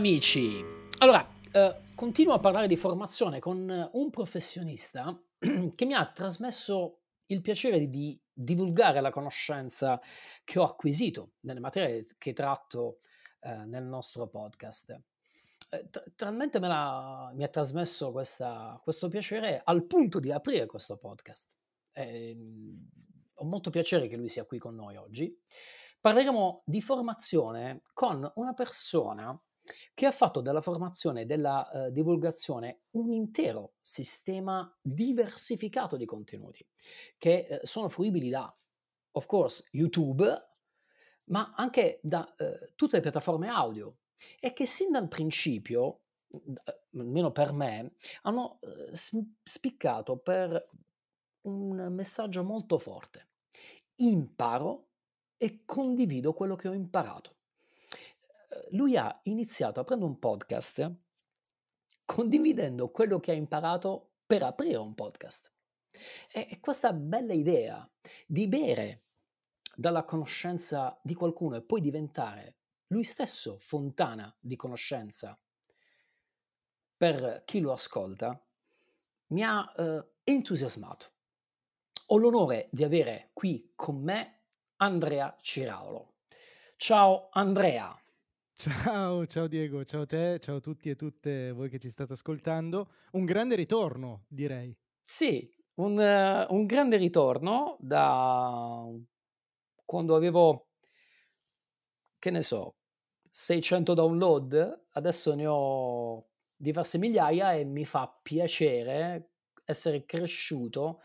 Amici. 0.00 0.64
Allora, 1.00 1.28
eh, 1.52 1.76
continuo 1.94 2.32
a 2.32 2.38
parlare 2.38 2.66
di 2.66 2.78
formazione 2.78 3.38
con 3.38 3.90
un 3.92 4.08
professionista 4.08 5.14
che 5.38 5.84
mi 5.84 5.92
ha 5.92 6.10
trasmesso 6.10 7.02
il 7.26 7.42
piacere 7.42 7.86
di 7.86 8.18
divulgare 8.32 9.02
la 9.02 9.10
conoscenza 9.10 10.00
che 10.42 10.58
ho 10.58 10.62
acquisito 10.62 11.32
nelle 11.40 11.60
materie 11.60 12.06
che 12.16 12.32
tratto 12.32 13.00
eh, 13.40 13.66
nel 13.66 13.84
nostro 13.84 14.26
podcast. 14.28 14.98
Eh, 15.68 15.90
talmente 16.16 16.58
me 16.60 16.68
la, 16.68 17.30
mi 17.34 17.44
ha 17.44 17.48
trasmesso 17.48 18.10
questa, 18.10 18.80
questo 18.82 19.08
piacere 19.08 19.60
al 19.62 19.84
punto 19.84 20.18
di 20.18 20.32
aprire 20.32 20.64
questo 20.64 20.96
podcast. 20.96 21.54
Eh, 21.92 22.34
ho 23.34 23.44
molto 23.44 23.68
piacere 23.68 24.08
che 24.08 24.16
lui 24.16 24.30
sia 24.30 24.46
qui 24.46 24.56
con 24.56 24.74
noi 24.74 24.96
oggi. 24.96 25.30
Parleremo 26.00 26.62
di 26.64 26.80
formazione 26.80 27.82
con 27.92 28.26
una 28.36 28.54
persona 28.54 29.38
che 29.94 30.06
ha 30.06 30.10
fatto 30.10 30.40
della 30.40 30.60
formazione 30.60 31.22
e 31.22 31.26
della 31.26 31.68
uh, 31.70 31.90
divulgazione 31.90 32.82
un 32.90 33.12
intero 33.12 33.74
sistema 33.80 34.72
diversificato 34.80 35.96
di 35.96 36.04
contenuti 36.04 36.66
che 37.18 37.46
uh, 37.50 37.58
sono 37.62 37.88
fruibili 37.88 38.28
da, 38.28 38.54
of 39.12 39.26
course, 39.26 39.68
YouTube, 39.72 40.24
ma 41.24 41.52
anche 41.56 42.00
da 42.02 42.34
uh, 42.38 42.72
tutte 42.74 42.96
le 42.96 43.02
piattaforme 43.02 43.48
audio 43.48 43.98
e 44.38 44.52
che 44.52 44.66
sin 44.66 44.90
dal 44.90 45.08
principio, 45.08 46.02
almeno 46.92 47.32
per 47.32 47.52
me, 47.52 47.94
hanno 48.22 48.58
spiccato 49.42 50.18
per 50.18 50.68
un 51.42 51.88
messaggio 51.90 52.44
molto 52.44 52.78
forte. 52.78 53.28
Imparo 53.96 54.88
e 55.36 55.64
condivido 55.64 56.34
quello 56.34 56.54
che 56.54 56.68
ho 56.68 56.74
imparato. 56.74 57.36
Ehm, 58.50 58.66
lui 58.70 58.96
ha 58.96 59.20
iniziato 59.24 59.80
aprendo 59.80 60.06
un 60.06 60.18
podcast 60.18 60.90
condividendo 62.04 62.88
quello 62.88 63.20
che 63.20 63.30
ha 63.30 63.34
imparato 63.34 64.14
per 64.26 64.42
aprire 64.42 64.76
un 64.76 64.94
podcast. 64.94 65.52
E 66.32 66.58
questa 66.60 66.92
bella 66.92 67.32
idea 67.32 67.88
di 68.26 68.48
bere 68.48 69.04
dalla 69.74 70.04
conoscenza 70.04 70.98
di 71.02 71.14
qualcuno 71.14 71.56
e 71.56 71.62
poi 71.62 71.80
diventare 71.80 72.56
lui 72.88 73.04
stesso 73.04 73.58
fontana 73.60 74.34
di 74.40 74.56
conoscenza 74.56 75.38
per 76.96 77.42
chi 77.44 77.60
lo 77.60 77.72
ascolta 77.72 78.38
mi 79.28 79.42
ha 79.42 79.72
eh, 79.76 80.04
entusiasmato. 80.24 81.06
Ho 82.06 82.18
l'onore 82.18 82.68
di 82.72 82.84
avere 82.84 83.30
qui 83.32 83.72
con 83.74 84.02
me 84.02 84.42
Andrea 84.76 85.36
Ciraulo. 85.40 86.14
Ciao 86.76 87.28
Andrea. 87.30 87.96
Ciao, 88.60 89.24
ciao 89.24 89.46
Diego, 89.46 89.86
ciao 89.86 90.04
te, 90.04 90.38
ciao 90.38 90.56
a 90.56 90.60
tutti 90.60 90.90
e 90.90 90.94
tutte 90.94 91.50
voi 91.50 91.70
che 91.70 91.78
ci 91.78 91.88
state 91.88 92.12
ascoltando. 92.12 92.90
Un 93.12 93.24
grande 93.24 93.54
ritorno, 93.54 94.26
direi. 94.28 94.76
Sì, 95.02 95.50
un, 95.76 95.96
uh, 95.96 96.54
un 96.54 96.66
grande 96.66 96.98
ritorno 96.98 97.78
da 97.80 98.84
quando 99.82 100.14
avevo, 100.14 100.66
che 102.18 102.30
ne 102.30 102.42
so, 102.42 102.74
600 103.30 103.94
download, 103.94 104.88
adesso 104.90 105.34
ne 105.34 105.46
ho 105.46 106.28
diverse 106.54 106.98
migliaia 106.98 107.54
e 107.54 107.64
mi 107.64 107.86
fa 107.86 108.14
piacere 108.22 109.30
essere 109.64 110.04
cresciuto 110.04 111.00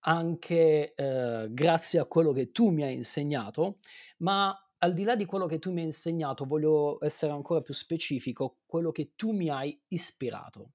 anche 0.00 0.92
eh, 0.92 1.46
grazie 1.50 2.00
a 2.00 2.04
quello 2.04 2.32
che 2.32 2.52
tu 2.52 2.68
mi 2.68 2.82
hai 2.82 2.94
insegnato, 2.94 3.78
ma 4.18 4.54
al 4.78 4.94
di 4.94 5.04
là 5.04 5.16
di 5.16 5.24
quello 5.24 5.46
che 5.46 5.58
tu 5.58 5.72
mi 5.72 5.80
hai 5.80 5.86
insegnato, 5.86 6.44
voglio 6.44 7.02
essere 7.04 7.32
ancora 7.32 7.60
più 7.62 7.74
specifico, 7.74 8.58
quello 8.66 8.90
che 8.92 9.12
tu 9.16 9.32
mi 9.32 9.48
hai 9.50 9.80
ispirato. 9.88 10.72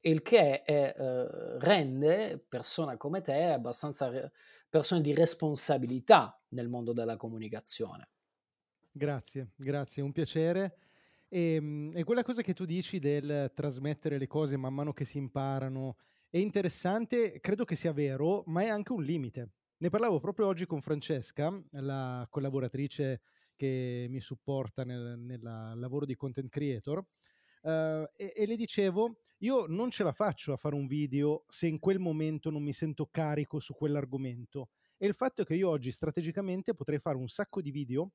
Il 0.00 0.22
che 0.22 0.62
è, 0.62 0.94
eh, 0.96 1.58
rende 1.58 2.38
persone 2.38 2.96
come 2.96 3.20
te 3.20 3.44
abbastanza 3.44 4.08
re- 4.08 4.32
persone 4.68 5.00
di 5.00 5.12
responsabilità 5.14 6.40
nel 6.50 6.68
mondo 6.68 6.92
della 6.92 7.16
comunicazione. 7.16 8.08
Grazie, 8.90 9.52
grazie, 9.56 10.02
un 10.02 10.12
piacere. 10.12 10.76
E, 11.28 11.54
ehm, 11.54 11.92
e 11.94 12.04
quella 12.04 12.22
cosa 12.22 12.42
che 12.42 12.54
tu 12.54 12.64
dici 12.64 12.98
del 12.98 13.52
trasmettere 13.54 14.18
le 14.18 14.26
cose 14.26 14.56
man 14.56 14.74
mano 14.74 14.92
che 14.92 15.04
si 15.04 15.18
imparano 15.18 15.96
è 16.30 16.38
interessante, 16.38 17.40
credo 17.40 17.64
che 17.64 17.76
sia 17.76 17.92
vero, 17.92 18.42
ma 18.46 18.62
è 18.62 18.68
anche 18.68 18.92
un 18.92 19.02
limite. 19.02 19.52
Ne 19.80 19.90
parlavo 19.90 20.18
proprio 20.18 20.48
oggi 20.48 20.66
con 20.66 20.80
Francesca, 20.80 21.56
la 21.70 22.26
collaboratrice 22.28 23.20
che 23.54 24.06
mi 24.10 24.18
supporta 24.18 24.82
nel, 24.82 25.16
nel 25.20 25.40
lavoro 25.40 26.04
di 26.04 26.16
content 26.16 26.48
creator, 26.48 26.98
uh, 26.98 27.70
e, 28.16 28.32
e 28.34 28.46
le 28.46 28.56
dicevo, 28.56 29.20
io 29.38 29.66
non 29.66 29.90
ce 29.90 30.02
la 30.02 30.10
faccio 30.10 30.52
a 30.52 30.56
fare 30.56 30.74
un 30.74 30.88
video 30.88 31.44
se 31.46 31.68
in 31.68 31.78
quel 31.78 32.00
momento 32.00 32.50
non 32.50 32.64
mi 32.64 32.72
sento 32.72 33.06
carico 33.06 33.60
su 33.60 33.72
quell'argomento. 33.72 34.70
E 34.96 35.06
il 35.06 35.14
fatto 35.14 35.42
è 35.42 35.44
che 35.44 35.54
io 35.54 35.68
oggi 35.68 35.92
strategicamente 35.92 36.74
potrei 36.74 36.98
fare 36.98 37.16
un 37.16 37.28
sacco 37.28 37.62
di 37.62 37.70
video 37.70 38.10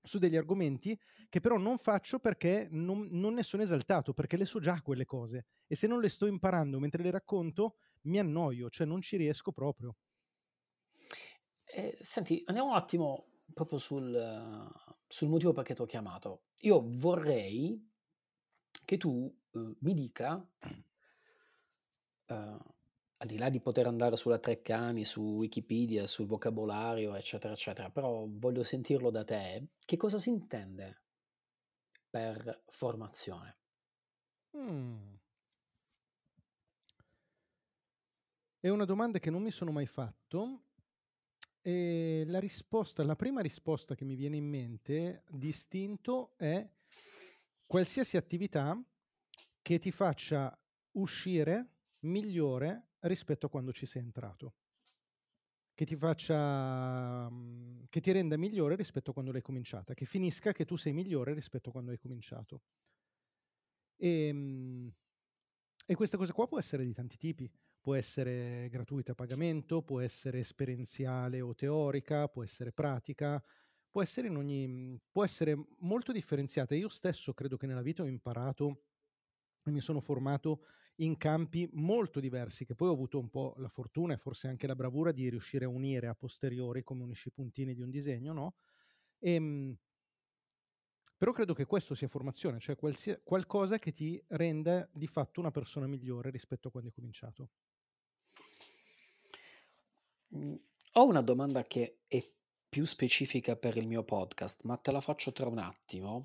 su 0.00 0.18
degli 0.18 0.36
argomenti 0.36 0.98
che 1.28 1.40
però 1.40 1.58
non 1.58 1.76
faccio 1.76 2.20
perché 2.20 2.68
non, 2.70 3.06
non, 3.10 3.34
ne 3.34 3.42
sono 3.42 3.62
esaltato, 3.62 4.14
perché 4.14 4.38
le 4.38 4.46
so 4.46 4.60
già 4.60 4.80
quelle 4.80 5.04
cose 5.04 5.44
e 5.66 5.74
se 5.74 5.86
non 5.86 6.00
le 6.00 6.08
sto 6.08 6.24
imparando 6.24 6.78
mentre 6.78 7.02
le 7.02 7.10
racconto 7.10 7.76
mi 8.04 8.18
annoio, 8.18 8.70
cioè 8.70 8.86
non 8.86 9.02
ci 9.02 9.18
riesco 9.18 9.52
proprio. 9.52 9.94
Eh, 11.76 11.94
senti, 12.00 12.42
andiamo 12.46 12.70
un 12.70 12.76
attimo 12.76 13.26
proprio 13.52 13.76
sul, 13.76 14.72
sul 15.06 15.28
motivo 15.28 15.52
perché 15.52 15.74
ti 15.74 15.82
ho 15.82 15.84
chiamato. 15.84 16.44
Io 16.60 16.82
vorrei 16.86 17.86
che 18.82 18.96
tu 18.96 19.30
uh, 19.50 19.76
mi 19.80 19.92
dica 19.92 20.36
uh, 22.28 22.34
al 23.18 23.26
di 23.26 23.36
là 23.36 23.50
di 23.50 23.60
poter 23.60 23.88
andare 23.88 24.16
sulla 24.16 24.38
Treccani, 24.38 25.04
su 25.04 25.20
Wikipedia, 25.20 26.06
sul 26.06 26.24
vocabolario, 26.24 27.14
eccetera, 27.14 27.52
eccetera, 27.52 27.90
però 27.90 28.26
voglio 28.26 28.62
sentirlo 28.62 29.10
da 29.10 29.24
te, 29.24 29.66
che 29.84 29.98
cosa 29.98 30.18
si 30.18 30.30
intende 30.30 31.02
per 32.08 32.62
formazione? 32.68 33.56
Mm. 34.56 35.14
È 38.60 38.68
una 38.70 38.86
domanda 38.86 39.18
che 39.18 39.28
non 39.28 39.42
mi 39.42 39.50
sono 39.50 39.72
mai 39.72 39.86
fatto 39.86 40.62
e 41.66 42.22
la 42.28 42.38
risposta, 42.38 43.02
la 43.02 43.16
prima 43.16 43.40
risposta 43.40 43.96
che 43.96 44.04
mi 44.04 44.14
viene 44.14 44.36
in 44.36 44.46
mente, 44.46 45.24
distinto, 45.28 46.34
è 46.36 46.64
qualsiasi 47.66 48.16
attività 48.16 48.80
che 49.62 49.80
ti 49.80 49.90
faccia 49.90 50.56
uscire 50.92 51.70
migliore 52.02 52.90
rispetto 53.00 53.46
a 53.46 53.48
quando 53.48 53.72
ci 53.72 53.84
sei 53.84 54.02
entrato. 54.02 54.54
Che 55.74 55.84
ti 55.84 55.96
faccia, 55.96 57.28
mm, 57.28 57.86
che 57.88 58.00
ti 58.00 58.12
renda 58.12 58.36
migliore 58.36 58.76
rispetto 58.76 59.10
a 59.10 59.12
quando 59.12 59.32
l'hai 59.32 59.42
cominciata, 59.42 59.92
che 59.92 60.04
finisca 60.04 60.52
che 60.52 60.64
tu 60.64 60.76
sei 60.76 60.92
migliore 60.92 61.34
rispetto 61.34 61.70
a 61.70 61.72
quando 61.72 61.90
hai 61.90 61.98
cominciato. 61.98 62.62
E, 63.96 64.26
ehm, 64.28 64.92
e 65.84 65.94
questa 65.96 66.16
cosa 66.16 66.32
qua 66.32 66.46
può 66.46 66.60
essere 66.60 66.84
di 66.84 66.92
tanti 66.92 67.16
tipi. 67.16 67.50
Può 67.86 67.94
essere 67.94 68.68
gratuita 68.68 69.12
a 69.12 69.14
pagamento, 69.14 69.80
può 69.82 70.00
essere 70.00 70.40
esperienziale 70.40 71.40
o 71.40 71.54
teorica, 71.54 72.26
può 72.26 72.42
essere 72.42 72.72
pratica, 72.72 73.40
può 73.88 74.02
essere, 74.02 74.26
in 74.26 74.36
ogni, 74.36 75.00
può 75.08 75.22
essere 75.22 75.54
molto 75.78 76.10
differenziata. 76.10 76.74
Io 76.74 76.88
stesso 76.88 77.32
credo 77.32 77.56
che 77.56 77.66
nella 77.68 77.82
vita 77.82 78.02
ho 78.02 78.06
imparato 78.08 78.86
e 79.62 79.70
mi 79.70 79.80
sono 79.80 80.00
formato 80.00 80.64
in 80.96 81.16
campi 81.16 81.68
molto 81.74 82.20
diversi, 82.20 82.64
che 82.66 82.74
poi 82.74 82.88
ho 82.88 82.92
avuto 82.92 83.20
un 83.20 83.30
po' 83.30 83.54
la 83.58 83.68
fortuna 83.68 84.14
e 84.14 84.18
forse 84.18 84.48
anche 84.48 84.66
la 84.66 84.74
bravura 84.74 85.12
di 85.12 85.28
riuscire 85.30 85.64
a 85.66 85.68
unire 85.68 86.08
a 86.08 86.14
posteriori 86.16 86.82
come 86.82 87.04
unisci 87.04 87.28
i 87.28 87.32
puntini 87.32 87.74
di 87.74 87.82
un 87.82 87.90
disegno, 87.90 88.32
no? 88.32 88.56
E, 89.18 89.34
ehm, 89.34 89.76
però 91.18 91.32
credo 91.32 91.52
che 91.52 91.66
questo 91.66 91.94
sia 91.94 92.08
formazione, 92.08 92.58
cioè 92.58 92.74
qualsia, 92.76 93.20
qualcosa 93.22 93.78
che 93.78 93.92
ti 93.92 94.22
renda 94.28 94.88
di 94.92 95.06
fatto 95.06 95.40
una 95.40 95.50
persona 95.50 95.86
migliore 95.86 96.30
rispetto 96.30 96.68
a 96.68 96.70
quando 96.70 96.88
hai 96.88 96.94
cominciato. 96.94 97.50
Mhmm, 100.36 100.58
ho 100.94 101.04
una 101.04 101.22
domanda 101.22 101.62
che 101.62 102.00
è 102.06 102.22
più 102.68 102.84
specifica 102.84 103.56
per 103.56 103.76
il 103.76 103.86
mio 103.86 104.02
podcast, 104.04 104.62
ma 104.64 104.76
te 104.76 104.92
la 104.92 105.00
faccio 105.00 105.32
tra 105.32 105.48
un 105.48 105.58
attimo, 105.58 106.22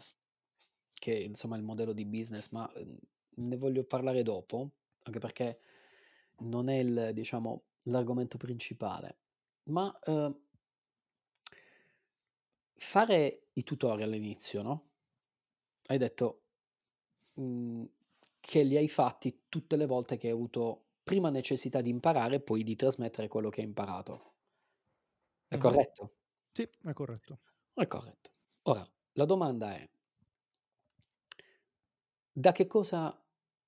che 0.94 1.14
insomma 1.14 1.56
è 1.56 1.60
il 1.60 1.64
modello 1.66 1.94
di 1.94 2.06
business, 2.06 2.50
ma 2.50 2.70
mhmm, 2.76 2.98
ne 3.36 3.58
voglio 3.58 3.84
parlare 3.84 4.24
dopo, 4.24 4.72
anche 5.04 5.20
perché 5.20 5.60
non 6.40 6.70
è 6.70 6.80
il, 6.80 7.12
diciamo, 7.14 7.64
l'argomento 7.84 8.38
principale, 8.38 9.18
ma 9.66 9.98
eh, 10.04 10.34
fare 12.76 13.48
i 13.54 13.64
tutorial 13.64 14.10
all'inizio, 14.10 14.62
no? 14.62 14.90
Hai 15.88 15.98
detto 15.98 16.42
mh, 17.36 17.44
mm, 17.44 17.84
che 18.40 18.64
li 18.64 18.78
hai 18.78 18.90
fatti 18.90 19.44
tutte 19.50 19.76
le 19.78 19.86
volte 19.86 20.18
che 20.18 20.28
hai 20.28 20.34
avuto 20.34 20.86
prima 21.04 21.30
necessità 21.30 21.82
di 21.82 21.90
imparare 21.90 22.36
e 22.36 22.42
poi 22.42 22.64
di 22.64 22.76
trasmettere 22.76 23.28
quello 23.28 23.50
che 23.50 23.62
hai 23.62 23.68
imparato. 23.68 24.34
È 25.48 25.56
mm-hmm. 25.56 25.62
corretto? 25.62 26.14
Sì, 26.52 26.68
è 26.82 26.94
corretto. 26.94 27.40
È 27.74 27.86
corretto. 27.86 28.32
Ora, 28.64 28.84
la 29.14 29.26
domanda 29.26 29.76
è, 29.76 29.88
da 32.34 32.52
che 32.52 32.68
cosa 32.68 33.18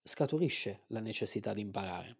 scaturisce 0.03 0.83
la 0.87 0.99
necessità 0.99 1.53
di 1.53 1.61
imparare? 1.61 2.17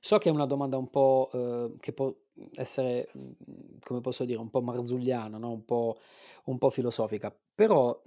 So 0.00 0.18
che 0.18 0.28
è 0.28 0.32
una 0.32 0.46
domanda 0.46 0.76
un 0.76 0.88
po', 0.90 1.28
uhm, 1.32 1.76
che 1.78 1.92
può 1.92 2.14
essere, 2.54 3.08
mhmm, 3.12 3.78
come 3.80 4.00
posso 4.00 4.24
dire, 4.24 4.38
un 4.38 4.50
po' 4.50 4.62
marzulliana, 4.62 5.38
no, 5.38 5.50
un 5.50 5.64
po' 5.64 5.98
un 6.46 6.58
po' 6.58 6.70
filosofica, 6.70 7.34
però, 7.54 8.02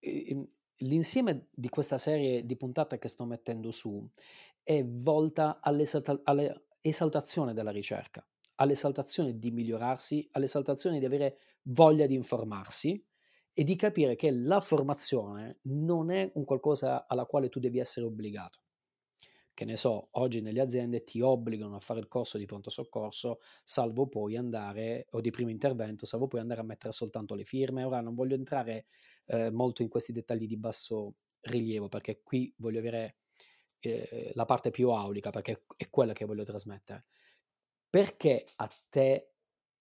ehm, 0.00 0.46
l'insieme 0.78 1.48
di 1.52 1.68
questa 1.68 1.98
serie 1.98 2.44
di 2.44 2.56
puntate 2.56 2.98
che 2.98 3.08
sto 3.08 3.24
mettendo 3.24 3.70
su 3.70 4.06
è 4.62 4.84
volta 4.84 5.60
all'esalta 5.60 6.20
all'esaltazione 6.24 7.52
della 7.54 7.70
ricerca, 7.70 8.26
all'esaltazione 8.56 9.38
di 9.38 9.50
migliorarsi, 9.50 10.28
all'esaltazione 10.32 10.98
di 10.98 11.04
avere 11.04 11.38
voglia 11.62 12.06
di 12.06 12.14
informarsi 12.14 13.04
e 13.52 13.64
di 13.64 13.76
capire 13.76 14.14
che 14.14 14.30
la 14.30 14.60
formazione 14.60 15.58
non 15.62 16.10
è 16.10 16.30
un 16.34 16.44
qualcosa 16.44 17.06
alla 17.06 17.24
quale 17.26 17.48
tu 17.48 17.58
devi 17.58 17.78
essere 17.78 18.06
obbligato 18.06 18.60
che 19.58 19.64
ne 19.64 19.76
so, 19.76 20.10
oggi 20.12 20.40
nelle 20.40 20.60
aziende 20.60 21.02
ti 21.02 21.20
obbligano 21.20 21.74
a 21.74 21.80
fare 21.80 21.98
il 21.98 22.06
corso 22.06 22.38
di 22.38 22.44
pronto 22.46 22.70
soccorso, 22.70 23.40
salvo 23.64 24.06
poi 24.06 24.36
andare, 24.36 25.06
o 25.10 25.20
di 25.20 25.32
primo 25.32 25.50
intervento, 25.50 26.06
salvo 26.06 26.28
poi 26.28 26.38
andare 26.38 26.60
a 26.60 26.62
mettere 26.62 26.92
soltanto 26.92 27.34
le 27.34 27.42
firme. 27.42 27.82
Ora 27.82 28.00
non 28.00 28.14
voglio 28.14 28.36
entrare 28.36 28.86
eh, 29.28 29.50
molto 29.50 29.82
in 29.82 29.88
questi 29.88 30.12
dettagli 30.12 30.46
di 30.46 30.56
basso 30.56 31.14
rilievo, 31.40 31.88
perché 31.88 32.22
qui 32.22 32.52
voglio 32.58 32.78
avere 32.78 33.18
eh, 33.80 34.32
la 34.34 34.44
parte 34.44 34.70
più 34.70 34.90
aulica, 34.90 35.30
perché 35.30 35.64
è 35.76 35.88
quella 35.90 36.12
che 36.12 36.24
voglio 36.24 36.44
trasmettere. 36.44 37.06
Perché 37.88 38.46
a 38.56 38.70
te 38.88 39.32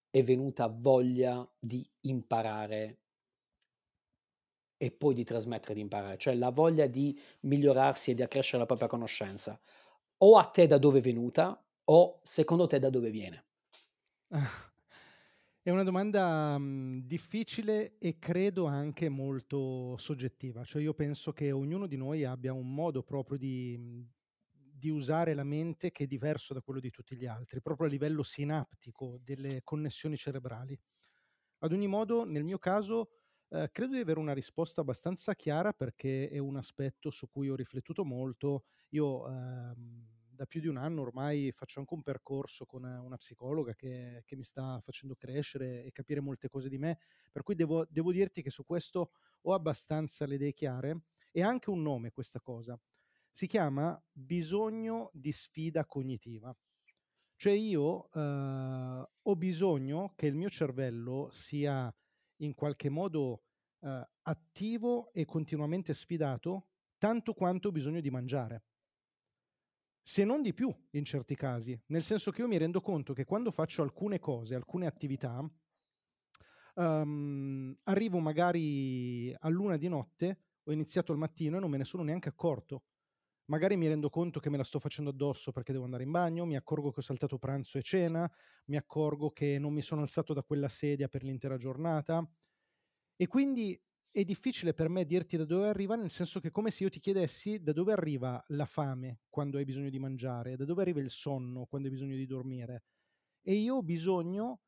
è 0.09 0.23
venuta 0.23 0.67
voglia 0.67 1.49
di 1.59 1.88
imparare 2.01 2.99
e 4.77 4.91
poi 4.91 5.15
di 5.15 5.23
trasmettere 5.23 5.73
di 5.73 5.81
imparare, 5.81 6.17
cioè 6.17 6.35
la 6.35 6.51
voglia 6.51 6.85
di 6.85 7.19
migliorarsi 7.41 8.11
e 8.11 8.13
di 8.13 8.21
accrescere 8.21 8.59
la 8.59 8.65
propria 8.65 8.88
conoscenza. 8.88 9.59
O 10.19 10.38
a 10.38 10.45
te 10.45 10.67
da 10.67 10.77
dove 10.77 10.99
è 10.99 11.01
venuta 11.01 11.63
o 11.85 12.19
secondo 12.21 12.67
te 12.67 12.79
da 12.79 12.89
dove 12.89 13.09
viene? 13.09 13.45
È 15.67 15.69
una 15.69 15.83
domanda 15.83 16.57
mh, 16.57 17.01
difficile 17.07 17.97
e 17.97 18.17
credo 18.19 18.67
anche 18.67 19.09
molto 19.09 19.97
soggettiva, 19.97 20.63
cioè 20.63 20.81
io 20.81 20.93
penso 20.93 21.33
che 21.33 21.51
ognuno 21.51 21.87
di 21.87 21.97
noi 21.97 22.23
abbia 22.23 22.53
un 22.53 22.73
modo 22.73 23.03
proprio 23.03 23.37
di, 23.37 23.77
di 24.49 24.87
usare 24.89 25.33
la 25.33 25.43
mente 25.43 25.91
che 25.91 26.05
è 26.05 26.07
diverso 26.07 26.53
da 26.53 26.61
quello 26.61 26.79
di 26.79 26.89
tutti 26.89 27.17
gli 27.17 27.25
altri, 27.25 27.61
proprio 27.61 27.85
a 27.87 27.89
livello 27.89 28.23
sinaptico 28.23 29.19
delle 29.21 29.59
connessioni 29.61 30.15
cerebrali. 30.15 30.79
Ad 31.59 31.71
ogni 31.73 31.87
modo, 31.87 32.23
nel 32.23 32.45
mio 32.45 32.59
caso, 32.59 33.09
eh, 33.49 33.69
credo 33.71 33.95
di 33.95 33.99
avere 34.01 34.19
una 34.19 34.33
risposta 34.33 34.79
abbastanza 34.81 35.35
chiara 35.35 35.73
perché 35.73 36.29
è 36.29 36.37
un 36.37 36.55
aspetto 36.55 37.09
su 37.09 37.27
cui 37.29 37.49
ho 37.49 37.55
riflettuto 37.55 38.05
molto. 38.05 38.63
Io 38.91 39.27
ehm, 39.27 40.07
da 40.37 40.45
più 40.45 40.61
di 40.61 40.67
un 40.67 40.77
anno 40.77 41.01
ormai 41.01 41.51
faccio 41.51 41.79
anche 41.79 41.95
un 41.95 42.03
percorso 42.03 42.65
con 42.65 42.83
una 42.83 43.17
psicologa 43.17 43.73
che, 43.73 44.21
che, 44.23 44.35
mi 44.35 44.43
sta 44.43 44.79
facendo 44.81 45.15
crescere 45.15 45.83
e 45.83 45.91
capire 45.91 46.21
molte 46.21 46.47
cose 46.47 46.69
di 46.69 46.77
me, 46.77 46.99
per 47.31 47.41
cui 47.41 47.55
devo, 47.55 47.87
devo 47.89 48.11
dirti 48.11 48.43
che 48.43 48.51
su 48.51 48.63
questo 48.63 49.11
ho 49.41 49.53
abbastanza 49.53 50.27
le 50.27 50.35
idee 50.35 50.53
chiare 50.53 51.01
e 51.31 51.41
anche 51.41 51.71
un 51.71 51.81
nome 51.81 52.11
questa 52.11 52.39
cosa. 52.39 52.79
Si 53.31 53.47
chiama 53.47 53.99
bisogno 54.11 55.09
di 55.11 55.31
sfida 55.31 55.83
cognitiva. 55.85 56.55
Cioè 57.35 57.53
io 57.53 58.09
eh, 58.11 59.09
ho 59.21 59.35
bisogno 59.35 60.13
che 60.15 60.27
il 60.27 60.35
mio 60.35 60.49
cervello 60.49 61.29
sia 61.31 61.93
in 62.37 62.53
qualche 62.53 62.89
modo 62.89 63.41
eh, 63.81 64.07
attivo 64.21 65.11
e 65.13 65.25
continuamente 65.25 65.95
sfidato 65.95 66.67
tanto 66.97 67.33
quanto 67.33 67.69
ho 67.69 67.71
bisogno 67.71 68.01
di 68.01 68.11
mangiare. 68.11 68.63
Se 70.09 70.24
non 70.24 70.42
di 70.42 70.54
più 70.54 70.74
in 70.92 71.04
certi 71.04 71.36
casi, 71.36 71.77
nel 71.88 72.01
senso 72.01 72.31
che 72.31 72.39
io 72.39 72.48
mi 72.48 72.56
rendo 72.56 72.80
conto 72.80 73.12
che 73.12 73.25
quando 73.25 73.51
faccio 73.51 73.81
alcune 73.81 74.19
cose, 74.19 74.56
alcune 74.56 74.88
attività, 74.88 75.45
um, 76.75 77.75
arrivo 77.83 78.19
magari 78.19 79.33
a 79.38 79.50
luna 79.50 79.77
di 79.77 79.88
notte, 79.88 80.44
ho 80.63 80.71
iniziato 80.71 81.12
al 81.12 81.18
mattino 81.18 81.57
e 81.57 81.59
non 81.59 81.69
me 81.69 81.77
ne 81.77 81.83
sono 81.83 82.04
neanche 82.04 82.30
accorto. 82.30 82.83
Magari 83.45 83.77
mi 83.77 83.88
rendo 83.88 84.09
conto 84.09 84.39
che 84.39 84.50
me 84.50 84.57
la 84.57 84.63
sto 84.63 84.80
facendo 84.80 85.09
addosso 85.09 85.51
perché 85.51 85.71
devo 85.71 85.86
andare 85.86 86.04
in 86.04 86.12
bagno, 86.12 86.45
mi 86.45 86.56
accorgo 86.57 86.92
che 86.92 87.00
ho 87.00 87.04
saltato 87.04 87.38
pranzo 87.38 87.77
e 87.77 87.81
cena, 87.81 88.30
mi 88.65 88.77
accorgo 88.77 89.31
che 89.31 89.57
non 89.59 89.74
mi 89.74 89.81
sono 89.81 90.01
alzato 90.01 90.33
da 90.33 90.44
quella 90.44 90.69
sedia 90.69 91.07
per 91.07 91.24
l'intera 91.24 91.57
giornata. 91.57 92.25
E 93.15 93.27
quindi 93.27 93.80
è 94.12 94.24
difficile 94.24 94.74
per 94.74 94.89
me 94.89 95.06
dirti 95.06 95.38
da 95.38 95.45
dove 95.45 95.68
arriva, 95.68 95.95
nel 95.95 96.09
senso 96.09 96.39
che 96.39 96.51
come 96.51 96.71
se 96.71 96.83
io 96.83 96.89
ti 96.89 97.00
chiedessi 97.00 97.62
da 97.62 97.71
dove 97.71 97.94
arriva 97.94 98.44
la 98.50 98.65
fame 98.65 99.21
quando 99.30 99.57
hai 99.57 99.65
bisogno 99.65 99.89
di 99.89 100.00
mangiare, 100.00 100.56
da 100.56 100.65
dove 100.65 100.81
arriva 100.81 101.00
il 101.00 101.09
sonno 101.09 101.65
quando 101.65 101.88
hai 101.88 101.94
bisogno 101.94 102.15
di 102.15 102.25
dormire. 102.25 102.83
E 103.42 103.54
io 103.54 103.75
ho 103.75 103.83
bisogno 103.83 104.62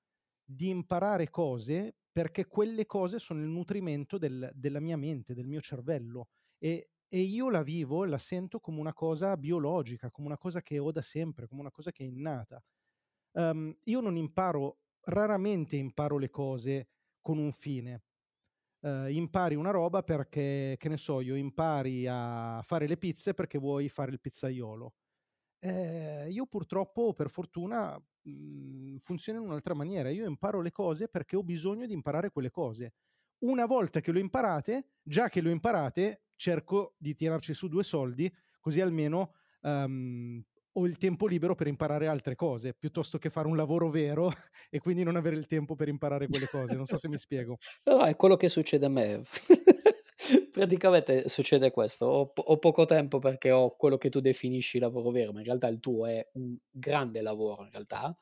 di 0.43 0.69
imparare 0.69 1.29
cose 1.29 1.95
perché 2.11 2.45
quelle 2.45 2.85
cose 2.85 3.19
sono 3.19 3.41
il 3.41 3.47
nutrimento 3.47 4.17
del, 4.17 4.51
della 4.53 4.79
mia 4.79 4.97
mente, 4.97 5.33
del 5.33 5.47
mio 5.47 5.61
cervello. 5.61 6.29
E, 6.57 6.91
e 7.07 7.19
io 7.19 7.49
la 7.49 7.63
vivo, 7.63 8.05
la 8.05 8.17
sento 8.17 8.59
come 8.59 8.79
una 8.79 8.93
cosa 8.93 9.35
biologica, 9.37 10.11
come 10.11 10.27
una 10.27 10.37
cosa 10.37 10.61
che 10.61 10.79
ho 10.79 10.91
da 10.91 11.01
sempre, 11.01 11.47
come 11.47 11.61
una 11.61 11.71
cosa 11.71 11.91
che 11.91 12.03
è 12.03 12.07
innata. 12.07 12.63
Um, 13.31 13.75
io 13.83 14.01
non 14.01 14.15
imparo, 14.15 14.79
raramente 15.05 15.75
imparo 15.75 16.17
le 16.17 16.29
cose 16.29 16.89
con 17.21 17.37
un 17.37 17.51
fine 17.51 18.03
eh, 18.81 19.11
impari 19.13 19.55
una 19.55 19.71
roba 19.71 20.03
perché, 20.03 20.75
che 20.77 20.89
ne 20.89 20.97
so, 20.97 21.21
io 21.21 21.35
impari 21.35 22.05
a 22.07 22.61
fare 22.63 22.87
le 22.87 22.97
pizze 22.97 23.33
perché 23.33 23.57
vuoi 23.59 23.89
fare 23.89 24.11
il 24.11 24.19
pizzaiolo. 24.19 24.93
Eh, 25.59 26.27
io 26.29 26.45
purtroppo, 26.47 27.13
per 27.13 27.29
fortuna, 27.29 27.97
mh, 28.23 28.31
mhmm, 28.31 28.97
funziona 28.99 29.39
in 29.39 29.45
un'altra 29.45 29.73
maniera. 29.73 30.09
Io 30.09 30.27
imparo 30.27 30.61
le 30.61 30.71
cose 30.71 31.07
perché 31.09 31.35
ho 31.35 31.43
bisogno 31.43 31.85
di 31.85 31.93
imparare 31.93 32.31
quelle 32.31 32.51
cose. 32.51 32.93
Una 33.39 33.65
volta 33.65 33.99
che 34.01 34.11
le 34.11 34.19
ho 34.19 34.21
imparate, 34.21 34.93
già 35.03 35.29
che 35.29 35.41
le 35.41 35.49
ho 35.49 35.51
imparate, 35.51 36.25
cerco 36.35 36.95
di 36.97 37.15
tirarci 37.15 37.53
su 37.53 37.67
due 37.67 37.83
soldi, 37.83 38.33
così 38.59 38.81
almeno 38.81 39.33
um, 39.61 40.43
ho 40.73 40.85
il 40.85 40.97
tempo 40.97 41.27
libero 41.27 41.55
per 41.55 41.67
imparare 41.67 42.07
altre 42.07 42.35
cose, 42.35 42.73
piuttosto 42.73 43.17
che 43.17 43.29
fare 43.29 43.47
un 43.47 43.55
lavoro 43.55 43.89
vero 43.89 44.31
e 44.69 44.79
quindi 44.79 45.03
non 45.03 45.15
avere 45.15 45.35
il 45.35 45.47
tempo 45.47 45.75
per 45.75 45.87
imparare 45.87 46.27
quelle 46.27 46.47
cose. 46.47 46.75
Non 46.75 46.85
so 46.85 46.97
se 46.97 47.07
mi 47.07 47.17
spiego. 47.17 47.57
No, 47.85 48.03
è 48.03 48.15
quello 48.15 48.35
che 48.35 48.49
succede 48.49 48.85
a 48.85 48.89
me. 48.89 49.21
Praticamente 50.51 51.29
succede 51.29 51.71
questo, 51.71 52.05
ho, 52.05 52.31
ho, 52.35 52.57
poco 52.57 52.85
tempo 52.85 53.19
perché 53.19 53.51
ho 53.51 53.75
quello 53.75 53.97
che 53.97 54.09
tu 54.09 54.19
definisci 54.19 54.77
lavoro 54.77 55.11
vero, 55.11 55.31
ma 55.31 55.39
in 55.39 55.45
realtà 55.45 55.67
il 55.67 55.79
tuo 55.79 56.05
è 56.05 56.27
un 56.33 56.55
grande 56.69 57.21
lavoro 57.21 57.63
in 57.63 57.71
realtà, 57.71 58.13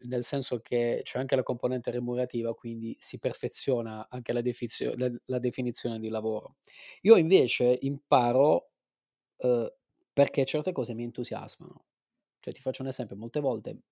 nel 0.00 0.24
senso 0.24 0.60
che 0.60 1.00
c'è 1.04 1.18
anche 1.18 1.36
la 1.36 1.44
componente 1.44 1.90
remunerativa, 1.92 2.52
quindi 2.54 2.96
si 2.98 3.18
perfeziona 3.18 4.08
anche 4.10 4.32
la, 4.32 4.40
defizio- 4.40 4.94
la, 4.96 5.10
la 5.26 5.38
definizione 5.38 5.98
di 5.98 6.08
lavoro. 6.08 6.56
Io 7.02 7.16
invece 7.16 7.78
imparo 7.82 8.72
eh, 9.38 9.72
perché 10.18 10.44
certe 10.44 10.72
cose 10.72 10.94
mi 10.94 11.04
entusiasmano. 11.04 11.84
Cioè, 12.40 12.52
ti 12.52 12.60
faccio 12.60 12.82
un 12.82 12.88
esempio, 12.88 13.14
molte 13.14 13.38
volte 13.38 13.82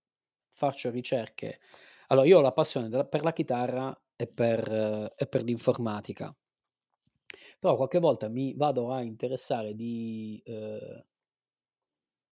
faccio 0.51 0.91
ricerche. 0.91 1.61
Allora, 2.09 2.27
io 2.27 2.39
ho 2.39 2.41
la 2.41 2.51
passione 2.51 2.89
della, 2.89 3.05
per 3.05 3.23
la 3.23 3.33
chitarra 3.33 3.97
e 4.17 4.27
per, 4.27 4.69
eh, 4.69 5.13
e 5.17 5.27
per 5.29 5.45
l'informatica. 5.45 6.37
Però 7.61 7.77
qualche 7.77 8.01
volta 8.01 8.27
mi 8.27 8.55
vado 8.55 8.91
a 8.91 9.03
interessare 9.03 9.77
di, 9.77 10.43
eh, 10.45 11.05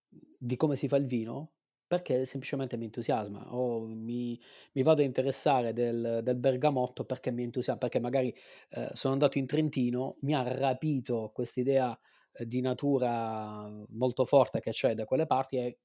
di 0.09 0.55
come 0.57 0.75
si 0.75 0.89
fa 0.89 0.97
il 0.97 1.05
vino 1.05 1.51
perché 1.87 2.25
semplicemente 2.25 2.75
mi 2.75 2.85
entusiasma 2.85 3.55
o 3.55 3.85
mi, 3.85 4.37
mi 4.73 4.83
vado 4.83 5.03
a 5.03 5.05
interessare 5.05 5.71
del, 5.71 6.19
del, 6.21 6.35
bergamotto 6.35 7.05
perché 7.05 7.31
mi 7.31 7.43
entusiasma, 7.43 7.79
perché 7.79 8.01
magari 8.01 8.35
eh, 8.71 8.89
sono 8.91 9.13
andato 9.13 9.37
in 9.37 9.45
Trentino, 9.45 10.17
mi 10.21 10.33
ha 10.35 10.43
rapito 10.43 11.31
questa 11.33 11.61
idea 11.61 11.97
di 12.39 12.61
natura 12.61 13.69
molto 13.89 14.25
forte 14.25 14.59
che 14.59 14.71
c'è 14.71 14.93
da 14.93 15.05
quelle 15.05 15.25
parti 15.25 15.57
e 15.57 15.79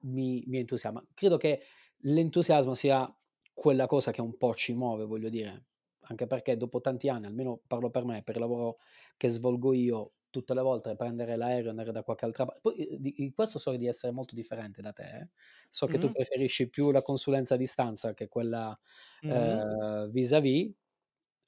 mi, 0.00 0.44
mi 0.46 0.58
entusiasma. 0.58 1.04
Credo 1.14 1.36
che 1.36 1.62
l'entusiasmo 2.00 2.74
sia 2.74 3.06
quella 3.52 3.86
cosa 3.86 4.10
che 4.10 4.20
un 4.20 4.36
po' 4.36 4.54
ci 4.54 4.74
muove, 4.74 5.04
voglio 5.04 5.28
dire, 5.28 5.64
anche 6.08 6.26
perché 6.26 6.56
dopo 6.56 6.80
tanti 6.80 7.08
anni, 7.08 7.26
almeno 7.26 7.60
parlo 7.66 7.90
per 7.90 8.04
me, 8.04 8.22
per 8.22 8.36
il 8.36 8.40
lavoro 8.40 8.78
che 9.16 9.28
svolgo 9.28 9.72
io, 9.72 10.12
tutte 10.30 10.54
le 10.54 10.60
volte 10.60 10.94
prendere 10.96 11.36
l'aereo 11.36 11.66
e 11.66 11.70
andare 11.70 11.92
da 11.92 12.02
qualche 12.02 12.26
altra 12.26 12.44
parte. 12.44 12.60
Poi 12.60 12.76
eh, 12.76 12.96
di, 13.00 13.32
questo 13.34 13.58
so 13.58 13.74
di 13.76 13.86
essere 13.86 14.12
molto 14.12 14.34
differente 14.34 14.82
da 14.82 14.92
te. 14.92 15.02
Eh? 15.02 15.28
So 15.70 15.86
che 15.86 15.96
mm-hmm. 15.96 16.06
tu 16.06 16.12
preferisci 16.12 16.68
più 16.68 16.90
la 16.90 17.02
consulenza 17.02 17.54
a 17.54 17.56
distanza 17.56 18.12
che 18.12 18.28
quella 18.28 18.78
mm-hmm. 19.24 19.36
eh, 19.36 20.08
vis-à-vis, 20.10 20.70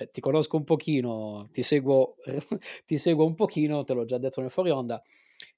eh, 0.00 0.10
ti 0.10 0.20
conosco 0.20 0.56
un 0.56 0.62
pochino, 0.62 1.48
ti 1.50 1.62
seguo, 1.62 2.14
ti 2.86 2.96
seguo 2.98 3.26
un 3.26 3.34
pochino, 3.34 3.82
te 3.82 3.94
l'ho 3.94 4.04
già 4.04 4.16
detto 4.16 4.40
nel 4.40 4.50
fuori 4.50 4.70
onda. 4.70 5.02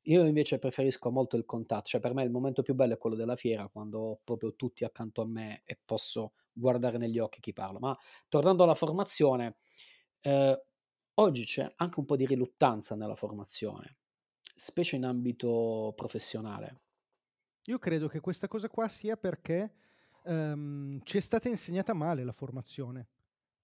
Io 0.04 0.24
invece 0.24 0.58
preferisco 0.58 1.10
molto 1.10 1.36
il 1.36 1.44
contatto, 1.44 1.88
cioè 1.88 2.00
per 2.00 2.14
me 2.14 2.22
il 2.22 2.30
momento 2.30 2.62
più 2.62 2.74
bello 2.74 2.94
è 2.94 2.98
quello 2.98 3.16
della 3.16 3.36
fiera, 3.36 3.68
quando 3.68 3.98
ho 3.98 4.20
proprio 4.24 4.54
tutti 4.56 4.84
accanto 4.84 5.20
a 5.20 5.26
me 5.26 5.60
e 5.66 5.78
posso 5.84 6.32
guardare 6.52 6.96
negli 6.96 7.18
occhi 7.18 7.40
chi 7.40 7.52
parla. 7.52 7.78
Ma 7.78 7.98
tornando 8.28 8.62
alla 8.62 8.74
formazione, 8.74 9.56
eh, 10.22 10.62
oggi 11.14 11.44
c'è 11.44 11.70
anche 11.76 12.00
un 12.00 12.06
po' 12.06 12.16
di 12.16 12.24
riluttanza 12.24 12.94
nella 12.94 13.14
formazione, 13.14 13.98
specie 14.56 14.96
in 14.96 15.04
ambito 15.04 15.92
professionale. 15.94 16.80
Io 17.66 17.78
credo 17.78 18.08
che 18.08 18.20
questa 18.20 18.48
cosa 18.48 18.70
qua 18.70 18.88
sia 18.88 19.18
perché 19.18 19.74
um, 20.24 20.98
ci 21.04 21.18
è 21.18 21.20
stata 21.20 21.50
insegnata 21.50 21.92
male 21.92 22.24
la 22.24 22.32
formazione. 22.32 23.08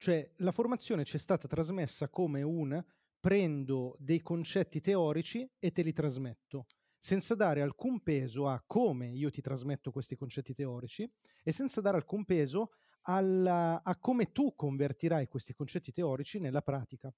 Cioè 0.06 0.34
la 0.36 0.52
formazione 0.52 1.04
ci 1.04 1.16
è 1.16 1.18
stata 1.18 1.48
trasmessa 1.48 2.08
come 2.08 2.40
un 2.42 2.80
prendo 3.18 3.96
dei 3.98 4.22
concetti 4.22 4.80
teorici 4.80 5.50
e 5.58 5.72
te 5.72 5.82
li 5.82 5.92
trasmetto, 5.92 6.66
senza 6.96 7.34
dare 7.34 7.60
alcun 7.60 8.00
peso 8.04 8.46
a 8.46 8.62
come 8.64 9.08
io 9.08 9.30
ti 9.30 9.40
trasmetto 9.40 9.90
questi 9.90 10.14
concetti 10.14 10.54
teorici 10.54 11.12
e 11.42 11.50
senza 11.50 11.80
dare 11.80 11.96
alcun 11.96 12.24
peso 12.24 12.70
alla, 13.00 13.82
a 13.82 13.98
come 13.98 14.30
tu 14.30 14.54
convertirai 14.54 15.26
questi 15.26 15.54
concetti 15.54 15.90
teorici 15.90 16.38
nella 16.38 16.62
pratica. 16.62 17.12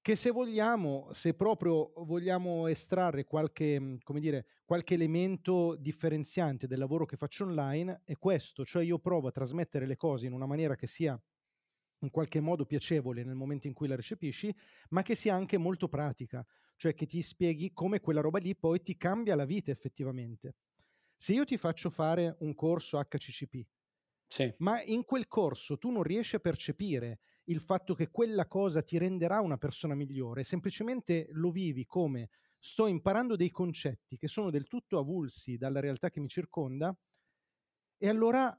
Che 0.00 0.16
se 0.16 0.30
vogliamo, 0.30 1.10
se 1.12 1.34
proprio 1.34 1.92
vogliamo 1.96 2.66
estrarre 2.66 3.24
qualche, 3.24 3.98
dire, 4.14 4.46
qualche 4.64 4.94
elemento 4.94 5.76
differenziante 5.76 6.66
del 6.66 6.78
lavoro 6.78 7.04
che 7.04 7.18
faccio 7.18 7.44
online, 7.44 8.00
è 8.06 8.16
questo, 8.16 8.64
cioè 8.64 8.84
io 8.84 8.98
provo 8.98 9.28
a 9.28 9.32
trasmettere 9.32 9.86
le 9.86 9.98
cose 9.98 10.24
in 10.24 10.32
una 10.32 10.46
maniera 10.46 10.76
che 10.76 10.86
sia 10.86 11.22
in 12.04 12.10
qualche 12.10 12.40
modo 12.40 12.66
piacevole 12.66 13.24
nel 13.24 13.34
momento 13.34 13.66
in 13.66 13.74
cui 13.74 13.88
la 13.88 13.96
recepisci, 13.96 14.54
ma 14.90 15.02
che 15.02 15.14
sia 15.14 15.34
anche 15.34 15.58
molto 15.58 15.88
pratica, 15.88 16.44
cioè 16.76 16.94
che 16.94 17.06
ti 17.06 17.22
spieghi 17.22 17.72
come 17.72 18.00
quella 18.00 18.20
roba 18.20 18.38
lì 18.38 18.56
poi 18.56 18.82
ti 18.82 18.96
cambia 18.96 19.34
la 19.34 19.44
vita 19.44 19.70
effettivamente. 19.70 20.56
Se 21.16 21.32
io 21.32 21.44
ti 21.44 21.56
faccio 21.56 21.90
fare 21.90 22.36
un 22.40 22.54
corso 22.54 22.98
HCCP, 22.98 23.66
sì. 24.30 24.54
ma 24.58 24.82
in 24.82 25.04
quel 25.04 25.26
corso 25.28 25.76
tu 25.78 25.90
non 25.90 26.02
riesci 26.02 26.36
a 26.36 26.40
percepire 26.40 27.20
il 27.44 27.60
fatto 27.60 27.94
che 27.94 28.10
quella 28.10 28.46
cosa 28.46 28.82
ti 28.82 28.98
renderà 28.98 29.40
una 29.40 29.58
persona 29.58 29.94
migliore, 29.94 30.44
semplicemente 30.44 31.26
lo 31.32 31.50
vivi 31.50 31.84
come 31.84 32.30
sto 32.58 32.86
imparando 32.86 33.36
dei 33.36 33.50
concetti 33.50 34.16
che 34.16 34.28
sono 34.28 34.50
del 34.50 34.66
tutto 34.66 34.98
avulsi 34.98 35.56
dalla 35.56 35.80
realtà 35.80 36.10
che 36.10 36.20
mi 36.20 36.28
circonda, 36.28 36.96
e 37.96 38.08
allora 38.08 38.56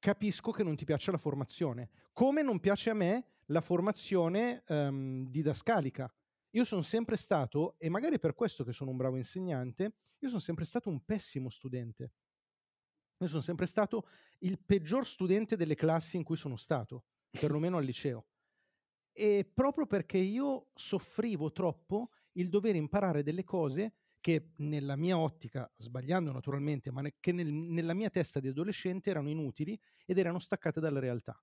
capisco 0.00 0.50
che 0.50 0.64
non 0.64 0.74
ti 0.74 0.84
piace 0.84 1.12
la 1.12 1.18
formazione, 1.18 1.90
come 2.12 2.42
non 2.42 2.58
piace 2.58 2.90
a 2.90 2.94
me 2.94 3.26
la 3.46 3.60
formazione 3.60 4.64
um, 4.68 5.28
didascalica. 5.28 6.12
Io 6.54 6.64
sono 6.64 6.82
sempre 6.82 7.16
stato, 7.16 7.76
e 7.78 7.88
magari 7.88 8.18
per 8.18 8.34
questo 8.34 8.64
che 8.64 8.72
sono 8.72 8.90
un 8.90 8.96
bravo 8.96 9.16
insegnante, 9.16 9.94
io 10.18 10.28
sono 10.28 10.40
sempre 10.40 10.64
stato 10.64 10.88
un 10.88 11.04
pessimo 11.04 11.48
studente. 11.48 12.12
Io 13.18 13.28
sono 13.28 13.42
sempre 13.42 13.66
stato 13.66 14.08
il 14.40 14.58
peggior 14.58 15.06
studente 15.06 15.54
delle 15.56 15.74
classi 15.74 16.16
in 16.16 16.24
cui 16.24 16.36
sono 16.36 16.56
stato, 16.56 17.04
perlomeno 17.30 17.76
al 17.76 17.84
liceo. 17.84 18.26
E 19.12 19.48
proprio 19.52 19.86
perché 19.86 20.18
io 20.18 20.70
soffrivo 20.74 21.52
troppo 21.52 22.10
il 22.32 22.48
dover 22.48 22.74
imparare 22.74 23.22
delle 23.22 23.44
cose 23.44 23.94
che 24.20 24.52
nella 24.56 24.96
mia 24.96 25.18
ottica, 25.18 25.70
sbagliando 25.76 26.32
naturalmente, 26.32 26.90
ma 26.90 27.00
ne- 27.02 27.16
che 27.18 27.32
nel- 27.32 27.52
nella 27.52 27.94
mia 27.94 28.10
testa 28.10 28.40
di 28.40 28.48
adolescente 28.48 29.10
erano 29.10 29.28
inutili 29.30 29.78
ed 30.06 30.18
erano 30.18 30.38
staccate 30.38 30.80
dalla 30.80 31.00
realtà. 31.00 31.42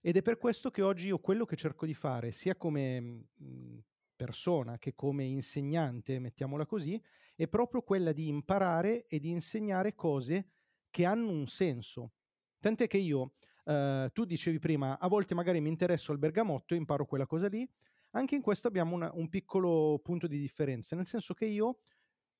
Ed 0.00 0.16
è 0.16 0.22
per 0.22 0.36
questo 0.36 0.70
che 0.70 0.82
oggi 0.82 1.06
io 1.08 1.18
quello 1.18 1.44
che 1.44 1.56
cerco 1.56 1.86
di 1.86 1.94
fare, 1.94 2.32
sia 2.32 2.56
come 2.56 3.00
mh, 3.00 3.28
mhmm, 3.36 3.80
persona 4.16 4.78
che 4.78 4.94
come 4.94 5.24
insegnante, 5.24 6.18
mettiamola 6.18 6.66
così, 6.66 7.00
è 7.34 7.48
proprio 7.48 7.82
quella 7.82 8.12
di 8.12 8.28
imparare 8.28 9.06
e 9.06 9.18
di 9.20 9.30
insegnare 9.30 9.94
cose 9.94 10.48
che 10.90 11.04
hanno 11.04 11.30
un 11.30 11.46
senso. 11.46 12.14
Tant'è 12.58 12.86
che 12.86 12.98
io, 12.98 13.34
eh, 13.64 14.10
tu 14.12 14.24
dicevi 14.24 14.58
prima, 14.58 14.98
a 14.98 15.08
volte 15.08 15.34
magari 15.34 15.60
mi 15.60 15.68
interesso 15.68 16.12
al 16.12 16.18
bergamotto 16.18 16.74
e 16.74 16.76
imparo 16.76 17.06
quella 17.06 17.26
cosa 17.26 17.48
lì, 17.48 17.68
anche 18.12 18.34
in 18.34 18.42
questo 18.42 18.68
abbiamo 18.68 18.94
una, 18.94 19.10
un 19.14 19.28
piccolo 19.28 20.00
punto 20.02 20.26
di 20.26 20.38
differenza, 20.38 20.96
nel 20.96 21.06
senso 21.06 21.34
che 21.34 21.46
io 21.46 21.78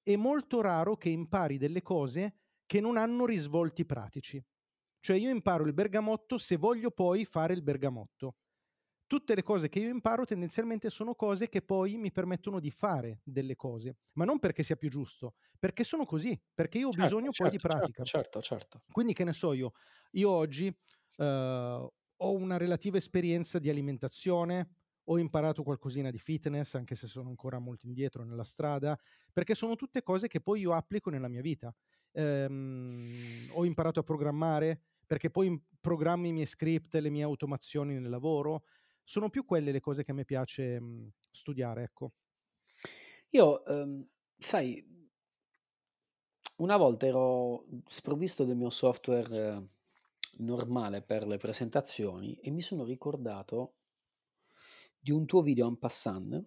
è 0.02 0.16
molto 0.16 0.60
raro 0.60 0.96
che 0.96 1.10
impari 1.10 1.58
delle 1.58 1.82
cose 1.82 2.34
che 2.66 2.80
non 2.80 2.96
hanno 2.96 3.26
risvolti 3.26 3.84
pratici. 3.84 4.42
Cioè 5.00 5.16
io 5.16 5.30
imparo 5.30 5.66
il 5.66 5.74
bergamotto 5.74 6.38
se 6.38 6.56
voglio 6.56 6.90
poi 6.90 7.24
fare 7.24 7.54
il 7.54 7.62
bergamotto 7.62 8.36
tutte 9.12 9.34
le 9.34 9.42
cose 9.42 9.68
che 9.68 9.78
io 9.78 9.90
imparo 9.90 10.24
tendenzialmente 10.24 10.88
sono 10.88 11.14
cose 11.14 11.50
che 11.50 11.60
poi 11.60 11.98
mi 11.98 12.10
permettono 12.10 12.58
di 12.60 12.70
fare 12.70 13.20
delle 13.22 13.56
cose, 13.56 13.98
ma 14.12 14.24
non 14.24 14.38
perché 14.38 14.62
sia 14.62 14.76
più 14.76 14.88
giusto, 14.88 15.34
perché 15.58 15.84
sono 15.84 16.06
così, 16.06 16.40
perché 16.54 16.78
io 16.78 16.88
ho 16.88 16.92
certo, 16.92 17.04
bisogno 17.04 17.30
certo, 17.30 17.42
poi 17.42 17.50
di 17.50 17.58
certo, 17.58 17.76
pratica. 17.76 18.02
Certo, 18.04 18.40
certo. 18.40 18.82
Quindi 18.90 19.12
che 19.12 19.24
ne 19.24 19.34
so 19.34 19.52
io, 19.52 19.72
io 20.12 20.30
oggi 20.30 20.74
uh, 21.16 21.24
ho 21.24 22.32
una 22.32 22.56
relativa 22.56 22.96
esperienza 22.96 23.58
di 23.58 23.68
alimentazione, 23.68 24.76
ho 25.04 25.18
imparato 25.18 25.62
qualcosina 25.62 26.10
di 26.10 26.18
fitness, 26.18 26.74
anche 26.74 26.94
se 26.94 27.06
sono 27.06 27.28
ancora 27.28 27.58
molto 27.58 27.86
indietro 27.86 28.24
nella 28.24 28.44
strada, 28.44 28.98
perché 29.32 29.54
sono 29.54 29.74
tutte 29.76 30.02
cose 30.02 30.28
che 30.28 30.40
poi 30.40 30.60
io 30.60 30.72
applico 30.72 31.10
nella 31.10 31.28
mia 31.28 31.40
vita. 31.40 31.74
Um, 32.12 33.48
ho 33.52 33.64
imparato 33.64 34.00
a 34.00 34.02
programmare, 34.02 34.80
perché 35.06 35.30
poi 35.30 35.60
programmi 35.80 36.28
i 36.28 36.32
miei 36.32 36.46
script, 36.46 36.94
le 36.94 37.10
mie 37.10 37.22
automazioni 37.22 37.94
nel 37.98 38.10
lavoro, 38.10 38.64
sono 39.04 39.28
più 39.28 39.44
quelle 39.44 39.72
le 39.72 39.80
cose 39.80 40.04
che 40.04 40.10
a 40.12 40.14
me 40.14 40.24
piace 40.24 40.80
mh, 40.80 40.84
mhmm, 40.84 41.08
studiare, 41.30 41.82
ecco. 41.82 42.12
Io, 43.30 43.64
ehm, 43.66 44.06
sai, 44.38 44.84
una 46.56 46.76
volta 46.76 47.06
ero 47.06 47.64
sprovvisto 47.86 48.44
del 48.44 48.56
mio 48.56 48.70
software 48.70 49.36
eh, 49.36 49.68
normale 50.42 51.02
per 51.02 51.26
le 51.26 51.36
presentazioni 51.36 52.34
e 52.36 52.50
mi 52.50 52.60
sono 52.62 52.84
ricordato 52.84 53.74
di 55.02 55.10
un 55.10 55.26
tuo 55.26 55.42
video 55.42 55.66
en 55.66 55.78
passant 55.78 56.44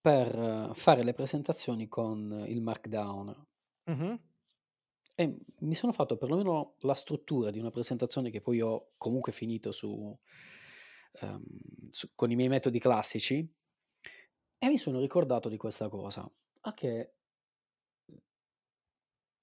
per 0.00 0.72
fare 0.74 1.02
le 1.02 1.14
presentazioni 1.14 1.88
con 1.88 2.44
il 2.46 2.60
Markdown. 2.60 3.46
Mh-mh. 3.84 4.20
E 5.14 5.38
mi 5.60 5.74
sono 5.74 5.92
fatto 5.92 6.16
perlomeno 6.16 6.74
la 6.80 6.94
struttura 6.94 7.50
di 7.50 7.58
una 7.58 7.70
presentazione 7.70 8.30
che 8.30 8.40
poi 8.40 8.60
ho 8.60 8.92
comunque 8.96 9.32
finito 9.32 9.72
su 9.72 10.18
ehm, 11.20 11.42
su, 11.90 12.10
con 12.14 12.30
i 12.30 12.36
miei 12.36 12.48
metodi 12.48 12.78
classici 12.78 13.38
e 14.58 14.68
mi 14.68 14.78
sono 14.78 15.00
ricordato 15.00 15.48
di 15.48 15.56
questa 15.56 15.88
cosa, 15.88 16.30
a 16.60 16.74
che 16.74 17.14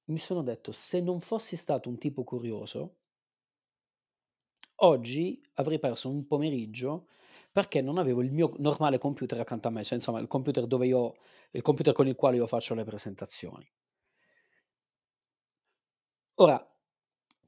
mi 0.06 0.18
sono 0.18 0.42
detto 0.42 0.72
se 0.72 1.02
non 1.02 1.20
fossi 1.22 1.56
stato 1.56 1.90
un 1.90 1.98
tipo 1.98 2.24
curioso, 2.24 2.98
oggi 4.76 5.42
avrei 5.56 5.80
perso 5.80 6.10
un 6.10 6.26
pomeriggio 6.28 7.08
perché 7.52 7.82
non 7.82 7.98
avevo 7.98 8.22
il 8.22 8.32
mio 8.32 8.54
normale 8.58 8.98
computer 8.98 9.40
accanto 9.40 9.68
a 9.68 9.72
me, 9.72 9.84
cioè 9.84 9.98
insomma 9.98 10.20
il 10.20 10.28
computer 10.28 10.68
io, 10.84 11.16
il 11.52 11.62
computer 11.62 11.94
con 11.94 12.08
il 12.08 12.16
quale 12.16 12.38
io 12.38 12.48
faccio 12.48 12.74
le 12.76 12.84
presentazioni. 12.84 13.68
Ora, 16.36 16.64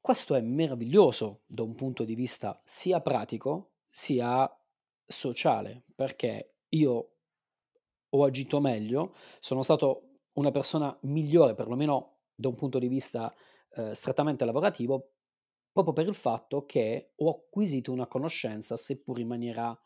questo 0.01 0.33
è 0.33 0.41
meraviglioso 0.41 1.41
da 1.45 1.61
un 1.61 1.75
punto 1.75 2.03
di 2.03 2.15
vista 2.15 2.59
sia 2.65 3.01
pratico 3.01 3.73
sia 3.91 4.49
sociale, 5.05 5.83
perché 5.93 6.55
io 6.69 7.11
ho 8.09 8.23
agito 8.23 8.59
meglio, 8.59 9.13
sono 9.39 9.61
stato 9.61 10.19
una 10.33 10.51
persona 10.51 10.97
migliore, 11.01 11.53
perlomeno 11.53 12.21
da 12.33 12.47
un 12.47 12.55
punto 12.55 12.79
di 12.79 12.87
vista 12.87 13.33
eh, 13.75 13.93
strettamente 13.93 14.45
lavorativo, 14.45 15.11
proprio 15.71 15.93
per 15.93 16.07
il 16.07 16.15
fatto 16.15 16.65
che 16.65 17.13
ho 17.17 17.29
acquisito 17.29 17.91
una 17.91 18.07
conoscenza, 18.07 18.77
seppur 18.77 19.19
in 19.19 19.27
maniera 19.27 19.77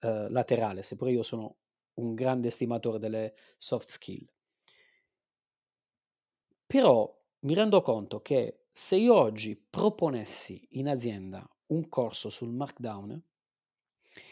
eh, 0.00 0.28
laterale, 0.30 0.82
seppur 0.82 1.10
io 1.10 1.22
sono 1.22 1.56
un 1.94 2.14
grande 2.14 2.48
estimatore 2.48 2.98
delle 2.98 3.34
soft 3.56 3.90
skill. 3.90 4.26
Però 6.66 7.18
mi 7.40 7.54
rendo 7.54 7.82
conto 7.82 8.20
che 8.20 8.66
se 8.72 8.96
io 8.96 9.14
oggi 9.14 9.56
proponessi 9.56 10.66
in 10.72 10.88
azienda 10.88 11.48
un 11.66 11.88
corso 11.88 12.30
sul 12.30 12.50
markdown, 12.50 13.22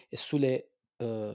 e 0.09 0.17
sulle, 0.17 0.73
uh, 0.97 1.35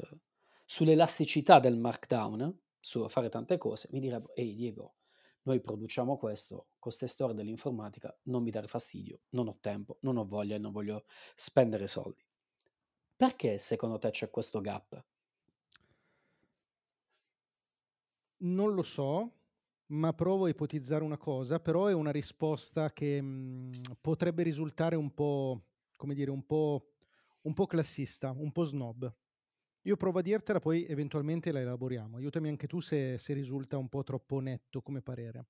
sull'elasticità 0.65 1.59
del 1.59 1.77
markdown, 1.77 2.59
su 2.79 3.07
fare 3.07 3.29
tante 3.29 3.57
cose, 3.57 3.87
mi 3.91 3.99
direbbero, 3.99 4.33
ehi 4.33 4.55
Diego, 4.55 4.95
noi 5.43 5.61
produciamo 5.61 6.17
questo, 6.17 6.55
con 6.55 6.65
queste 6.79 7.07
storie 7.07 7.35
dell'informatica, 7.35 8.15
non 8.23 8.43
mi 8.43 8.49
dare 8.49 8.67
fastidio, 8.67 9.21
non 9.29 9.47
ho 9.47 9.57
tempo, 9.61 9.97
non 10.01 10.17
ho 10.17 10.25
voglia 10.25 10.55
e 10.55 10.59
non 10.59 10.71
voglio 10.71 11.05
spendere 11.35 11.87
soldi. 11.87 12.25
Perché 13.23 13.57
secondo 13.57 13.99
te 13.99 14.09
c'è 14.09 14.29
questo 14.29 14.59
gap? 14.59 15.01
Non 18.45 18.73
lo 18.73 18.81
so, 18.83 19.31
ma 19.87 20.13
provo 20.13 20.45
a 20.45 20.49
ipotizzare 20.49 21.03
una 21.03 21.17
cosa, 21.17 21.59
però 21.59 21.87
è 21.87 21.93
una 21.93 22.11
risposta 22.11 22.91
che 22.91 23.21
mh, 23.21 23.25
mhmm, 23.25 23.71
potrebbe 24.01 24.43
risultare 24.43 24.95
un 24.95 25.13
po', 25.13 25.67
come 25.95 26.13
dire, 26.13 26.29
un 26.31 26.45
po' 26.45 26.87
un 27.43 27.53
po' 27.53 27.65
classista, 27.67 28.31
un 28.31 28.51
po' 28.51 28.63
snob. 28.63 29.13
Io 29.83 29.97
provo 29.97 30.19
a 30.19 30.21
dirtela, 30.21 30.59
poi 30.59 30.85
eventualmente 30.87 31.51
la 31.51 31.59
elaboriamo. 31.59 32.17
Aiutami 32.17 32.49
anche 32.49 32.67
tu 32.67 32.79
se, 32.79 33.17
se 33.17 33.33
risulta 33.33 33.77
un 33.77 33.89
po' 33.89 34.03
troppo 34.03 34.39
netto 34.39 34.81
come 34.81 35.01
parere. 35.01 35.47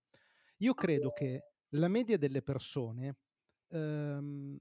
Io 0.57 0.73
credo 0.73 1.11
che 1.11 1.45
la 1.69 1.87
media 1.87 2.17
delle 2.17 2.41
persone 2.41 3.17
ehm, 3.69 4.57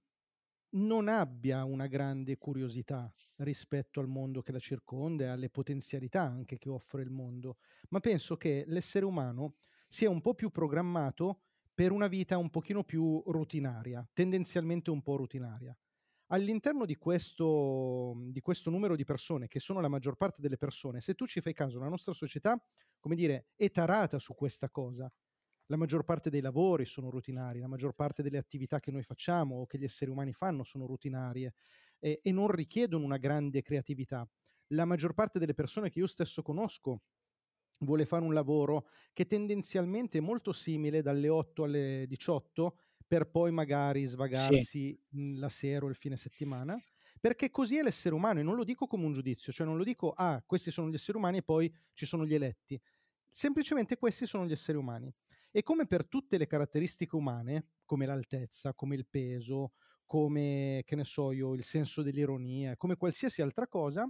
non 0.75 1.09
abbia 1.09 1.65
una 1.65 1.87
grande 1.87 2.37
curiosità 2.39 3.13
rispetto 3.37 4.01
al 4.01 4.09
mondo 4.09 4.43
che 4.43 4.53
la 4.53 4.59
circonda 4.59 5.25
e 5.25 5.29
alle 5.29 5.51
potenzialità 5.51 6.23
anche 6.23 6.59
che 6.59 6.69
offre 6.69 7.03
il 7.03 7.11
mondo, 7.11 7.59
ma 7.91 8.01
penso 8.01 8.37
che 8.37 8.65
l'essere 8.67 9.05
umano 9.05 9.57
sia 9.87 10.09
un 10.09 10.21
po' 10.21 10.35
più 10.35 10.51
programmato 10.51 11.43
per 11.75 11.93
una 11.93 12.07
vita 12.07 12.39
un 12.39 12.51
pochino 12.51 12.85
più 12.85 13.23
rutinaria, 13.27 14.07
tendenzialmente 14.13 14.91
un 14.91 15.03
po' 15.03 15.17
rutinaria. 15.17 15.77
All'interno 16.29 16.87
di 16.87 16.97
questo, 16.97 18.15
di 18.31 18.41
questo 18.41 18.71
numero 18.71 18.97
di 18.97 19.05
persone, 19.05 19.49
che 19.49 19.61
sono 19.61 19.81
la 19.81 19.89
maggior 19.89 20.17
parte 20.17 20.41
delle 20.41 20.57
persone, 20.57 21.01
se 21.01 21.15
tu 21.15 21.27
ci 21.27 21.43
fai 21.43 21.53
caso, 21.53 21.79
la 21.79 21.89
nostra 21.89 22.15
società, 22.15 22.63
come 22.99 23.15
dire, 23.15 23.49
è 23.55 23.71
tarata 23.71 24.19
su 24.19 24.35
questa 24.35 24.71
cosa. 24.71 25.13
La 25.73 25.79
maggior 25.79 26.05
parte 26.05 26.29
dei 26.29 26.43
lavori 26.43 26.85
sono 26.85 27.09
rutinari, 27.09 27.59
la 27.59 27.67
maggior 27.67 27.95
parte 27.95 28.23
delle 28.23 28.37
attività 28.37 28.79
che 28.79 28.91
noi 28.91 29.03
facciamo 29.03 29.57
o 29.57 29.67
che 29.67 29.79
gli 29.79 29.85
esseri 29.85 30.11
umani 30.11 30.35
fanno 30.35 30.65
sono 30.65 30.85
rutinarie 30.85 31.55
e, 31.99 32.21
e 32.23 32.31
non 32.31 32.49
richiedono 32.49 33.07
una 33.07 33.17
grande 33.17 33.63
creatività. 33.63 34.29
La 34.69 34.85
maggior 34.85 35.15
parte 35.15 35.39
delle 35.39 35.55
persone 35.55 35.89
che 35.89 35.99
io 35.99 36.07
stesso 36.07 36.43
conosco 36.43 37.01
vuole 37.79 38.05
fare 38.05 38.23
un 38.23 38.35
lavoro 38.35 38.87
che 39.15 39.25
tendenzialmente 39.25 40.19
è 40.19 40.21
molto 40.21 40.53
simile 40.53 41.01
dalle 41.01 41.31
8 41.31 41.65
alle 41.65 42.05
18 42.07 42.77
per 43.07 43.31
poi 43.31 43.51
magari 43.51 44.05
svagarsi 44.05 45.01
sì. 45.09 45.39
la 45.39 45.49
sera 45.49 45.87
o 45.87 45.89
il 45.89 45.95
fine 45.95 46.19
settimana, 46.19 46.79
perché 47.19 47.51
così 47.51 47.79
è 47.79 47.83
l'essere 47.83 48.15
umano 48.15 48.41
e 48.41 48.43
non 48.43 48.57
lo 48.57 48.65
dico 48.65 48.87
come 48.87 49.07
un 49.07 49.15
giudizio, 49.15 49.53
cioè 49.53 49.67
non 49.67 49.79
lo 49.79 49.85
dico 49.85 50.11
ah, 50.11 50.43
questi 50.47 50.71
sono 50.71 50.91
gli 50.91 50.95
esseri 50.95 51.17
umani 51.17 51.39
e 51.39 51.43
poi 51.43 51.75
ci 51.95 52.05
sono 52.05 52.27
gli 52.27 52.35
eletti. 52.35 52.79
Semplicemente 53.31 53.97
questi 53.97 54.27
sono 54.27 54.45
gli 54.45 54.53
esseri 54.53 54.77
umani. 54.77 55.11
E 55.55 55.63
come 55.63 55.87
per 55.87 56.07
tutte 56.09 56.39
le 56.39 56.47
caratteristiche 56.47 57.15
umane, 57.15 57.67
come 57.85 58.07
l'altezza, 58.07 58.73
come 58.75 58.95
il 58.97 59.07
peso, 59.07 59.73
come 60.07 60.83
che 60.87 60.97
ne 60.97 61.05
so 61.05 61.31
io, 61.31 61.53
il 61.55 61.63
senso 61.63 62.01
dell'ironia, 62.03 62.77
come 62.77 62.97
qualsiasi 62.97 63.43
altra 63.43 63.69
cosa, 63.69 64.09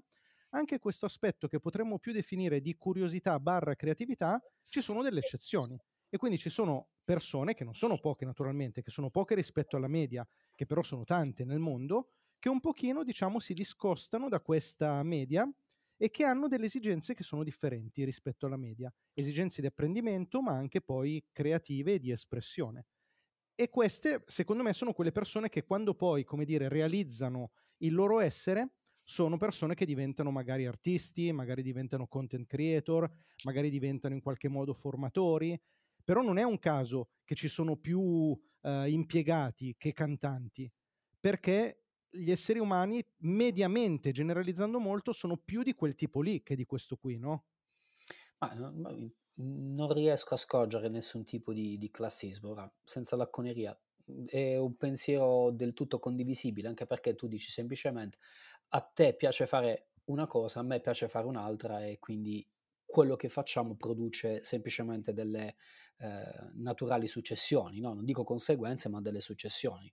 anche 0.51 0.79
questo 0.79 1.07
aspetto 1.07 1.49
che 1.49 1.59
potremmo 1.59 1.99
più 1.99 2.13
definire 2.13 2.61
di 2.61 2.77
curiosità 2.77 3.41
barra 3.41 3.75
creatività, 3.75 4.41
ci 4.69 4.81
sono 4.81 5.03
delle 5.03 5.19
eccezioni. 5.19 5.77
E 6.09 6.17
quindi 6.17 6.39
ci 6.39 6.49
sono 6.51 6.91
persone, 7.03 7.55
che 7.55 7.65
non 7.65 7.75
sono 7.75 7.99
poche 7.99 8.25
naturalmente, 8.25 8.83
che 8.83 8.91
sono 8.91 9.11
poche 9.11 9.35
rispetto 9.35 9.77
alla 9.77 9.89
media, 9.89 10.27
che 10.55 10.67
però 10.67 10.83
sono 10.83 11.05
tante 11.05 11.45
nel 11.45 11.59
mondo, 11.59 12.11
che 12.39 12.49
un 12.51 12.61
pochino, 12.61 13.03
diciamo, 13.03 13.41
si 13.41 13.55
discostano 13.55 14.29
da 14.29 14.41
questa 14.41 15.03
media 15.03 15.51
e 16.03 16.11
che 16.11 16.25
hanno 16.25 16.49
delle 16.49 16.67
esigenze 16.67 17.15
che 17.15 17.23
sono 17.23 17.45
differenti 17.45 18.05
rispetto 18.05 18.47
alla 18.47 18.57
media, 18.57 18.93
esigenze 19.15 19.61
di 19.61 19.69
apprendimento, 19.69 20.43
ma 20.43 20.51
anche 20.51 20.81
poi 20.81 21.25
creative 21.31 21.95
e 21.95 21.99
di 22.01 22.11
espressione. 22.11 22.87
E 23.55 23.69
queste, 23.69 24.25
secondo 24.27 24.65
me, 24.65 24.73
sono 24.73 24.93
quelle 24.95 25.13
persone 25.13 25.49
che 25.49 25.63
quando 25.63 25.95
poi, 25.95 26.25
come 26.25 26.45
dire, 26.45 26.69
realizzano 26.69 27.53
il 27.79 27.95
loro 27.95 28.19
essere, 28.19 28.79
sono 29.05 29.37
persone 29.37 29.75
che 29.75 29.85
diventano 29.87 30.33
magari 30.33 30.67
artisti, 30.67 31.31
magari 31.31 31.63
diventano 31.63 32.09
content 32.09 32.49
creator, 32.49 33.09
magari 33.45 33.71
diventano 33.71 34.15
in 34.15 34.23
qualche 34.23 34.49
modo 34.49 34.75
formatori, 34.75 35.57
però 36.03 36.21
non 36.23 36.37
è 36.37 36.43
un 36.43 36.59
caso 36.59 37.11
che 37.25 37.37
ci 37.37 37.47
sono 37.47 37.77
più 37.77 38.37
eh, 38.63 38.91
impiegati 38.91 39.77
che 39.79 39.93
cantanti, 39.93 40.69
perché 41.21 41.82
gli 42.13 42.31
esseri 42.31 42.59
umani 42.59 43.05
mediamente, 43.19 44.13
generalizzando 44.13 44.79
molto, 44.79 45.13
sono 45.13 45.37
più 45.37 45.63
di 45.63 45.75
quel 45.75 45.95
tipo 45.95 46.21
lì 46.21 46.43
che 46.43 46.55
di 46.55 46.67
questo 46.67 46.97
qui, 46.97 47.19
no? 47.19 47.47
Ma, 48.39 48.55
non 49.35 49.93
riesco 49.93 50.35
a 50.35 50.37
scorgere 50.37 50.89
nessun 50.89 51.25
tipo 51.25 51.53
di, 51.53 51.79
di 51.79 51.91
classismo, 51.91 52.51
ora, 52.51 52.71
senza 52.85 53.17
lacconeria. 53.17 53.77
È 54.27 54.57
un 54.57 54.77
pensiero 54.77 55.51
del 55.51 55.75
tutto 55.75 55.99
condivisibile, 55.99 56.69
anche 56.69 56.87
perché 56.87 57.15
tu 57.15 57.29
dici 57.29 57.51
semplicemente 57.51 58.19
a 58.71 58.81
te 58.81 59.15
piace 59.15 59.47
fare 59.47 59.91
una 60.07 60.27
cosa, 60.27 60.61
a 60.61 60.65
me 60.65 60.81
piace 60.81 61.09
fare 61.09 61.27
un'altra 61.27 61.87
e 61.87 61.99
quindi 61.99 62.47
quello 62.85 63.17
che 63.17 63.29
facciamo 63.29 63.77
produce 63.77 64.43
semplicemente 64.45 65.15
delle 65.15 65.57
eh, 65.99 66.51
naturali 66.55 67.07
successioni, 67.07 67.81
no? 67.81 67.95
non 67.95 68.05
dico 68.05 68.25
conseguenze, 68.25 68.89
ma 68.89 69.01
delle 69.01 69.21
successioni. 69.21 69.91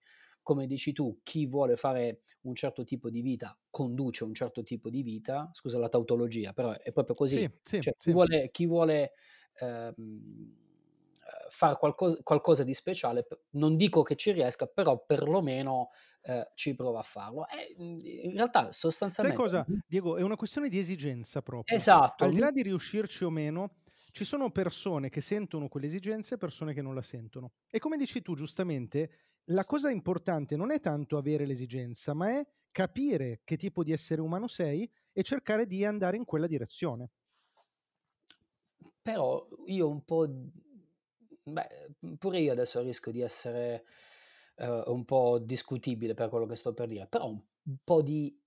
Come 0.49 0.65
dici 0.65 0.93
tu, 0.93 1.19
chi 1.21 1.45
vuole 1.45 1.75
fare 1.75 2.21
un 2.41 2.55
certo 2.55 2.83
tipo 2.83 3.11
di 3.11 3.21
vita 3.21 3.55
conduce 3.69 4.23
un 4.23 4.33
certo 4.33 4.63
tipo 4.63 4.89
di 4.89 5.03
vita, 5.03 5.47
scusa 5.53 5.77
la 5.77 5.89
tautologia, 5.89 6.53
però 6.53 6.71
è 6.71 6.91
proprio 6.91 7.13
così. 7.13 7.37
Sì, 7.37 7.51
sì, 7.61 7.81
cioè, 7.81 7.93
sì. 7.95 8.05
Chi 8.09 8.11
vuole, 8.11 8.49
chi 8.49 8.65
vuole 8.65 9.11
ehm, 9.59 10.55
fare 11.49 11.75
qualcosa, 11.77 12.17
qualcosa, 12.23 12.63
di 12.63 12.73
speciale, 12.73 13.27
non 13.51 13.77
dico 13.77 14.01
che 14.01 14.15
ci 14.15 14.31
riesca, 14.31 14.65
però 14.65 15.05
perlomeno 15.05 15.91
eh, 16.23 16.49
ci 16.55 16.73
prova 16.73 17.01
a 17.01 17.03
farlo. 17.03 17.47
E 17.47 17.75
in 17.77 18.33
realtà 18.33 18.71
sostanzialmente... 18.71 19.39
Sai 19.39 19.63
cosa, 19.63 19.83
Diego? 19.85 20.17
È 20.17 20.23
una 20.23 20.35
questione 20.35 20.67
di 20.67 20.79
esigenza 20.79 21.43
proprio. 21.43 21.77
Esatto. 21.77 22.23
Al 22.23 22.31
di 22.31 22.39
là 22.39 22.49
di 22.49 22.63
riuscirci 22.63 23.23
o 23.23 23.29
meno, 23.29 23.81
ci 24.11 24.25
sono 24.25 24.49
persone 24.49 25.09
che 25.09 25.21
sentono 25.21 25.67
quell'esigenza 25.67 26.33
e 26.33 26.37
persone 26.39 26.73
che 26.73 26.81
non 26.81 26.95
la 26.95 27.03
sentono. 27.03 27.51
E 27.69 27.77
come 27.77 27.97
dici 27.97 28.23
tu 28.23 28.33
giustamente, 28.33 29.11
la 29.51 29.65
cosa 29.65 29.89
importante 29.89 30.55
non 30.55 30.71
è 30.71 30.79
tanto 30.79 31.17
avere 31.17 31.45
l'esigenza, 31.45 32.13
ma 32.13 32.39
è 32.39 32.47
capire 32.71 33.41
che 33.43 33.57
tipo 33.57 33.83
di 33.83 33.91
essere 33.91 34.21
umano 34.21 34.47
sei 34.47 34.89
e 35.11 35.23
cercare 35.23 35.65
di 35.65 35.83
andare 35.85 36.17
in 36.17 36.25
quella 36.25 36.47
direzione. 36.47 37.11
Però 39.01 39.47
io 39.65 39.89
un 39.89 40.03
po' 40.03 40.27
Beh, 41.51 41.95
pure 42.17 42.39
io 42.39 42.51
adesso 42.51 42.81
rischio 42.81 43.11
di 43.11 43.21
essere 43.21 43.85
uh, 44.57 44.91
un 44.91 45.03
po' 45.05 45.39
discutibile 45.39 46.13
per 46.13 46.29
quello 46.29 46.45
che 46.45 46.55
sto 46.55 46.73
per 46.73 46.87
dire, 46.87 47.07
però 47.07 47.27
un, 47.27 47.41
po' 47.83 48.01
di 48.01 48.39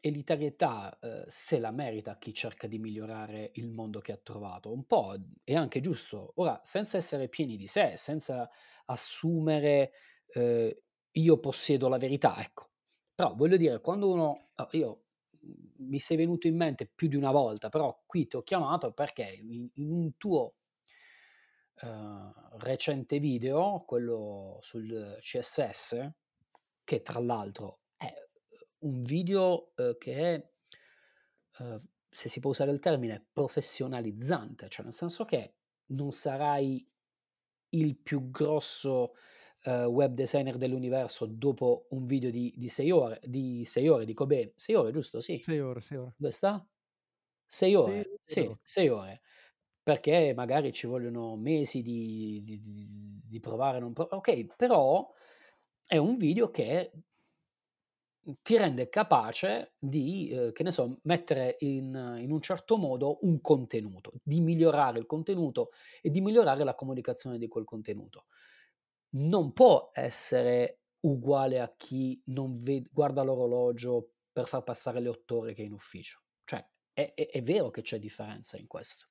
elitarietà 0.00 0.96
uh, 1.00 1.24
se 1.26 1.58
la 1.58 1.70
merita 1.70 2.18
chi 2.18 2.32
cerca 2.32 2.66
di 2.66 2.78
migliorare 2.78 3.50
il 3.54 3.68
mondo 3.68 4.00
che 4.00 4.12
ha 4.12 4.20
trovato. 4.22 4.72
Un 4.72 4.84
po' 4.84 5.14
è 5.42 5.54
anche 5.54 5.80
giusto. 5.80 6.32
Ora, 6.36 6.60
senza 6.62 6.96
essere 6.96 7.28
pieni 7.28 7.56
di 7.56 7.66
sé, 7.66 7.94
senza 7.96 8.48
assumere 8.86 9.92
io 11.16 11.38
possiedo 11.38 11.88
la 11.88 11.96
verità, 11.96 12.38
ecco. 12.42 12.70
Però 13.14 13.34
voglio 13.34 13.56
dire, 13.56 13.80
quando 13.80 14.10
uno... 14.10 14.50
Oh, 14.54 14.68
io 14.72 15.04
mi 15.78 15.98
sei 15.98 16.16
venuto 16.16 16.46
in 16.46 16.56
mente 16.56 16.86
più 16.86 17.08
di 17.08 17.16
una 17.16 17.30
volta, 17.30 17.68
però 17.68 18.02
qui 18.04 18.26
ti 18.26 18.36
ho 18.36 18.42
chiamato 18.42 18.92
perché 18.92 19.22
in, 19.22 19.68
in 19.74 19.90
un 19.90 20.16
tuo 20.16 20.56
uh, 21.82 22.58
recente 22.58 23.18
video, 23.18 23.84
quello 23.86 24.58
sul 24.60 25.16
CSS, 25.20 26.10
che 26.84 27.02
tra 27.02 27.20
l'altro 27.20 27.80
un 28.80 29.02
video 29.02 29.72
uh, 29.76 29.96
che 29.98 30.14
è, 30.14 30.50
uh, 31.62 31.80
se 32.08 32.28
si 32.28 32.40
può 32.40 32.50
usare 32.50 32.70
il 32.70 32.78
termine, 32.78 33.26
professionalizzante, 33.32 34.68
cioè 34.68 34.84
nel 34.84 34.94
senso 34.94 35.24
che 35.24 35.54
non 35.86 36.12
sarai 36.12 36.84
il 37.70 37.96
più 37.96 38.30
grosso 38.30 39.14
web 39.66 40.14
designer 40.14 40.58
dell'universo 40.58 41.26
dopo 41.26 41.88
un 41.90 42.06
video 42.06 42.30
di, 42.30 42.54
di 42.56 42.68
sei 42.68 42.92
ore, 42.92 43.18
di 43.24 43.64
sei 43.64 43.88
ore, 43.88 44.04
dico 44.04 44.24
bene, 44.24 44.52
sei 44.54 44.76
ore 44.76 44.92
giusto? 44.92 45.20
Sì. 45.20 45.40
Sei 45.42 45.58
ore, 45.58 45.80
sei 45.80 45.98
ore. 45.98 46.14
Dove 46.16 46.32
sta? 46.32 46.64
Sei 47.44 47.74
ore, 47.74 48.02
sì, 48.22 48.42
sì 48.42 48.56
sei 48.62 48.88
ore 48.88 49.22
perché 49.86 50.32
magari 50.34 50.72
ci 50.72 50.88
vogliono 50.88 51.36
mesi 51.36 51.80
di, 51.80 52.42
di, 52.42 53.20
di 53.24 53.38
provare, 53.38 53.78
non 53.78 53.92
provare. 53.92 54.16
Ok, 54.16 54.56
però 54.56 55.08
è 55.86 55.96
un 55.96 56.16
video 56.16 56.50
che 56.50 56.90
ti 58.42 58.56
rende 58.56 58.88
capace 58.88 59.74
di, 59.78 60.28
eh, 60.28 60.52
che 60.52 60.62
ne 60.62 60.70
so, 60.70 60.98
mettere 61.02 61.56
in, 61.60 62.16
in, 62.18 62.32
un 62.32 62.40
certo 62.40 62.76
modo 62.76 63.18
un 63.22 63.40
contenuto, 63.40 64.12
di 64.22 64.40
migliorare 64.40 64.98
il 64.98 65.06
contenuto 65.06 65.70
e 66.00 66.10
di 66.10 66.20
migliorare 66.20 66.64
la 66.64 66.74
comunicazione 66.74 67.38
di 67.38 67.48
quel 67.48 67.64
contenuto. 67.64 68.26
Non 69.10 69.52
può 69.52 69.90
essere 69.92 70.80
uguale 71.00 71.60
a 71.60 71.72
chi 71.76 72.20
non 72.26 72.62
ved- 72.62 72.88
guarda 72.90 73.22
l'orologio 73.22 74.12
per 74.32 74.46
far 74.46 74.64
passare 74.64 75.00
le 75.00 75.08
otto 75.08 75.38
ore 75.38 75.54
che 75.54 75.62
è 75.62 75.66
in 75.66 75.72
ufficio. 75.72 76.22
Cioè, 76.44 76.66
è, 76.92 77.12
è, 77.14 77.28
è 77.28 77.42
vero 77.42 77.70
che 77.70 77.82
c'è 77.82 77.98
differenza 77.98 78.56
in 78.56 78.66
questo. 78.66 79.06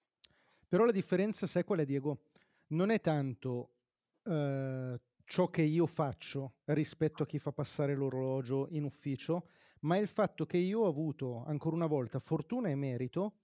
Però 0.68 0.84
la 0.84 0.92
differenza, 0.92 1.48
sai 1.48 1.64
qual 1.64 1.80
è, 1.80 1.86
Diego? 1.86 2.24
Non 2.68 2.90
è 2.90 3.00
tanto 3.00 3.76
eh, 4.24 5.00
ciò 5.26 5.50
che 5.50 5.62
io 5.62 5.86
faccio 5.86 6.56
rispetto 6.66 7.24
a 7.24 7.26
chi 7.26 7.40
fa 7.40 7.52
passare 7.52 7.96
l'orologio 7.96 8.68
in 8.72 8.84
ufficio, 8.84 9.50
ma 9.82 9.98
il 9.98 10.08
fatto 10.08 10.46
che 10.46 10.58
io 10.58 10.82
ho 10.82 10.88
avuto, 10.88 11.44
ancora 11.46 11.76
una 11.76 11.88
volta, 11.88 12.20
fortuna 12.20 12.70
e 12.70 12.76
merito, 12.76 13.40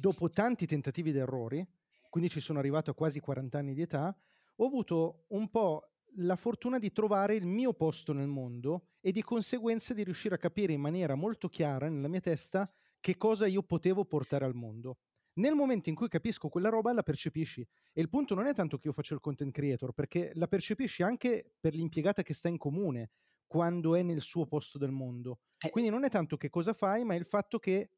dopo 0.00 0.30
tanti 0.30 0.66
tentativi 0.66 1.10
ed 1.10 1.16
errori, 1.16 1.66
quindi 2.08 2.30
ci 2.30 2.40
sono 2.40 2.58
arrivato 2.58 2.90
a 2.90 2.94
quasi 2.94 3.20
40 3.20 3.58
anni 3.58 3.74
di 3.74 3.82
età, 3.82 4.16
ho 4.56 4.66
avuto 4.66 5.24
un 5.28 5.50
po' 5.50 5.90
la 6.18 6.36
fortuna 6.36 6.78
di 6.78 6.92
trovare 6.92 7.34
il 7.34 7.46
mio 7.46 7.74
posto 7.74 8.12
nel 8.12 8.28
mondo 8.28 8.88
e 9.00 9.12
di 9.12 9.22
conseguenza 9.22 9.92
di 9.92 10.02
riuscire 10.02 10.36
a 10.36 10.38
capire 10.38 10.72
in 10.72 10.80
maniera 10.80 11.14
molto 11.14 11.48
chiara 11.48 11.88
nella 11.88 12.08
mia 12.08 12.20
testa 12.20 12.70
che 13.00 13.16
cosa 13.16 13.46
io 13.46 13.62
potevo 13.62 14.04
portare 14.04 14.44
al 14.44 14.54
mondo. 14.54 14.98
Nel 15.36 15.54
momento 15.54 15.88
in 15.88 15.94
cui 15.94 16.08
capisco 16.08 16.48
quella 16.48 16.68
roba, 16.68 16.92
la 16.92 17.02
percepisci. 17.02 17.60
E 17.92 18.00
il 18.00 18.08
punto 18.08 18.34
non 18.34 18.46
è 18.46 18.54
tanto 18.54 18.78
che 18.78 18.86
io 18.88 18.92
faccio 18.92 19.14
il 19.14 19.20
content 19.20 19.52
creator, 19.52 19.92
perché 19.92 20.30
la 20.34 20.46
percepisci 20.48 21.02
anche 21.02 21.52
per 21.60 21.74
l'impiegata 21.74 22.22
che 22.22 22.34
sta 22.34 22.48
in 22.48 22.58
comune. 22.58 23.10
quando 23.48 23.94
è 23.94 24.02
nel 24.02 24.22
suo 24.22 24.46
posto 24.46 24.76
del 24.76 24.90
mondo. 24.90 25.38
Eh, 25.58 25.70
Quindi 25.70 25.88
non 25.88 26.04
è 26.04 26.08
tanto 26.10 26.36
che 26.36 26.50
cosa 26.50 26.72
fai, 26.72 27.04
ma 27.04 27.14
è 27.14 27.16
il 27.16 27.24
fatto 27.24 27.60
che 27.60 27.90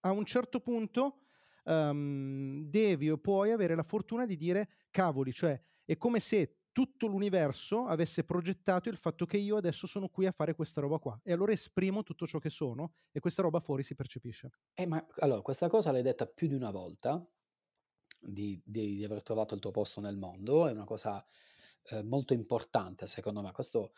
a 0.00 0.10
un 0.12 0.24
certo 0.24 0.60
punto 0.60 1.20
um, 1.64 2.62
devi 2.68 3.10
o 3.10 3.18
puoi 3.18 3.52
avere 3.52 3.74
la 3.74 3.82
fortuna 3.82 4.26
di 4.26 4.36
dire 4.36 4.68
cavoli, 4.90 5.32
cioè 5.32 5.60
è 5.84 5.96
come 5.96 6.20
se 6.20 6.63
tutto 6.74 7.06
l'universo 7.06 7.86
avesse 7.86 8.24
progettato 8.24 8.88
il 8.88 8.96
fatto 8.96 9.26
che 9.26 9.36
io 9.36 9.56
adesso 9.56 9.86
sono 9.86 10.08
qui 10.08 10.26
a 10.26 10.32
fare 10.32 10.56
questa 10.56 10.80
roba 10.80 10.98
qua 10.98 11.18
e 11.22 11.32
allora 11.32 11.52
esprimo 11.52 12.02
tutto 12.02 12.26
ciò 12.26 12.40
che 12.40 12.50
sono 12.50 12.94
e 13.12 13.20
questa 13.20 13.42
roba 13.42 13.60
fuori 13.60 13.84
si 13.84 13.94
percepisce. 13.94 14.50
Eh, 14.74 14.84
ma 14.84 15.06
allora, 15.18 15.40
questa 15.40 15.68
cosa 15.68 15.92
l'hai 15.92 16.02
detta 16.02 16.26
più 16.26 16.48
di 16.48 16.54
una 16.54 16.72
volta, 16.72 17.24
di, 18.18 18.60
di, 18.64 18.96
di 18.96 19.04
aver 19.04 19.22
trovato 19.22 19.54
il 19.54 19.60
tuo 19.60 19.70
posto 19.70 20.00
nel 20.00 20.16
mondo, 20.16 20.66
è 20.66 20.72
una 20.72 20.84
cosa 20.84 21.24
eh, 21.90 22.02
molto 22.02 22.34
importante 22.34 23.06
secondo 23.06 23.40
me. 23.40 23.52
Questo 23.52 23.92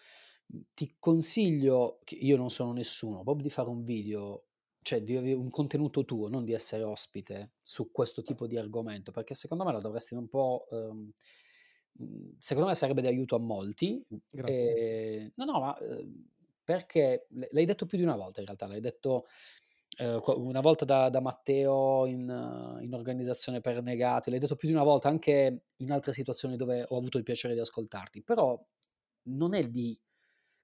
ti 0.74 0.96
consiglio, 0.98 2.00
io 2.10 2.36
non 2.36 2.50
sono 2.50 2.72
nessuno, 2.72 3.22
proprio 3.22 3.44
di 3.44 3.50
fare 3.50 3.70
un 3.70 3.84
video, 3.84 4.48
cioè 4.82 5.02
di 5.02 5.16
avere 5.16 5.32
un 5.32 5.48
contenuto 5.48 6.04
tuo, 6.04 6.28
non 6.28 6.44
di 6.44 6.52
essere 6.52 6.82
ospite 6.82 7.54
su 7.62 7.90
questo 7.90 8.22
tipo 8.22 8.46
di 8.46 8.58
argomento, 8.58 9.12
perché 9.12 9.32
secondo 9.32 9.64
me 9.64 9.72
lo 9.72 9.80
dovresti 9.80 10.12
un 10.12 10.28
po'... 10.28 10.66
Ehm, 10.70 11.14
secondo 12.38 12.68
me 12.68 12.74
sarebbe 12.74 13.00
di 13.00 13.06
aiuto 13.06 13.36
a 13.36 13.40
molti. 13.40 14.04
Grazie. 14.30 15.18
Ehm, 15.18 15.32
no, 15.36 15.44
no, 15.44 15.60
ma 15.60 15.78
ehm, 15.78 16.24
perché 16.62 17.26
l'hai 17.50 17.64
detto 17.64 17.86
più 17.86 17.98
di 17.98 18.04
una 18.04 18.16
volta 18.16 18.40
in 18.40 18.46
realtà, 18.46 18.66
l'hai 18.66 18.80
detto 18.80 19.26
eh, 19.98 20.20
una 20.24 20.60
volta 20.60 20.84
da, 20.84 21.08
da 21.08 21.20
Matteo 21.20 22.06
in, 22.06 22.78
in, 22.80 22.92
organizzazione 22.92 23.60
per 23.60 23.82
negati, 23.82 24.30
l'hai 24.30 24.38
detto 24.38 24.56
più 24.56 24.68
di 24.68 24.74
una 24.74 24.84
volta 24.84 25.08
anche 25.08 25.62
in 25.76 25.92
altre 25.92 26.12
situazioni 26.12 26.56
dove 26.56 26.84
ho 26.88 26.96
avuto 26.96 27.18
il 27.18 27.24
piacere 27.24 27.54
di 27.54 27.60
ascoltarti, 27.60 28.22
però 28.22 28.60
non 29.28 29.54
è 29.54 29.62
lì 29.62 29.98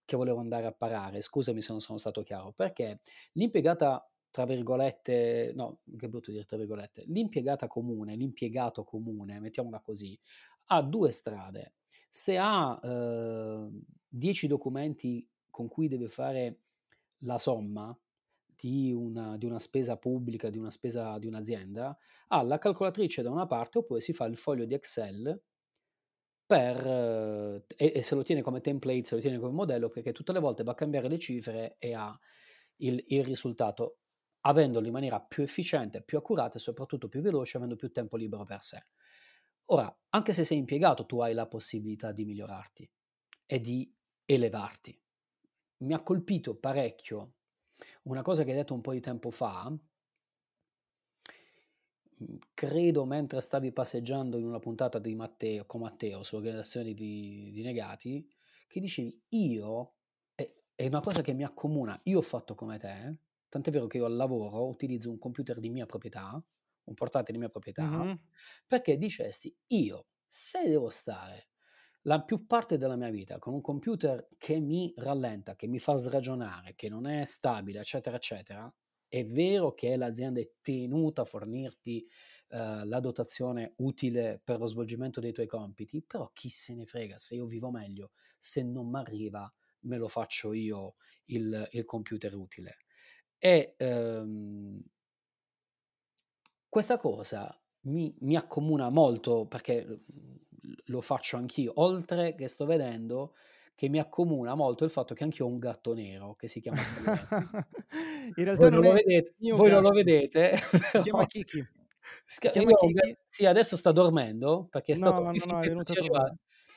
che 0.04 0.16
volevo 0.16 0.40
andare 0.40 0.66
a 0.66 0.72
parare, 0.72 1.20
scusami 1.20 1.62
se 1.62 1.70
non 1.70 1.80
sono 1.80 1.98
stato 1.98 2.22
chiaro, 2.22 2.52
perché 2.52 3.00
l'impiegata 3.32 4.06
tra 4.32 4.46
virgolette, 4.46 5.52
no, 5.54 5.80
che 5.96 6.08
brutto 6.08 6.30
dire 6.30 6.44
tra 6.44 6.56
virgolette, 6.56 7.04
l'impiegata 7.06 7.66
comune, 7.66 8.16
l'impiegato 8.16 8.82
comune, 8.82 9.38
mettiamola 9.38 9.80
così, 9.80 10.18
ha 10.66 10.82
due 10.82 11.10
strade. 11.10 11.74
Se 12.10 12.36
ha 12.38 12.78
eh, 12.82 13.70
10 14.08 14.46
documenti 14.46 15.26
con 15.50 15.68
cui 15.68 15.88
deve 15.88 16.08
fare 16.08 16.60
la 17.20 17.38
somma 17.38 17.96
di 18.54 18.92
una, 18.92 19.36
di 19.36 19.46
una, 19.46 19.58
spesa 19.58 19.96
pubblica, 19.96 20.50
di 20.50 20.58
una 20.58 20.70
spesa 20.70 21.18
di 21.18 21.26
un'azienda, 21.26 21.96
ha 22.28 22.42
la 22.42 22.58
calcolatrice 22.58 23.22
da 23.22 23.30
una 23.30 23.46
parte 23.46 23.78
oppure 23.78 24.00
si 24.00 24.12
fa 24.12 24.26
il 24.26 24.36
foglio 24.36 24.64
di 24.64 24.74
Excel 24.74 25.42
per, 26.46 26.86
eh, 26.86 27.64
e, 27.76 27.92
e, 27.96 28.02
se 28.02 28.14
lo 28.14 28.22
tiene 28.22 28.42
come 28.42 28.60
template, 28.60 29.04
se 29.04 29.14
lo 29.14 29.20
tiene 29.20 29.38
come 29.38 29.52
modello, 29.52 29.88
perché 29.88 30.12
tutte 30.12 30.32
le 30.32 30.40
volte 30.40 30.62
va 30.62 30.72
a 30.72 30.74
cambiare 30.74 31.08
le 31.08 31.18
cifre 31.18 31.76
e 31.78 31.94
ha 31.94 32.16
il, 32.76 33.02
il 33.08 33.24
risultato, 33.24 33.98
avendolo 34.42 34.86
in 34.86 34.92
maniera 34.92 35.20
più 35.20 35.42
efficiente, 35.42 36.02
più 36.02 36.18
accurata 36.18 36.56
e 36.58 36.60
soprattutto 36.60 37.08
più 37.08 37.20
veloce, 37.20 37.56
avendo 37.56 37.76
più 37.76 37.90
tempo 37.90 38.16
libero 38.16 38.44
per 38.44 38.60
sé. 38.60 38.86
Ora, 39.66 39.94
anche 40.10 40.32
se 40.32 40.44
sei 40.44 40.58
impiegato, 40.58 41.06
tu 41.06 41.20
hai 41.20 41.34
la 41.34 41.46
possibilità 41.46 42.12
di 42.12 42.24
migliorarti 42.24 42.90
e 43.46 43.60
di 43.60 43.90
elevarti. 44.24 44.98
Mi 45.78 45.94
ha 45.94 46.02
colpito 46.02 46.54
parecchio 46.56 47.34
una 48.02 48.22
cosa 48.22 48.44
che 48.44 48.50
hai 48.50 48.56
detto 48.56 48.74
un 48.74 48.80
po' 48.80 48.92
di 48.92 49.00
tempo 49.00 49.30
fa, 49.30 49.70
mhmm, 52.18 52.38
credo 52.54 53.04
mentre 53.04 53.40
stavi 53.40 53.72
passeggiando 53.72 54.38
in 54.38 54.46
una 54.46 54.58
puntata 54.58 54.98
di 54.98 55.14
Matteo, 55.14 55.66
con 55.66 55.80
Matteo 55.80 56.22
su 56.22 56.36
organizzazioni 56.36 56.94
di, 56.94 57.50
di 57.52 57.62
negati, 57.62 58.26
che 58.68 58.80
dicevi 58.80 59.22
io, 59.30 59.94
è, 60.34 60.50
è, 60.74 60.86
una 60.86 61.00
cosa 61.00 61.22
che 61.22 61.32
mi 61.32 61.44
accomuna, 61.44 61.98
io 62.04 62.18
ho 62.18 62.22
fatto 62.22 62.54
come 62.54 62.78
te, 62.78 63.18
tant'è 63.48 63.70
vero 63.70 63.86
che 63.86 63.98
io 63.98 64.04
al 64.06 64.14
lavoro 64.14 64.66
utilizzo 64.66 65.10
un 65.10 65.18
computer 65.18 65.58
di 65.58 65.70
mia 65.70 65.86
proprietà, 65.86 66.42
un 66.84 66.94
portatile 66.94 67.32
di 67.32 67.38
mia 67.38 67.48
proprietà, 67.48 67.84
mm-hmm. 67.84 68.14
perché 68.66 68.96
dicesti 68.96 69.54
io, 69.68 70.06
se 70.26 70.68
devo 70.68 70.88
stare 70.88 71.48
la 72.02 72.22
più 72.22 72.46
parte 72.46 72.78
della 72.78 72.96
mia 72.96 73.10
vita 73.10 73.38
con 73.38 73.54
un 73.54 73.60
computer 73.60 74.28
che 74.36 74.58
mi 74.58 74.92
rallenta, 74.96 75.54
che 75.54 75.68
mi 75.68 75.78
fa 75.78 75.96
sragionare, 75.96 76.74
che 76.74 76.88
non 76.88 77.06
è 77.06 77.24
stabile, 77.24 77.80
eccetera, 77.80 78.16
eccetera, 78.16 78.74
è 79.06 79.24
vero 79.24 79.74
che 79.74 79.94
l'azienda 79.96 80.40
è 80.40 80.50
tenuta 80.60 81.22
a 81.22 81.26
fornirti 81.26 82.04
uh, 82.48 82.84
la 82.84 82.98
dotazione 82.98 83.74
utile 83.76 84.40
per 84.42 84.58
lo 84.58 84.66
svolgimento 84.66 85.20
dei 85.20 85.32
tuoi 85.32 85.46
compiti, 85.46 86.02
però 86.02 86.30
chi 86.32 86.48
se 86.48 86.74
ne 86.74 86.86
frega 86.86 87.18
se 87.18 87.34
io 87.34 87.44
vivo 87.44 87.70
meglio, 87.70 88.12
se 88.38 88.62
non 88.62 88.88
mi 88.88 88.98
arriva 88.98 89.52
me 89.82 89.96
lo 89.96 90.08
faccio 90.08 90.52
io 90.52 90.94
il, 91.26 91.68
il 91.72 91.84
computer 91.84 92.34
utile. 92.34 92.78
E 93.38 93.74
um, 93.78 94.80
questa 96.72 96.96
cosa 96.96 97.54
mi, 97.80 98.16
mi 98.20 98.34
accomuna 98.34 98.88
molto 98.88 99.44
perché 99.44 99.86
lo 100.86 101.02
faccio 101.02 101.36
anch'io, 101.36 101.72
oltre 101.74 102.34
che 102.34 102.48
sto 102.48 102.64
vedendo 102.64 103.34
che 103.74 103.90
mi 103.90 103.98
accomuna 103.98 104.54
molto 104.54 104.84
il 104.84 104.90
fatto 104.90 105.12
che 105.12 105.22
anch'io 105.22 105.44
ho 105.44 105.48
un 105.48 105.58
gatto 105.58 105.92
nero 105.92 106.34
che 106.34 106.48
si 106.48 106.62
chiama 106.62 106.80
In 108.36 108.44
realtà 108.44 108.62
voi 108.62 108.70
non, 108.70 108.80
lo 108.80 108.92
vedete, 108.92 109.34
voi 109.54 109.70
non 109.70 109.82
lo 109.82 109.90
vedete. 109.90 110.56
Si 110.92 110.98
chiama 111.00 111.26
Kiki. 111.26 111.68
Si 112.24 112.40
chiama 112.40 112.72
Kiki. 112.72 113.16
Sì, 113.26 113.44
adesso 113.44 113.76
sta 113.76 113.92
dormendo 113.92 114.66
perché 114.70 114.92
è 114.92 114.94
stato 114.96 115.20
no, 115.20 115.30
no, 115.30 115.32
no, 115.44 115.60
è 115.60 115.74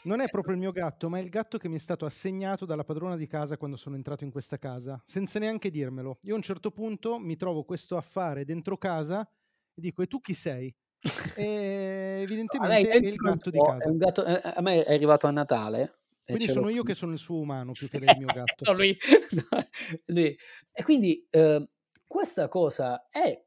non 0.03 0.19
è 0.19 0.27
proprio 0.27 0.55
il 0.55 0.59
mio 0.59 0.71
gatto, 0.71 1.07
ma 1.07 1.19
è 1.19 1.21
il 1.21 1.29
gatto 1.29 1.57
che 1.57 1.69
mi 1.69 1.77
è 1.77 1.79
stato 1.79 2.05
assegnato 2.05 2.65
dalla 2.65 2.83
padrona 2.83 3.15
di 3.15 3.27
casa 3.27 3.55
quando 3.55 3.77
sono 3.77 3.95
entrato 3.95 4.25
in 4.25 4.29
questa 4.29 4.57
casa, 4.57 5.01
senza 5.05 5.39
neanche 5.39 5.69
dirmelo. 5.69 6.17
Io 6.23 6.33
a 6.33 6.35
un 6.35 6.43
certo 6.43 6.71
punto 6.71 7.17
mi 7.17 7.37
trovo 7.37 7.63
questo 7.63 7.95
affare 7.95 8.43
dentro 8.43 8.77
casa 8.77 9.25
e 9.75 9.81
dico, 9.81 10.01
e 10.01 10.07
tu 10.07 10.19
chi 10.19 10.33
sei? 10.33 10.73
E 11.37 12.21
evidentemente 12.23 12.89
è 12.89 12.95
il 12.95 13.15
gatto 13.15 13.49
di 13.49 13.59
casa. 13.59 13.91
Gatto, 13.91 14.23
a 14.23 14.61
me 14.61 14.83
è 14.83 14.93
arrivato 14.93 15.27
a 15.27 15.31
Natale. 15.31 15.99
Quindi 16.23 16.47
sono 16.47 16.69
io 16.69 16.81
che 16.81 16.95
sono 16.95 17.11
il 17.11 17.19
suo 17.19 17.37
umano 17.37 17.73
più 17.73 17.87
che 17.87 17.97
il 17.97 18.15
mio 18.17 18.25
gatto. 18.25 18.63
no, 18.65 18.73
lui, 18.73 18.97
lui. 20.07 20.37
E 20.71 20.83
quindi 20.83 21.27
eh, 21.29 21.69
questa 22.07 22.47
cosa 22.47 23.07
è 23.09 23.45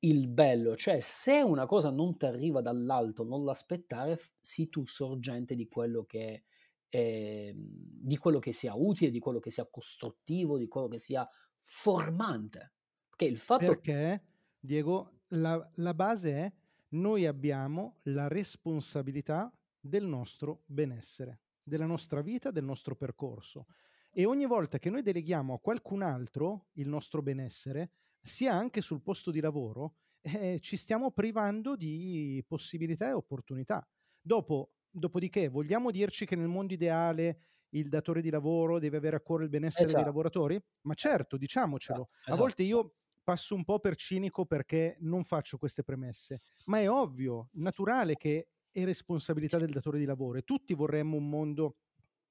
il 0.00 0.28
bello, 0.28 0.76
cioè 0.76 1.00
se 1.00 1.42
una 1.42 1.66
cosa 1.66 1.90
non 1.90 2.16
ti 2.16 2.26
arriva 2.26 2.60
dall'alto, 2.60 3.24
non 3.24 3.44
l'aspettare, 3.44 4.16
sii 4.40 4.68
tu 4.68 4.86
sorgente 4.86 5.56
di 5.56 5.66
quello 5.66 6.04
che 6.04 6.44
è, 6.88 7.52
di 7.54 8.16
quello 8.16 8.38
che 8.38 8.52
sia 8.52 8.74
utile, 8.76 9.10
di 9.10 9.18
quello 9.18 9.40
che 9.40 9.50
sia 9.50 9.66
costruttivo, 9.68 10.56
di 10.56 10.68
quello 10.68 10.86
che 10.86 11.00
sia 11.00 11.28
formante. 11.62 12.74
Perché 13.08 13.24
il 13.24 13.38
fatto... 13.38 13.66
Perché, 13.66 14.22
Diego, 14.60 15.17
la, 15.28 15.70
la 15.74 15.94
base 15.94 16.32
è 16.32 16.52
noi 16.90 17.26
abbiamo 17.26 17.98
la 18.04 18.28
responsabilità 18.28 19.52
del 19.78 20.04
nostro 20.04 20.62
benessere, 20.66 21.40
della 21.62 21.86
nostra 21.86 22.22
vita, 22.22 22.50
del 22.50 22.64
nostro 22.64 22.96
percorso. 22.96 23.66
E 24.10 24.24
ogni 24.24 24.46
volta 24.46 24.78
che 24.78 24.90
noi 24.90 25.02
deleghiamo 25.02 25.54
a 25.54 25.60
qualcun 25.60 26.02
altro 26.02 26.68
il 26.74 26.88
nostro 26.88 27.22
benessere, 27.22 27.90
sia 28.22 28.52
anche 28.52 28.80
sul 28.80 29.02
posto 29.02 29.30
di 29.30 29.40
lavoro, 29.40 29.94
eh, 30.20 30.58
ci 30.60 30.76
stiamo 30.76 31.10
privando 31.10 31.76
di 31.76 32.42
possibilità 32.46 33.08
e 33.08 33.12
opportunità. 33.12 33.86
Dopo, 34.20 34.72
dopodiché, 34.90 35.48
vogliamo 35.48 35.90
dirci 35.90 36.26
che 36.26 36.36
nel 36.36 36.48
mondo 36.48 36.72
ideale 36.72 37.40
il 37.70 37.88
datore 37.88 38.22
di 38.22 38.30
lavoro 38.30 38.78
deve 38.78 38.96
avere 38.96 39.16
a 39.16 39.20
cuore 39.20 39.44
il 39.44 39.50
benessere 39.50 39.84
esatto. 39.84 39.98
dei 39.98 40.06
lavoratori? 40.06 40.62
Ma 40.82 40.94
certo, 40.94 41.36
diciamocelo. 41.36 42.06
Esatto. 42.08 42.32
A 42.32 42.36
volte 42.36 42.62
io 42.62 42.94
passo 43.28 43.54
un 43.54 43.62
po' 43.64 43.78
per 43.78 43.94
cinico 43.94 44.46
perché 44.46 44.96
non 45.00 45.22
faccio 45.22 45.58
queste 45.58 45.82
premesse, 45.82 46.40
ma 46.64 46.78
è 46.80 46.88
ovvio, 46.88 47.50
naturale 47.52 48.16
che 48.16 48.48
è 48.70 48.84
responsabilità 48.84 49.58
del 49.58 49.68
datore 49.68 49.98
di 49.98 50.06
lavoro 50.06 50.38
e 50.38 50.42
tutti 50.44 50.72
vorremmo 50.72 51.14
un 51.18 51.28
mondo 51.28 51.76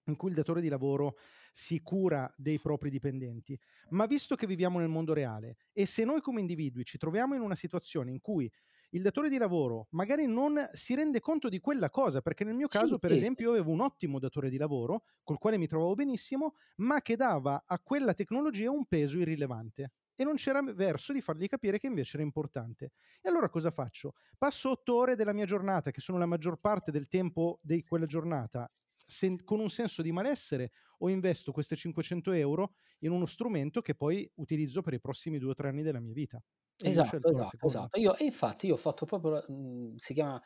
in 0.05 0.15
cui 0.15 0.29
il 0.29 0.35
datore 0.35 0.59
di 0.59 0.69
lavoro 0.69 1.15
si 1.51 1.81
cura 1.83 2.33
dei 2.35 2.59
propri 2.59 2.89
dipendenti. 2.89 3.59
Ma 3.89 4.07
visto 4.07 4.35
che 4.35 4.47
viviamo 4.47 4.79
nel 4.79 4.89
mondo 4.89 5.13
reale 5.13 5.57
e 5.71 5.85
se 5.85 6.03
noi 6.03 6.19
come 6.19 6.39
individui 6.39 6.83
ci 6.83 6.97
troviamo 6.97 7.35
in 7.35 7.41
una 7.41 7.55
situazione 7.55 8.09
in 8.09 8.19
cui 8.19 8.51
il 8.91 9.01
datore 9.03 9.29
di 9.29 9.37
lavoro 9.37 9.87
magari 9.91 10.25
non 10.25 10.67
si 10.71 10.95
rende 10.95 11.19
conto 11.19 11.47
di 11.47 11.59
quella 11.59 11.91
cosa, 11.91 12.21
perché 12.21 12.43
nel 12.43 12.55
mio 12.55 12.69
caso, 12.69 12.97
sì, 12.97 12.97
per 12.97 13.11
sì. 13.11 13.13
esempio, 13.13 13.47
io 13.49 13.51
avevo 13.51 13.71
un 13.71 13.81
ottimo 13.81 14.17
datore 14.17 14.49
di 14.49 14.57
lavoro 14.57 15.03
col 15.23 15.37
quale 15.37 15.57
mi 15.59 15.67
trovavo 15.67 15.93
benissimo, 15.93 16.53
ma 16.77 17.01
che 17.01 17.15
dava 17.15 17.65
a 17.67 17.79
quella 17.79 18.15
tecnologia 18.15 18.71
un 18.71 18.85
peso 18.87 19.19
irrilevante 19.19 19.91
e 20.17 20.23
non 20.23 20.35
c'era 20.35 20.61
verso 20.61 21.13
di 21.13 21.21
fargli 21.21 21.47
capire 21.47 21.77
che 21.77 21.87
invece 21.87 22.15
era 22.17 22.25
importante. 22.25 22.91
E 23.21 23.29
allora 23.29 23.49
cosa 23.49 23.69
faccio? 23.71 24.15
Passo 24.37 24.71
otto 24.71 24.95
ore 24.95 25.15
della 25.15 25.31
mia 25.33 25.45
giornata, 25.45 25.91
che 25.91 26.01
sono 26.01 26.17
la 26.17 26.25
maggior 26.25 26.59
parte 26.59 26.91
del 26.91 27.07
tempo 27.07 27.59
di 27.61 27.83
quella 27.83 28.07
giornata, 28.07 28.69
sen- 29.05 29.43
con 29.43 29.59
un 29.59 29.69
senso 29.69 30.01
di 30.01 30.11
malessere 30.11 30.71
o 30.99 31.09
investo 31.09 31.51
queste 31.51 31.75
500 31.75 32.31
euro 32.31 32.73
in 32.99 33.11
uno 33.11 33.27
strumento 33.27 33.81
che 33.81 33.93
poi 33.95 34.29
utilizzo 34.35 34.81
per 34.81 34.93
i 34.93 34.99
prossimi 34.99 35.37
due 35.37 35.51
o 35.51 35.53
tre 35.53 35.69
anni 35.69 35.83
della 35.83 35.99
mia 35.99 36.13
vita. 36.13 36.41
E 36.81 36.89
esatto, 36.89 37.29
esatto, 37.29 37.65
esatto. 37.65 37.99
Io, 37.99 38.15
e 38.15 38.23
infatti 38.25 38.67
io 38.67 38.73
ho 38.73 38.77
fatto 38.77 39.05
proprio, 39.05 39.43
mh, 39.47 39.95
si 39.97 40.13
chiama 40.13 40.41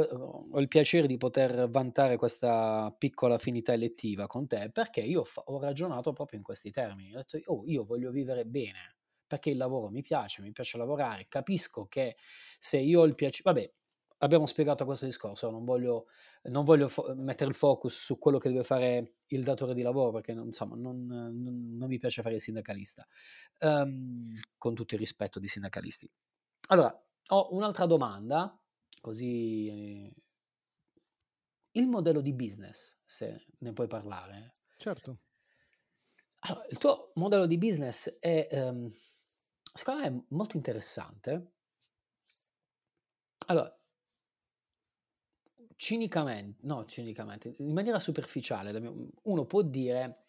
ho 0.00 0.60
il 0.60 0.68
piacere 0.68 1.08
di 1.08 1.16
poter 1.16 1.68
vantare 1.70 2.16
questa 2.16 2.94
piccola 2.96 3.34
affinità 3.34 3.72
elettiva 3.72 4.28
con 4.28 4.46
te 4.46 4.70
perché 4.70 5.00
io 5.00 5.24
ho 5.44 5.60
ragionato 5.60 6.12
proprio 6.12 6.38
in 6.38 6.44
questi 6.44 6.70
termini. 6.70 7.12
Ho 7.14 7.16
detto, 7.16 7.38
oh, 7.46 7.64
io 7.66 7.84
voglio 7.84 8.10
vivere 8.12 8.44
bene 8.46 8.97
perché 9.28 9.50
il 9.50 9.56
lavoro 9.56 9.90
mi 9.90 10.02
piace, 10.02 10.42
mi 10.42 10.50
piace 10.50 10.76
lavorare, 10.78 11.26
capisco 11.28 11.86
che 11.86 12.16
se 12.58 12.78
io 12.78 13.00
ho 13.00 13.04
il 13.04 13.14
piacere, 13.14 13.52
vabbè, 13.52 13.72
abbiamo 14.18 14.46
spiegato 14.46 14.84
questo 14.84 15.04
discorso, 15.04 15.50
non 15.50 15.64
voglio, 15.64 16.06
non 16.44 16.64
voglio 16.64 16.88
fo- 16.88 17.14
mettere 17.14 17.50
il 17.50 17.56
focus 17.56 17.94
su 17.96 18.18
quello 18.18 18.38
che 18.38 18.48
deve 18.48 18.64
fare 18.64 19.18
il 19.26 19.44
datore 19.44 19.74
di 19.74 19.82
lavoro 19.82 20.10
perché 20.10 20.32
insomma, 20.32 20.74
non, 20.74 21.06
non, 21.06 21.76
non, 21.76 21.88
mi 21.88 21.98
piace 21.98 22.22
fare 22.22 22.36
il 22.36 22.40
sindacalista, 22.40 23.06
um, 23.60 24.32
con 24.56 24.74
tutto 24.74 24.94
il 24.94 25.00
rispetto 25.00 25.38
di 25.38 25.46
sindacalisti. 25.46 26.10
Allora, 26.68 27.06
ho 27.28 27.48
un'altra 27.54 27.86
domanda, 27.86 28.58
così... 29.00 29.68
Eh, 29.68 30.12
il 31.72 31.86
modello 31.86 32.20
di 32.20 32.32
business, 32.32 32.96
se 33.04 33.44
ne 33.58 33.72
puoi 33.72 33.86
parlare. 33.86 34.54
Certo. 34.78 35.18
Allora, 36.40 36.66
il 36.70 36.78
tuo 36.78 37.12
modello 37.14 37.46
di 37.46 37.58
business 37.58 38.18
è, 38.18 38.48
um, 38.52 38.90
secondo 39.74 40.02
me, 40.02 40.24
molto 40.28 40.56
interessante. 40.56 41.52
Allora, 43.46 43.74
cinicamente, 45.76 46.58
no, 46.66 46.84
cinicamente, 46.86 47.54
in 47.58 47.72
maniera 47.72 47.98
superficiale, 47.98 48.76
uno 49.22 49.46
può 49.46 49.62
dire 49.62 50.26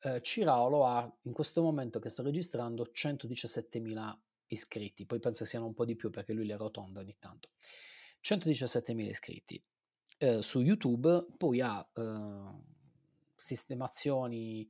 eh, 0.00 0.20
Ciraulo 0.22 0.86
ha 0.86 1.18
in 1.22 1.32
questo 1.32 1.62
momento 1.62 1.98
che 1.98 2.08
sto 2.08 2.22
registrando 2.22 2.90
117.000 2.92 4.18
iscritti, 4.48 5.06
poi 5.06 5.20
penso 5.20 5.44
siano 5.44 5.66
un 5.66 5.74
po' 5.74 5.84
di 5.84 5.96
più 5.96 6.10
perché 6.10 6.32
lui 6.32 6.46
le 6.46 6.56
rotonda 6.56 7.00
ogni 7.00 7.16
tanto. 7.18 7.50
117.000 8.22 8.98
iscritti 9.00 9.62
eh, 10.18 10.42
su 10.42 10.60
YouTube, 10.60 11.26
poi 11.36 11.60
ha 11.60 11.88
eh, 11.94 12.62
sistemazioni 13.34 14.68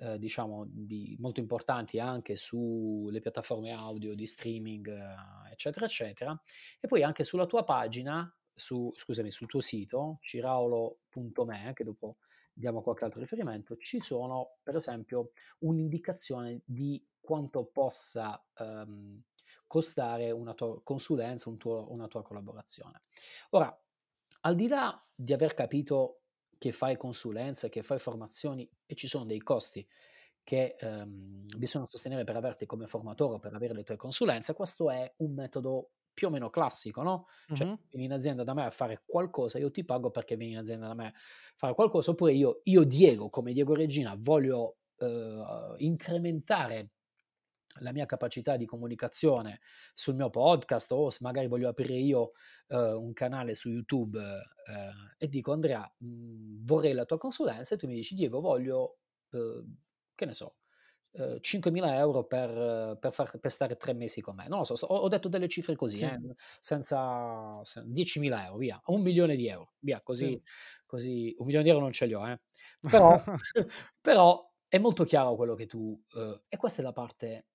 eh, 0.00 0.18
diciamo 0.18 0.64
di, 0.66 1.16
molto 1.20 1.40
importanti 1.40 1.98
anche 1.98 2.36
sulle 2.36 3.20
piattaforme 3.20 3.70
audio 3.72 4.14
di 4.14 4.26
streaming 4.26 4.88
eh, 4.88 5.52
eccetera 5.52 5.84
eccetera 5.86 6.42
e 6.80 6.88
poi 6.88 7.02
anche 7.02 7.22
sulla 7.22 7.46
tua 7.46 7.64
pagina 7.64 8.32
su, 8.60 8.92
scusami, 8.94 9.30
sul 9.30 9.46
tuo 9.48 9.60
sito 9.60 10.18
ciraulo.me, 10.20 11.72
che 11.74 11.84
dopo 11.84 12.18
diamo 12.52 12.82
qualche 12.82 13.04
altro 13.04 13.20
riferimento, 13.20 13.76
ci 13.76 14.00
sono 14.02 14.58
per 14.62 14.76
esempio 14.76 15.30
un'indicazione 15.60 16.60
di 16.64 17.02
quanto 17.18 17.64
possa 17.64 18.42
um, 18.58 19.20
costare 19.66 20.30
una 20.30 20.52
tua 20.52 20.80
consulenza, 20.82 21.48
un 21.48 21.56
tuo, 21.56 21.90
una 21.90 22.06
tua 22.06 22.22
collaborazione. 22.22 23.02
Ora, 23.50 23.74
al 24.42 24.54
di 24.54 24.68
là 24.68 25.02
di 25.14 25.32
aver 25.32 25.54
capito 25.54 26.20
che 26.60 26.72
fai 26.72 26.98
consulenza, 26.98 27.70
che 27.70 27.82
fai 27.82 27.98
formazioni 27.98 28.70
e 28.84 28.94
ci 28.94 29.06
sono 29.06 29.24
dei 29.24 29.40
costi 29.40 29.86
che 30.44 30.76
um, 30.82 31.46
bisogna 31.56 31.86
sostenere 31.88 32.24
per 32.24 32.36
averti 32.36 32.66
come 32.66 32.86
formatore 32.86 33.36
o 33.36 33.38
per 33.38 33.54
avere 33.54 33.72
le 33.72 33.82
tue 33.82 33.96
consulenze, 33.96 34.52
questo 34.52 34.90
è 34.90 35.10
un 35.18 35.32
metodo 35.32 35.92
più 36.12 36.26
o 36.26 36.30
meno 36.30 36.50
classico, 36.50 37.00
no? 37.00 37.28
Cioè, 37.50 37.66
uh-huh. 37.66 37.78
vieni 37.88 38.04
in 38.04 38.12
azienda 38.12 38.44
da 38.44 38.52
me 38.52 38.66
a 38.66 38.70
fare 38.70 39.02
qualcosa, 39.06 39.58
io 39.58 39.70
ti 39.70 39.86
pago 39.86 40.10
perché 40.10 40.36
vieni 40.36 40.52
in 40.52 40.58
azienda 40.58 40.88
da 40.88 40.94
me 40.94 41.06
a 41.06 41.12
fare 41.56 41.72
qualcosa, 41.72 42.10
oppure 42.10 42.34
io, 42.34 42.60
io 42.64 42.84
Diego, 42.84 43.30
come 43.30 43.54
Diego 43.54 43.74
Regina, 43.74 44.14
voglio 44.18 44.80
uh, 44.98 45.74
incrementare 45.78 46.90
la 47.78 47.92
mia 47.92 48.04
capacità 48.04 48.56
di 48.56 48.66
comunicazione 48.66 49.60
sul 49.94 50.16
mio 50.16 50.28
podcast 50.28 50.90
o 50.92 51.08
se 51.10 51.18
magari 51.22 51.46
voglio 51.46 51.68
aprire 51.68 51.94
io 51.94 52.32
uh, 52.68 52.76
un 52.76 53.12
canale 53.12 53.54
su 53.54 53.70
YouTube 53.70 54.18
uh, 54.18 55.14
e 55.16 55.28
dico 55.28 55.52
Andrea 55.52 55.80
mh, 55.98 56.06
mhmm, 56.06 56.64
vorrei 56.64 56.92
la 56.92 57.04
tua 57.04 57.18
consulenza 57.18 57.74
e 57.74 57.78
tu 57.78 57.86
mi 57.86 57.94
dici 57.94 58.14
Diego 58.14 58.40
voglio 58.40 58.98
uh, 59.30 59.64
che 60.14 60.24
ne 60.26 60.34
so 60.34 60.56
5.000 61.12 61.94
euro 61.94 62.24
per, 62.24 62.96
per, 63.00 63.12
far, 63.12 63.38
per, 63.38 63.50
stare 63.50 63.76
tre 63.76 63.92
mesi 63.94 64.20
con 64.20 64.36
me. 64.36 64.46
Non 64.46 64.58
lo 64.58 64.64
so, 64.64 64.86
ho, 64.86 64.96
ho 64.96 65.08
detto 65.08 65.28
delle 65.28 65.48
cifre 65.48 65.74
così, 65.74 65.98
sì. 65.98 66.04
eh, 66.04 66.18
senza 66.60 67.60
10.000 67.60 68.44
euro, 68.44 68.56
via, 68.56 68.80
un 68.86 69.02
milione 69.02 69.34
di 69.34 69.48
euro, 69.48 69.72
via, 69.80 70.00
così, 70.02 70.30
sì. 70.30 70.42
così 70.86 71.34
un 71.38 71.46
milione 71.46 71.64
di 71.64 71.70
euro 71.70 71.82
non 71.82 71.92
ce 71.92 72.06
li 72.06 72.14
ho, 72.14 72.28
eh. 72.28 72.40
però, 72.88 73.22
però, 74.00 74.48
è 74.68 74.78
molto 74.78 75.02
chiaro 75.02 75.34
quello 75.34 75.56
che 75.56 75.66
tu, 75.66 76.00
eh, 76.14 76.42
e 76.48 76.56
questa 76.56 76.80
è 76.80 76.84
la 76.84 76.92
parte. 76.92 77.48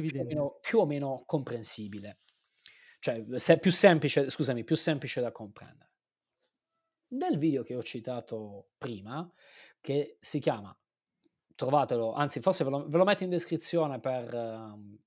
Più 0.00 0.20
o, 0.20 0.24
meno, 0.24 0.58
più 0.60 0.78
o 0.78 0.86
meno 0.86 1.22
comprensibile, 1.26 2.20
cioè 2.98 3.22
se 3.36 3.58
più 3.58 3.70
semplice, 3.70 4.30
scusami, 4.30 4.64
più 4.64 4.74
semplice 4.74 5.20
da 5.20 5.30
comprendere. 5.30 5.90
Nel 7.08 7.36
video 7.36 7.62
che 7.62 7.74
ho 7.74 7.82
citato 7.82 8.70
prima, 8.78 9.30
che 9.80 10.16
si 10.18 10.38
chiama 10.38 10.74
trovatelo, 11.54 12.12
anzi 12.12 12.40
forse 12.40 12.64
ve 12.64 12.70
lo, 12.70 12.88
ve 12.88 12.96
lo 12.96 13.04
metto 13.04 13.24
in 13.24 13.30
descrizione 13.30 14.00
per, 14.00 14.34
uh, 14.34 14.98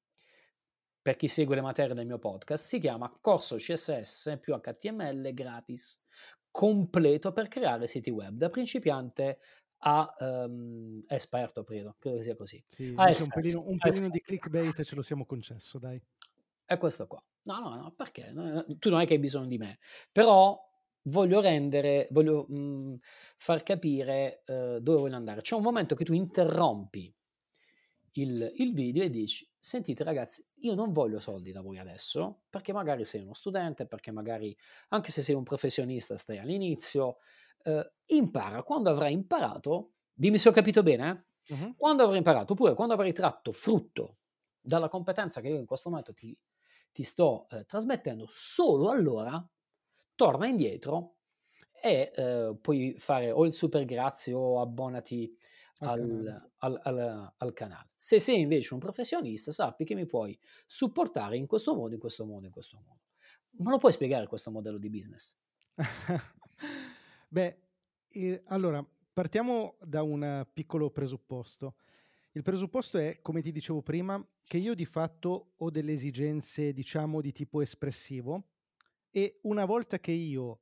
per, 1.02 1.16
chi 1.16 1.28
segue 1.28 1.56
le 1.56 1.62
materie 1.62 1.96
del 1.96 2.06
mio 2.06 2.20
podcast, 2.20 2.66
si 2.66 2.80
chiama 2.80 3.12
Corso 3.20 3.56
CSS 3.56 4.38
più 4.40 4.56
HTML 4.56 5.34
gratis, 5.34 6.04
completo 6.52 7.32
per 7.32 7.48
creare 7.48 7.88
siti 7.88 8.12
web, 8.12 8.36
da 8.36 8.50
principiante 8.50 9.40
a 9.88 10.16
um, 10.20 11.04
esperto, 11.08 11.64
credo, 11.64 11.96
credo 12.00 12.18
che 12.18 12.24
sia 12.24 12.36
così. 12.36 12.64
Sì, 12.68 12.90
un 12.90 13.28
pelino, 13.30 13.64
un 13.68 13.78
pelino 13.78 14.10
di 14.10 14.20
clickbait 14.20 14.82
ce 14.82 14.96
lo 14.96 15.04
siamo 15.04 15.26
concesso, 15.26 15.78
dai. 15.78 16.02
È 16.66 16.78
questo 16.78 17.06
qua. 17.06 17.24
No, 17.44 17.60
no, 17.60 17.76
no, 17.76 17.94
perché? 17.96 18.34
Tu 18.80 18.90
non 18.90 19.02
è 19.02 19.06
che 19.06 19.14
hai 19.14 19.20
bisogno 19.20 19.48
di 19.48 19.60
me, 19.60 19.78
però 20.12 20.60
voglio 21.04 21.40
rendere, 21.40 22.08
voglio 22.10 22.46
mh, 22.48 22.56
mhmm, 22.56 22.98
far 23.38 23.62
capire 23.62 24.44
uh, 24.48 24.80
dove 24.80 25.02
voglio 25.02 25.16
andare. 25.16 25.42
C'è 25.42 25.54
un 25.54 25.62
momento 25.62 25.94
che 25.94 26.04
tu 26.04 26.14
interrompi 26.14 27.14
il, 28.14 28.54
il, 28.56 28.74
video 28.74 29.04
e 29.04 29.12
dici, 29.12 29.48
sentite 29.60 30.04
ragazzi, 30.04 30.44
io 30.62 30.74
non 30.74 30.92
voglio 30.92 31.20
soldi 31.20 31.52
da 31.52 31.62
voi 31.62 31.78
adesso, 31.78 32.46
perché 32.50 32.74
magari 32.74 33.06
sei 33.06 33.22
uno 33.22 33.36
studente, 33.36 33.86
perché 33.86 34.10
magari 34.10 34.58
anche 34.90 35.12
se 35.12 35.22
sei 35.22 35.36
un 35.36 35.44
professionista 35.44 36.18
stai 36.18 36.40
all'inizio, 36.40 37.18
uh, 37.66 37.82
impara, 38.08 38.64
quando 38.64 38.90
avrai 38.90 39.14
imparato, 39.14 39.94
dimmi 40.14 40.38
se 40.38 40.50
ho 40.50 40.52
capito 40.52 40.84
bene, 40.84 41.28
eh? 41.44 41.54
uh-huh. 41.54 41.76
quando 41.76 42.04
avrai 42.04 42.18
imparato, 42.18 42.54
oppure 42.54 42.74
quando 42.74 42.94
avrai 42.94 43.14
tratto 43.14 43.52
frutto 43.52 44.18
dalla 44.60 44.90
competenza 44.90 45.42
che 45.42 45.50
io 45.50 45.60
in 45.60 45.66
questo 45.66 45.90
momento 45.90 46.14
ti, 46.14 46.38
ti 46.92 47.04
sto 47.04 47.46
uh, 47.50 47.64
trasmettendo, 47.66 48.26
solo 48.30 48.90
allora 48.90 49.46
torna 50.16 50.48
indietro 50.48 51.16
e 51.86 52.12
eh, 52.16 52.58
puoi 52.60 52.96
fare 52.98 53.30
o 53.30 53.46
il 53.46 53.54
super 53.54 53.86
grazie 53.86 54.34
o 54.34 54.60
abbonati 54.60 55.38
al, 55.80 56.00
canale. 56.00 56.52
Al, 56.58 56.80
al, 56.84 57.34
al, 57.38 57.54
canale. 57.54 57.90
Se 57.96 58.18
sei 58.18 58.40
invece 58.40 58.74
un 58.74 58.80
professionista, 58.80 59.52
sappi 59.52 59.84
che 59.84 59.94
mi 59.94 60.06
puoi 60.06 60.38
supportare 60.66 61.38
in 61.38 61.46
questo 61.46 61.76
modo, 61.76 61.94
in 61.94 62.00
questo 62.00 62.26
modo, 62.26 62.46
in 62.46 62.52
questo 62.52 62.78
modo. 62.78 63.02
Ma 63.58 63.70
lo 63.70 63.78
puoi 63.78 63.92
spiegare 63.92 64.26
questo 64.26 64.50
modello 64.50 64.78
di 64.78 64.90
business? 64.90 65.38
Beh, 67.28 67.58
eh, 68.10 68.44
allora 68.48 68.86
partiamo 69.14 69.78
da 69.82 70.04
un 70.04 70.46
piccolo 70.54 70.90
presupposto. 70.92 71.76
Il 72.34 72.44
presupposto 72.44 72.98
è, 72.98 73.20
come 73.22 73.42
ti 73.42 73.52
dicevo 73.52 73.82
prima, 73.82 74.24
che 74.44 74.58
io 74.58 74.76
di 74.76 74.86
fatto 74.86 75.54
ho 75.56 75.70
delle 75.70 75.94
esigenze, 75.94 76.74
diciamo, 76.74 77.22
di 77.22 77.32
tipo 77.32 77.62
espressivo 77.62 78.50
e 79.10 79.40
una 79.44 79.66
volta 79.66 80.00
che 80.00 80.12
io 80.12 80.60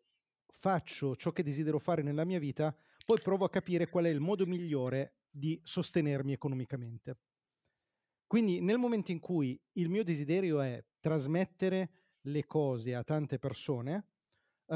faccio 0.52 1.16
ciò 1.16 1.32
che 1.32 1.44
desidero 1.44 1.80
fare 1.80 2.04
nella 2.04 2.26
mia 2.26 2.40
vita, 2.40 2.76
poi 3.06 3.20
provo 3.20 3.46
a 3.46 3.50
capire 3.50 3.90
qual 3.90 4.06
è 4.06 4.10
il 4.10 4.20
modo 4.20 4.46
migliore 4.46 5.16
di 5.30 5.60
sostenermi 5.64 6.32
economicamente. 6.32 7.18
Quindi 8.28 8.62
nel 8.62 8.78
momento 8.78 9.12
in 9.12 9.20
cui 9.20 9.60
il 9.74 9.90
mio 9.90 10.04
desiderio 10.04 10.62
è 10.62 10.84
trasmettere 11.00 11.90
le 12.22 12.46
cose 12.46 12.96
a 12.96 13.04
tante 13.04 13.40
persone, 13.40 14.13
uh, 14.66 14.76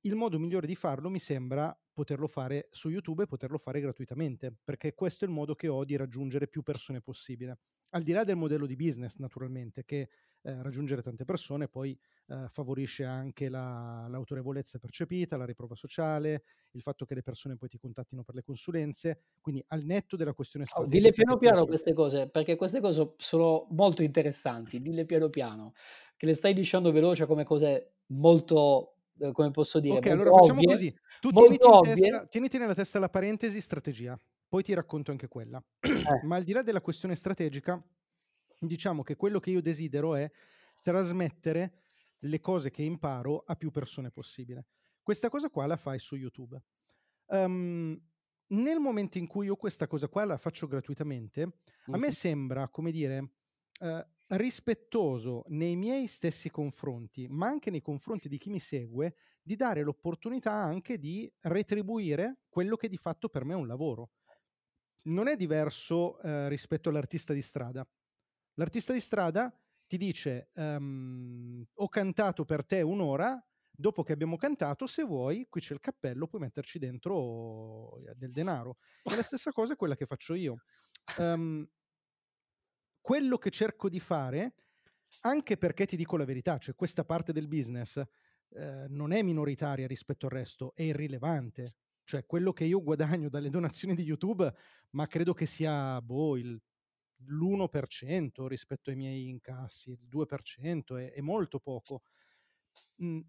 il 0.00 0.14
modo 0.14 0.38
migliore 0.38 0.66
di 0.66 0.74
farlo 0.74 1.08
mi 1.10 1.18
sembra 1.18 1.76
poterlo 1.96 2.26
fare 2.26 2.68
su 2.70 2.90
YouTube 2.90 3.22
e 3.22 3.26
poterlo 3.26 3.56
fare 3.56 3.80
gratuitamente, 3.80 4.54
perché 4.62 4.94
questo 4.94 5.24
è 5.24 5.28
il 5.28 5.32
modo 5.32 5.54
che 5.54 5.68
ho 5.68 5.82
di 5.82 5.96
raggiungere 5.96 6.46
più 6.46 6.62
persone 6.62 7.00
possibile. 7.00 7.58
Al 7.90 8.02
di 8.02 8.12
là 8.12 8.22
del 8.22 8.36
modello 8.36 8.66
di 8.66 8.76
business, 8.76 9.16
naturalmente, 9.16 9.82
che 9.86 10.10
eh, 10.42 10.62
raggiungere 10.62 11.00
tante 11.00 11.24
persone 11.24 11.68
poi 11.68 11.98
eh, 12.26 12.48
favorisce 12.48 13.04
anche 13.04 13.48
la, 13.48 14.06
l'autorevolezza 14.10 14.78
percepita, 14.78 15.38
la 15.38 15.46
riprova 15.46 15.74
sociale, 15.74 16.42
il 16.72 16.82
fatto 16.82 17.06
che 17.06 17.14
le 17.14 17.22
persone 17.22 17.56
poi 17.56 17.70
ti 17.70 17.78
contattino 17.78 18.22
per 18.22 18.34
le 18.34 18.42
consulenze, 18.42 19.22
quindi 19.40 19.64
al 19.68 19.82
netto 19.84 20.16
della 20.16 20.34
questione 20.34 20.66
strategica. 20.66 20.94
Oh, 20.94 21.00
dille 21.00 21.14
piano 21.14 21.38
piano 21.38 21.64
queste 21.64 21.94
cose, 21.94 22.28
perché 22.28 22.56
queste 22.56 22.80
cose 22.80 23.14
sono 23.16 23.68
molto 23.70 24.02
interessanti, 24.02 24.82
dille 24.82 25.06
piano 25.06 25.30
piano, 25.30 25.72
che 26.16 26.26
le 26.26 26.34
stai 26.34 26.52
dicendo 26.52 26.92
veloce 26.92 27.24
come 27.24 27.44
cose 27.44 27.94
molto 28.08 28.95
come 29.32 29.50
posso 29.50 29.80
dire. 29.80 29.98
Ok, 29.98 30.06
allora 30.06 30.30
facciamo 30.30 30.60
ovvie, 30.60 30.72
così. 30.72 30.96
Tu 31.20 31.30
tieniti, 31.30 31.66
testa, 31.82 32.26
tieniti, 32.26 32.58
nella 32.58 32.74
testa 32.74 32.98
la 32.98 33.08
parentesi 33.08 33.60
strategia, 33.60 34.18
poi 34.48 34.62
ti 34.62 34.74
racconto 34.74 35.10
anche 35.10 35.28
quella. 35.28 35.62
Eh. 35.80 36.24
Ma 36.24 36.36
al 36.36 36.42
di 36.42 36.52
là 36.52 36.62
della 36.62 36.80
questione 36.80 37.14
strategica, 37.14 37.82
diciamo 38.58 39.02
che 39.02 39.16
quello 39.16 39.40
che 39.40 39.50
io 39.50 39.60
desidero 39.60 40.14
è 40.14 40.30
trasmettere 40.82 41.80
le 42.20 42.40
cose 42.40 42.70
che 42.70 42.82
imparo 42.82 43.42
a 43.46 43.54
più 43.56 43.70
persone 43.70 44.10
possibile. 44.10 44.66
Questa 45.02 45.28
cosa 45.28 45.50
qua 45.50 45.66
la 45.66 45.76
fai 45.76 45.98
su 45.98 46.16
YouTube. 46.16 46.60
Um, 47.26 48.00
nel 48.48 48.78
momento 48.78 49.18
in 49.18 49.26
cui 49.26 49.46
io 49.46 49.56
questa 49.56 49.86
cosa 49.86 50.08
qua 50.08 50.24
la 50.24 50.36
faccio 50.36 50.66
gratuitamente, 50.66 51.46
mm-hmm. 51.46 51.94
a 51.94 51.96
me 51.98 52.12
sembra, 52.12 52.68
come 52.68 52.90
dire, 52.90 53.32
uh, 53.80 54.04
rispettoso 54.28 55.44
nei 55.48 55.76
miei 55.76 56.06
stessi 56.06 56.50
confronti, 56.50 57.26
ma 57.28 57.46
anche 57.46 57.70
nei 57.70 57.82
confronti 57.82 58.28
di 58.28 58.38
chi 58.38 58.50
mi 58.50 58.58
segue, 58.58 59.14
di 59.42 59.54
dare 59.56 59.82
l'opportunità 59.82 60.52
anche 60.52 60.98
di 60.98 61.32
retribuire 61.42 62.40
quello 62.48 62.76
che 62.76 62.88
di 62.88 62.96
fatto 62.96 63.28
per 63.28 63.44
me 63.44 63.52
è 63.52 63.56
un 63.56 63.66
lavoro. 63.66 64.10
Non 65.04 65.28
è 65.28 65.36
diverso 65.36 66.16
uh, 66.16 66.48
rispetto 66.48 66.88
all'artista 66.88 67.32
di 67.32 67.42
strada. 67.42 67.86
L'artista 68.54 68.92
di 68.92 69.00
strada 69.00 69.54
ti 69.86 69.96
dice 69.98 70.50
um, 70.54 71.64
ho 71.74 71.88
cantato 71.88 72.44
per 72.44 72.64
te 72.66 72.82
un'ora, 72.82 73.40
dopo 73.70 74.02
che 74.02 74.12
abbiamo 74.12 74.36
cantato, 74.36 74.86
se 74.86 75.04
vuoi, 75.04 75.46
qui 75.48 75.60
c'è 75.60 75.74
il 75.74 75.80
cappello, 75.80 76.26
puoi 76.26 76.40
metterci 76.42 76.78
dentro 76.78 77.98
eh, 77.98 78.14
del 78.16 78.32
denaro. 78.32 78.78
E 79.06 79.14
la 79.14 79.22
stessa 79.22 79.52
cosa 79.52 79.74
è 79.74 79.76
quella 79.76 79.94
che 79.94 80.06
faccio 80.06 80.34
io. 80.34 80.62
Um, 81.18 81.68
quello 83.06 83.38
che 83.38 83.50
cerco 83.50 83.88
di 83.88 84.00
fare, 84.00 84.54
anche 85.20 85.56
perché 85.56 85.86
ti 85.86 85.96
dico 85.96 86.16
la 86.16 86.24
verità, 86.24 86.58
cioè 86.58 86.74
questa 86.74 87.04
parte 87.04 87.32
del 87.32 87.46
business 87.46 88.02
eh, 88.48 88.86
non 88.88 89.12
è 89.12 89.22
minoritaria 89.22 89.86
rispetto 89.86 90.26
al 90.26 90.32
resto, 90.32 90.72
è 90.74 90.82
irrilevante. 90.82 91.76
Cioè 92.02 92.26
quello 92.26 92.52
che 92.52 92.64
io 92.64 92.82
guadagno 92.82 93.28
dalle 93.28 93.48
donazioni 93.48 93.94
di 93.94 94.02
YouTube, 94.02 94.52
ma 94.90 95.06
credo 95.06 95.34
che 95.34 95.46
sia 95.46 96.02
boh, 96.02 96.36
il 96.36 96.60
l'1% 97.28 98.46
rispetto 98.46 98.90
ai 98.90 98.96
miei 98.96 99.28
incassi, 99.28 99.92
il 99.92 100.08
2% 100.08 100.96
è, 100.96 101.12
è 101.12 101.20
molto 101.20 101.60
poco. 101.60 102.02
Mm, 103.02 103.20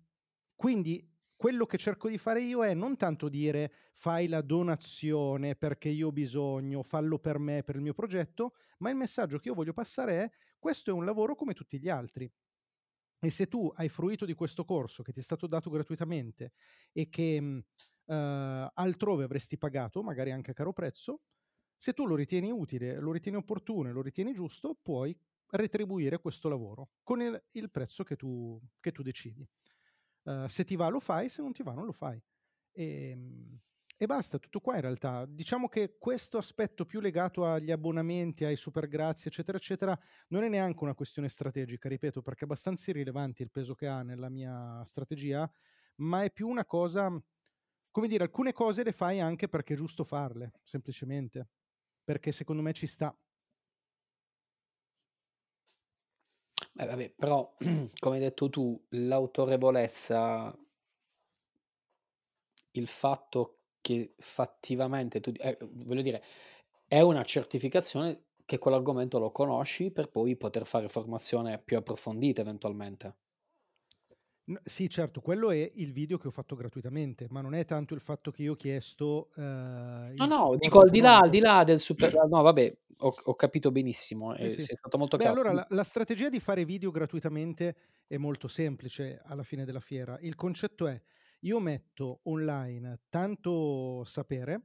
quindi 0.55 1.07
quello 1.37 1.67
che 1.67 1.77
cerco 1.77 2.09
di 2.09 2.17
fare 2.17 2.41
io 2.41 2.65
è 2.65 2.73
non 2.73 2.97
tanto 2.97 3.29
dire 3.29 3.71
fai 3.93 4.27
la 4.27 4.41
donazione 4.41 5.55
perché 5.55 5.87
io 5.87 6.07
ho 6.07 6.11
bisogno, 6.11 6.83
fallo 6.83 7.19
per 7.19 7.37
me, 7.37 7.63
per 7.63 7.75
il 7.75 7.81
mio 7.81 7.93
progetto, 7.93 8.55
ma 8.79 8.89
il 8.89 8.95
messaggio 8.95 9.37
che 9.37 9.49
io 9.49 9.53
voglio 9.53 9.73
passare 9.73 10.23
è 10.23 10.31
questo 10.57 10.89
è 10.89 10.93
un 10.93 11.05
lavoro 11.05 11.35
come 11.35 11.53
tutti 11.53 11.79
gli 11.79 11.87
altri. 11.87 12.29
E 13.19 13.29
se 13.29 13.47
tu 13.47 13.71
hai 13.75 13.87
fruito 13.87 14.25
di 14.25 14.33
questo 14.33 14.65
corso 14.65 15.03
che 15.03 15.11
ti 15.11 15.19
è 15.19 15.23
stato 15.23 15.47
dato 15.47 15.69
gratuitamente 15.69 16.53
e 16.91 17.09
che 17.09 17.39
uh, 17.39 18.13
altrove 18.13 19.23
avresti 19.23 19.57
pagato, 19.57 20.03
magari 20.03 20.31
anche 20.31 20.51
a 20.51 20.53
caro 20.53 20.73
prezzo, 20.73 21.19
se 21.75 21.93
tu 21.93 22.07
lo 22.07 22.15
ritieni 22.15 22.51
utile, 22.51 22.99
lo 22.99 23.11
ritieni 23.11 23.37
opportuno, 23.37 23.91
lo 23.91 24.01
ritieni 24.01 24.33
giusto, 24.33 24.77
puoi 24.81 25.15
retribuire 25.49 26.19
questo 26.19 26.49
lavoro 26.49 26.89
con 27.03 27.21
il, 27.21 27.43
il 27.51 27.69
prezzo 27.69 28.03
che 28.03 28.15
tu, 28.15 28.59
che 28.79 28.91
tu 28.91 29.03
decidi. 29.03 29.47
Uh, 30.27 30.45
se 30.47 30.65
ti 30.65 30.75
va 30.75 30.89
lo 30.89 30.99
fai, 30.99 31.29
se 31.29 31.41
non 31.41 31.53
ti 31.53 31.63
va 31.63 31.71
non 31.73 31.85
lo 31.85 31.93
fai. 31.93 32.21
E, 32.71 33.09
ehm, 33.11 33.59
e, 33.97 34.05
basta, 34.05 34.37
tutto 34.39 34.59
qua 34.59 34.75
in 34.75 34.81
realtà. 34.81 35.25
Diciamo 35.25 35.69
che 35.69 35.97
questo 35.97 36.37
aspetto 36.37 36.85
più 36.85 36.99
legato 36.99 37.45
agli 37.45 37.71
abbonamenti, 37.71 38.43
ai 38.45 38.55
super 38.57 38.87
grazie, 38.87 39.31
eccetera, 39.31 39.57
eccetera, 39.57 39.97
non 40.29 40.43
è 40.43 40.49
neanche 40.49 40.83
una 40.83 40.93
questione 40.93 41.29
strategica, 41.29 41.89
ripeto, 41.89 42.21
perché 42.21 42.41
è 42.41 42.43
abbastanza 42.43 42.91
irrilevante 42.91 43.41
il 43.43 43.49
peso 43.51 43.73
che 43.73 43.87
ha 43.87 44.03
nella 44.03 44.29
mia 44.29 44.83
strategia, 44.83 45.49
ma 45.97 46.23
è 46.23 46.31
più 46.31 46.47
una 46.47 46.65
cosa, 46.65 47.09
come 47.91 48.07
dire, 48.07 48.23
alcune 48.23 48.51
cose 48.53 48.83
le 48.83 48.91
fai 48.91 49.19
anche 49.19 49.47
perché 49.47 49.73
è 49.73 49.77
giusto 49.77 50.03
farle, 50.03 50.59
semplicemente 50.63 51.49
perché 52.03 52.31
secondo 52.31 52.61
me 52.61 52.73
ci 52.73 52.87
sta. 52.87 53.17
Beh, 56.77 56.85
vabbè, 56.85 57.09
però, 57.17 57.55
come 57.99 58.15
hai 58.15 58.21
detto 58.21 58.49
tu, 58.49 58.79
l'autorevolezza, 58.89 60.55
il 62.71 62.87
fatto 62.87 63.59
che 63.81 64.13
fattivamente 64.19 65.19
tu, 65.19 65.31
eh, 65.37 65.57
voglio 65.61 66.01
dire, 66.01 66.23
è 66.87 66.99
una 67.01 67.23
certificazione 67.23 68.25
che 68.45 68.57
quell'argomento 68.59 69.19
lo 69.19 69.31
conosci 69.31 69.91
per 69.91 70.09
poi 70.09 70.37
poter 70.37 70.65
fare 70.65 70.87
formazione 70.87 71.59
più 71.59 71.77
approfondita 71.77 72.41
eventualmente. 72.41 73.15
Sì, 74.63 74.89
certo, 74.89 75.19
quello 75.19 75.51
è 75.51 75.71
il 75.75 75.91
video 75.91 76.17
che 76.17 76.27
ho 76.27 76.31
fatto 76.31 76.55
gratuitamente, 76.55 77.27
ma 77.29 77.41
non 77.41 77.53
è 77.53 77.65
tanto 77.65 77.93
il 77.93 77.99
fatto 77.99 78.31
che 78.31 78.43
io 78.43 78.53
ho 78.53 78.55
chiesto 78.55 79.29
eh, 79.35 79.41
No, 79.41 80.25
no, 80.25 80.55
dico 80.57 80.79
al 80.79 80.89
di 80.89 81.01
là, 81.01 81.19
al 81.19 81.29
di 81.29 81.39
là 81.39 81.65
del 81.65 81.79
super... 81.79 82.09
No, 82.31 82.41
vabbè, 82.43 82.77
ho, 82.99 83.13
ho 83.25 83.35
capito 83.35 83.71
benissimo, 83.71 84.33
Sì, 84.35 84.43
eh, 84.43 84.49
sì. 84.51 84.61
sei 84.61 84.75
stato 84.77 84.97
molto 84.97 85.17
Beh, 85.17 85.25
allora 85.25 85.51
la, 85.51 85.67
la 85.69 85.83
strategia 85.83 86.29
di 86.29 86.39
fare 86.39 86.63
video 86.63 86.91
gratuitamente 86.91 87.75
è 88.07 88.15
molto 88.15 88.47
semplice 88.47 89.19
alla 89.25 89.43
fine 89.43 89.65
della 89.65 89.81
fiera. 89.81 90.17
Il 90.21 90.35
concetto 90.35 90.87
è, 90.87 90.99
io 91.41 91.59
metto 91.59 92.21
online 92.23 93.01
tanto 93.09 94.05
sapere, 94.05 94.61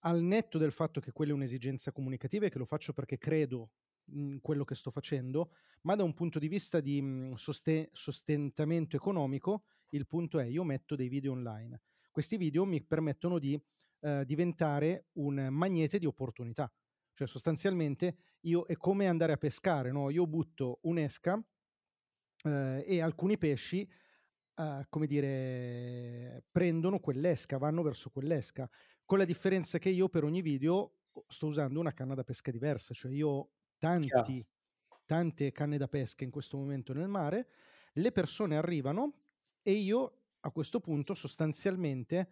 al 0.00 0.22
netto 0.22 0.58
del 0.58 0.72
fatto 0.72 1.00
che 1.00 1.12
quella 1.12 1.32
è 1.32 1.34
un'esigenza 1.34 1.92
comunicativa 1.92 2.46
e 2.46 2.50
che 2.50 2.58
lo 2.58 2.64
faccio 2.64 2.92
perché 2.92 3.16
credo 3.16 3.70
in 4.12 4.40
quello 4.40 4.64
che 4.64 4.74
sto 4.74 4.90
facendo, 4.90 5.52
ma 5.82 5.94
da 5.94 6.02
un 6.02 6.14
punto 6.14 6.38
di 6.38 6.48
vista 6.48 6.80
di 6.80 7.00
mhmm, 7.00 7.34
soste- 7.34 7.90
sostentamento 7.92 8.96
economico, 8.96 9.64
il 9.90 10.06
punto 10.06 10.38
è 10.38 10.44
io 10.44 10.64
metto 10.64 10.96
dei 10.96 11.08
video 11.08 11.32
online. 11.32 11.80
Questi 12.10 12.36
video 12.36 12.64
mi 12.64 12.82
permettono 12.82 13.38
di 13.38 13.60
eh, 14.00 14.24
diventare 14.24 15.06
un 15.14 15.48
magnete 15.50 15.98
di 15.98 16.06
opportunità. 16.06 16.70
Cioè 17.14 17.26
sostanzialmente 17.26 18.16
io 18.42 18.64
è 18.66 18.76
come 18.76 19.06
andare 19.08 19.32
a 19.32 19.36
pescare, 19.36 19.90
no? 19.90 20.10
Io 20.10 20.26
butto 20.26 20.78
un'esca 20.82 21.42
eh, 22.44 22.84
e 22.86 23.00
alcuni 23.00 23.38
pesci, 23.38 23.88
eh, 24.54 24.86
come 24.88 25.06
dire, 25.06 26.44
prendono 26.50 27.00
quell'esca, 27.00 27.58
vanno 27.58 27.82
verso 27.82 28.10
quell'esca, 28.10 28.68
con 29.04 29.18
la 29.18 29.24
differenza 29.24 29.78
che 29.78 29.88
io 29.88 30.08
per 30.08 30.24
ogni 30.24 30.42
video 30.42 30.98
sto 31.26 31.46
usando 31.46 31.80
una 31.80 31.92
canna 31.92 32.14
da 32.14 32.22
pesca 32.22 32.50
diversa, 32.50 32.94
cioè 32.94 33.10
io 33.10 33.50
tanti, 33.78 34.44
tante 35.04 35.52
canne 35.52 35.78
da 35.78 35.88
pesca 35.88 36.24
in 36.24 36.30
questo 36.30 36.56
momento 36.56 36.92
nel 36.92 37.08
mare, 37.08 37.48
le 37.94 38.12
persone 38.12 38.56
arrivano 38.56 39.22
e 39.62 39.72
io 39.72 40.12
a 40.40 40.50
questo 40.50 40.80
punto 40.80 41.14
sostanzialmente 41.14 42.28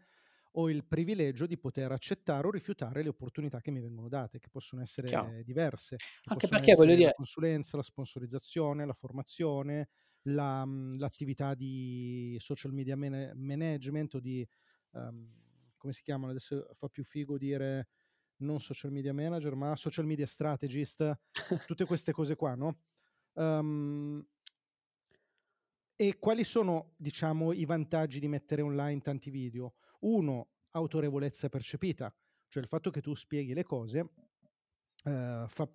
ho 0.58 0.70
il 0.70 0.86
privilegio 0.86 1.46
di 1.46 1.58
poter 1.58 1.92
accettare 1.92 2.46
o 2.46 2.50
rifiutare 2.50 3.02
le 3.02 3.10
opportunità 3.10 3.60
che 3.60 3.70
mi 3.70 3.80
vengono 3.80 4.08
date, 4.08 4.38
che 4.38 4.48
possono 4.48 4.80
essere 4.80 5.08
Chiaro. 5.08 5.42
diverse. 5.44 5.96
Anche 6.24 6.48
perché 6.48 6.74
voglio 6.74 6.94
dire... 6.94 7.08
La 7.08 7.12
consulenza, 7.12 7.76
la 7.76 7.82
sponsorizzazione, 7.82 8.86
la 8.86 8.94
formazione, 8.94 9.88
la, 10.22 10.64
mhmm, 10.64 10.96
l'attività 10.98 11.54
di 11.54 12.36
social 12.40 12.72
media 12.72 12.96
man- 12.96 13.32
management 13.34 14.14
o 14.14 14.20
di... 14.20 14.48
Um, 14.92 15.30
come 15.76 15.92
si 15.92 16.02
chiamano? 16.02 16.30
Adesso 16.30 16.70
fa 16.74 16.88
più 16.88 17.04
figo 17.04 17.36
dire 17.36 17.88
non 18.38 18.60
social 18.60 18.92
media 18.92 19.12
manager, 19.12 19.54
ma 19.54 19.76
social 19.76 20.06
media 20.06 20.26
strategist, 20.26 21.18
tutte 21.66 21.84
queste 21.84 22.12
cose 22.12 22.36
qua, 22.36 22.54
no? 22.54 22.80
Um, 23.34 24.26
e 25.94 26.18
quali 26.18 26.44
sono, 26.44 26.92
diciamo, 26.96 27.52
i 27.52 27.64
vantaggi 27.64 28.20
di 28.20 28.28
mettere 28.28 28.62
online 28.62 29.00
tanti 29.00 29.30
video? 29.30 29.74
Uno, 30.00 30.50
autorevolezza 30.72 31.48
percepita, 31.48 32.14
cioè 32.48 32.62
il 32.62 32.68
fatto 32.68 32.90
che 32.90 33.00
tu 33.00 33.14
spieghi 33.14 33.54
le 33.54 33.64
cose 33.64 34.00
uh, 35.04 35.46
fa, 35.48 35.70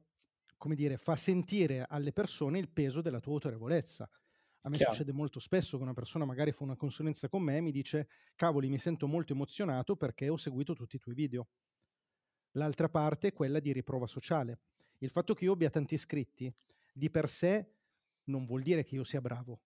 come 0.57 0.75
dire, 0.75 0.97
fa 0.97 1.15
sentire 1.15 1.85
alle 1.87 2.13
persone 2.13 2.59
il 2.59 2.69
peso 2.69 3.01
della 3.01 3.19
tua 3.19 3.33
autorevolezza. 3.33 4.07
A 4.63 4.69
me 4.69 4.77
Chiaro. 4.77 4.93
succede 4.93 5.11
molto 5.11 5.39
spesso 5.39 5.77
che 5.77 5.83
una 5.83 5.93
persona 5.93 6.23
magari 6.23 6.51
fa 6.51 6.63
una 6.63 6.75
consulenza 6.75 7.27
con 7.27 7.41
me 7.41 7.57
e 7.57 7.61
mi 7.61 7.71
dice, 7.71 8.07
cavoli, 8.35 8.69
mi 8.69 8.77
sento 8.77 9.07
molto 9.07 9.33
emozionato 9.33 9.95
perché 9.95 10.29
ho 10.29 10.37
seguito 10.37 10.75
tutti 10.75 10.97
i 10.97 10.99
tuoi 10.99 11.15
video. 11.15 11.47
L'altra 12.51 12.89
parte 12.89 13.29
è 13.29 13.33
quella 13.33 13.59
di 13.59 13.71
riprova 13.71 14.07
sociale. 14.07 14.59
Il 14.99 15.09
fatto 15.09 15.33
che 15.33 15.45
io 15.45 15.53
abbia 15.53 15.69
tanti 15.69 15.95
iscritti 15.95 16.53
di 16.93 17.09
per 17.09 17.29
sé 17.29 17.73
non 18.25 18.45
vuol 18.45 18.61
dire 18.61 18.83
che 18.83 18.95
io 18.95 19.03
sia 19.03 19.21
bravo, 19.21 19.61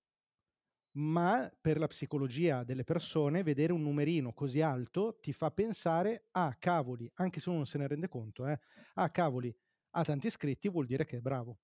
ma 0.97 1.51
per 1.59 1.77
la 1.77 1.87
psicologia 1.87 2.63
delle 2.63 2.83
persone 2.83 3.43
vedere 3.43 3.73
un 3.73 3.81
numerino 3.81 4.33
così 4.33 4.61
alto 4.61 5.17
ti 5.19 5.33
fa 5.33 5.51
pensare, 5.51 6.27
ah 6.31 6.55
cavoli, 6.57 7.09
anche 7.15 7.39
se 7.39 7.49
uno 7.49 7.59
non 7.59 7.67
se 7.67 7.77
ne 7.77 7.87
rende 7.87 8.07
conto, 8.07 8.47
eh, 8.47 8.59
ah 8.95 9.09
cavoli, 9.09 9.53
ha 9.91 10.03
tanti 10.03 10.27
iscritti 10.27 10.69
vuol 10.69 10.85
dire 10.85 11.05
che 11.05 11.17
è 11.17 11.21
bravo. 11.21 11.59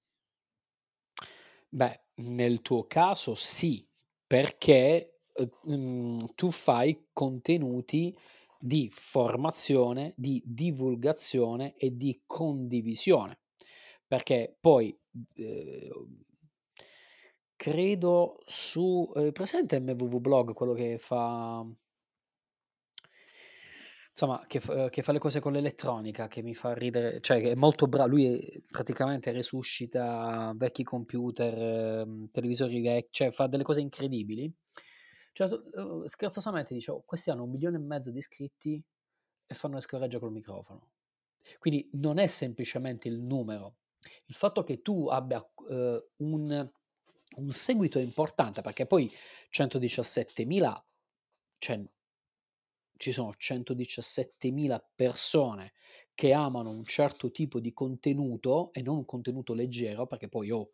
Beh, 1.69 2.01
nel 2.15 2.61
tuo 2.61 2.85
caso 2.85 3.33
sì, 3.35 3.87
perché 4.27 5.21
eh, 5.33 5.49
mm, 5.69 6.17
tu 6.35 6.51
fai 6.51 7.07
contenuti 7.13 8.15
di 8.61 8.89
formazione, 8.91 10.13
di 10.15 10.41
divulgazione 10.45 11.75
e 11.75 11.95
di 11.95 12.21
condivisione. 12.25 13.39
Perché 14.07 14.55
poi 14.59 14.97
eh, 15.35 15.89
credo 17.55 18.39
su 18.45 19.11
eh, 19.15 19.31
presente 19.31 19.79
MVV 19.79 20.19
Blog 20.19 20.53
quello 20.53 20.73
che 20.73 20.97
fa 20.97 21.65
insomma, 24.11 24.43
che, 24.47 24.59
fa, 24.59 24.89
che 24.89 25.01
fa 25.01 25.11
le 25.13 25.19
cose 25.19 25.39
con 25.39 25.53
l'elettronica, 25.53 26.27
che 26.27 26.41
mi 26.43 26.53
fa 26.53 26.73
ridere, 26.73 27.21
cioè 27.21 27.41
che 27.41 27.51
è 27.51 27.55
molto 27.55 27.87
bravo, 27.87 28.09
lui 28.09 28.61
praticamente 28.69 29.31
resuscita 29.31 30.53
vecchi 30.55 30.83
computer, 30.83 32.01
ehm, 32.01 32.29
televisori 32.31 32.81
vecchi, 32.81 33.09
cioè 33.11 33.31
fa 33.31 33.47
delle 33.47 33.63
cose 33.63 33.81
incredibili. 33.81 34.51
Cioè, 35.33 35.47
uh, 35.47 36.05
scherzosamente 36.07 36.73
dicevo, 36.73 36.97
oh, 36.97 37.03
questi 37.05 37.29
hanno 37.29 37.43
un 37.43 37.51
milione 37.51 37.77
e 37.77 37.79
mezzo 37.79 38.11
di 38.11 38.17
iscritti 38.17 38.83
e 39.45 39.53
fanno 39.53 39.75
le 39.75 39.81
scorregge 39.81 40.19
col 40.19 40.31
microfono. 40.31 40.91
Quindi 41.57 41.89
non 41.93 42.17
è 42.17 42.27
semplicemente 42.27 43.07
il 43.07 43.19
numero, 43.19 43.77
il 44.27 44.35
fatto 44.35 44.63
che 44.63 44.81
tu 44.81 45.07
abbia 45.07 45.39
uh, 45.39 46.07
un, 46.17 46.71
un 47.37 47.49
seguito 47.51 47.99
importante, 47.99 48.61
perché 48.61 48.85
poi 48.85 49.11
117.000, 49.51 50.81
cioè 51.57 51.81
ci 52.97 53.11
sono 53.11 53.31
117.000 53.31 54.79
persone 54.93 55.73
che 56.13 56.33
amano 56.33 56.69
un 56.69 56.85
certo 56.85 57.31
tipo 57.31 57.59
di 57.59 57.73
contenuto 57.73 58.71
e 58.73 58.81
non 58.81 58.97
un 58.97 59.05
contenuto 59.05 59.53
leggero, 59.53 60.05
perché 60.05 60.29
poi 60.29 60.51
oh, 60.51 60.73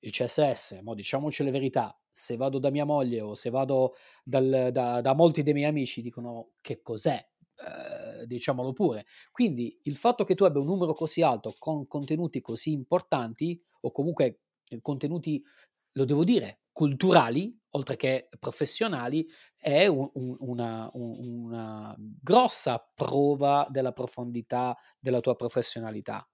il 0.00 0.10
CSS, 0.10 0.80
mo 0.82 0.94
diciamoci 0.94 1.42
le 1.44 1.50
verità, 1.50 1.98
se 2.10 2.36
vado 2.36 2.58
da 2.58 2.70
mia 2.70 2.84
moglie 2.84 3.20
o 3.20 3.34
se 3.34 3.50
vado 3.50 3.94
dal, 4.24 4.70
da, 4.72 5.00
da, 5.00 5.14
molti 5.14 5.42
dei 5.42 5.52
miei 5.52 5.68
amici 5.68 6.02
dicono 6.02 6.52
che 6.60 6.80
cos'è, 6.82 7.24
eh, 7.56 8.26
diciamolo 8.26 8.72
pure. 8.72 9.06
Quindi 9.30 9.78
il 9.82 9.96
fatto 9.96 10.24
che 10.24 10.34
tu 10.34 10.44
abbia 10.44 10.60
un 10.60 10.66
numero 10.66 10.94
così 10.94 11.22
alto 11.22 11.54
con 11.58 11.86
contenuti 11.86 12.40
così 12.40 12.72
importanti 12.72 13.60
o 13.80 13.90
comunque 13.90 14.40
contenuti, 14.80 15.42
lo 15.92 16.04
devo 16.04 16.24
dire, 16.24 16.60
culturali, 16.72 17.58
oltre 17.70 17.96
che 17.96 18.28
professionali, 18.38 19.26
è 19.56 19.86
un, 19.86 20.10
un, 20.14 20.36
una, 20.40 20.90
un, 20.94 21.44
una 21.44 21.94
grossa 21.98 22.78
prova 22.94 23.66
della 23.70 23.92
profondità 23.92 24.76
della 24.98 25.20
tua 25.20 25.36
professionalità. 25.36 26.28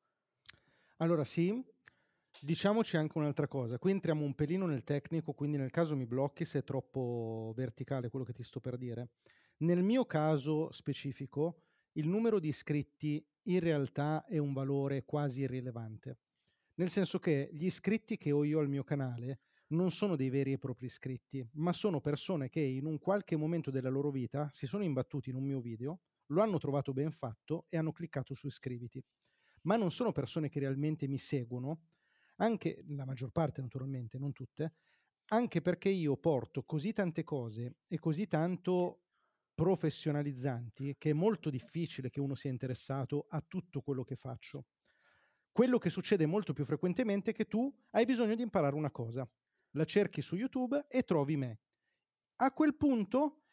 Allora 0.97 1.25
sì, 1.25 1.63
diciamoci 2.45 2.97
anche 2.97 3.17
un'altra 3.19 3.47
cosa, 3.47 3.79
qui 3.79 3.93
entriamo 3.93 4.25
un 4.25 4.35
pelino 4.35 4.67
nel 4.67 4.83
tecnico, 4.83 5.33
quindi 5.33 5.57
nel 5.57 5.71
caso 5.71 5.95
mi 5.95 6.07
blocchi 6.07 6.45
se 6.45 6.59
è 6.59 6.65
troppo 6.65 7.53
verticale 7.55 8.09
quello 8.09 8.25
che 8.25 8.33
ti 8.33 8.43
sto 8.43 8.61
per 8.61 8.77
dire. 8.77 9.11
Nel 9.59 9.83
mio 9.85 10.05
caso 10.07 10.71
specifico, 10.73 11.63
il 11.93 12.09
numero 12.09 12.41
di 12.41 12.49
iscritti 12.49 13.25
in 13.43 13.61
realtà 13.61 14.25
è 14.25 14.39
un 14.39 14.53
valore 14.53 15.05
quasi 15.05 15.43
irrilevante, 15.43 16.19
nel 16.75 16.91
senso 16.91 17.21
che 17.21 17.49
gli 17.53 17.67
iscritti 17.67 18.17
che 18.17 18.33
ho 18.33 18.43
io 18.43 18.59
al 18.59 18.69
mio 18.69 18.83
canale 18.83 19.41
non 19.69 19.93
sono 19.93 20.17
dei 20.17 20.29
veri 20.29 20.53
e 20.53 20.59
propri 20.59 20.87
iscritti, 20.87 21.47
ma 21.53 21.73
sono 21.73 22.01
persone 22.01 22.49
che 22.49 22.61
in 22.61 22.87
un 22.87 22.99
qualche 22.99 23.37
momento 23.37 23.71
della 23.71 23.89
loro 23.89 24.11
vita 24.11 24.49
si 24.51 24.67
sono 24.67 24.83
imbattuti 24.83 25.31
in 25.31 25.37
un 25.37 25.45
mio 25.45 25.61
video, 25.61 26.01
lo 26.27 26.43
hanno 26.43 26.59
trovato 26.59 26.93
ben 26.93 27.11
fatto 27.13 27.67
e 27.69 27.77
hanno 27.77 27.93
cliccato 27.93 28.35
su 28.35 28.49
iscriviti. 28.49 29.03
Ma 29.63 29.77
non 29.77 29.93
sono 29.93 30.11
persone 30.11 30.49
che 30.49 30.59
realmente 30.59 31.07
mi 31.07 31.19
seguono, 31.19 31.83
anche 32.45 32.85
la 32.89 33.05
maggior 33.05 33.31
parte 33.31 33.61
naturalmente, 33.61 34.19
non 34.19 34.33
tutte, 34.33 34.75
anche 35.27 35.63
perché 35.63 35.89
io 35.89 36.17
porto 36.17 36.65
così 36.65 36.93
tante 36.93 37.25
cose 37.25 37.77
e 37.87 37.99
così 37.99 38.27
tanto 38.27 39.05
professionalizzanti 39.55 40.97
che 40.99 41.11
è 41.11 41.13
molto 41.13 41.51
difficile 41.51 42.11
che 42.11 42.21
uno 42.21 42.35
sia 42.35 42.51
interessato 42.51 43.27
a 43.29 43.43
tutto 43.47 43.81
quello 43.81 44.03
che 44.03 44.17
faccio. 44.17 44.67
Quello 45.53 45.79
che 45.79 45.91
succede 45.91 46.27
molto 46.27 46.53
più 46.53 46.65
frequentemente 46.65 47.31
è 47.31 47.35
che 47.35 47.47
tu 47.47 47.73
hai 47.91 48.05
bisogno 48.05 48.35
di 48.35 48.43
imparare 48.43 48.75
una 48.75 48.91
cosa 48.91 49.29
la 49.73 49.85
cerchi 49.85 50.21
su 50.21 50.37
YouTube 50.37 50.87
e 50.89 51.03
trovi 51.03 51.37
me. 51.37 51.61
A 52.37 52.53
quel 52.53 52.75
punto 52.77 53.45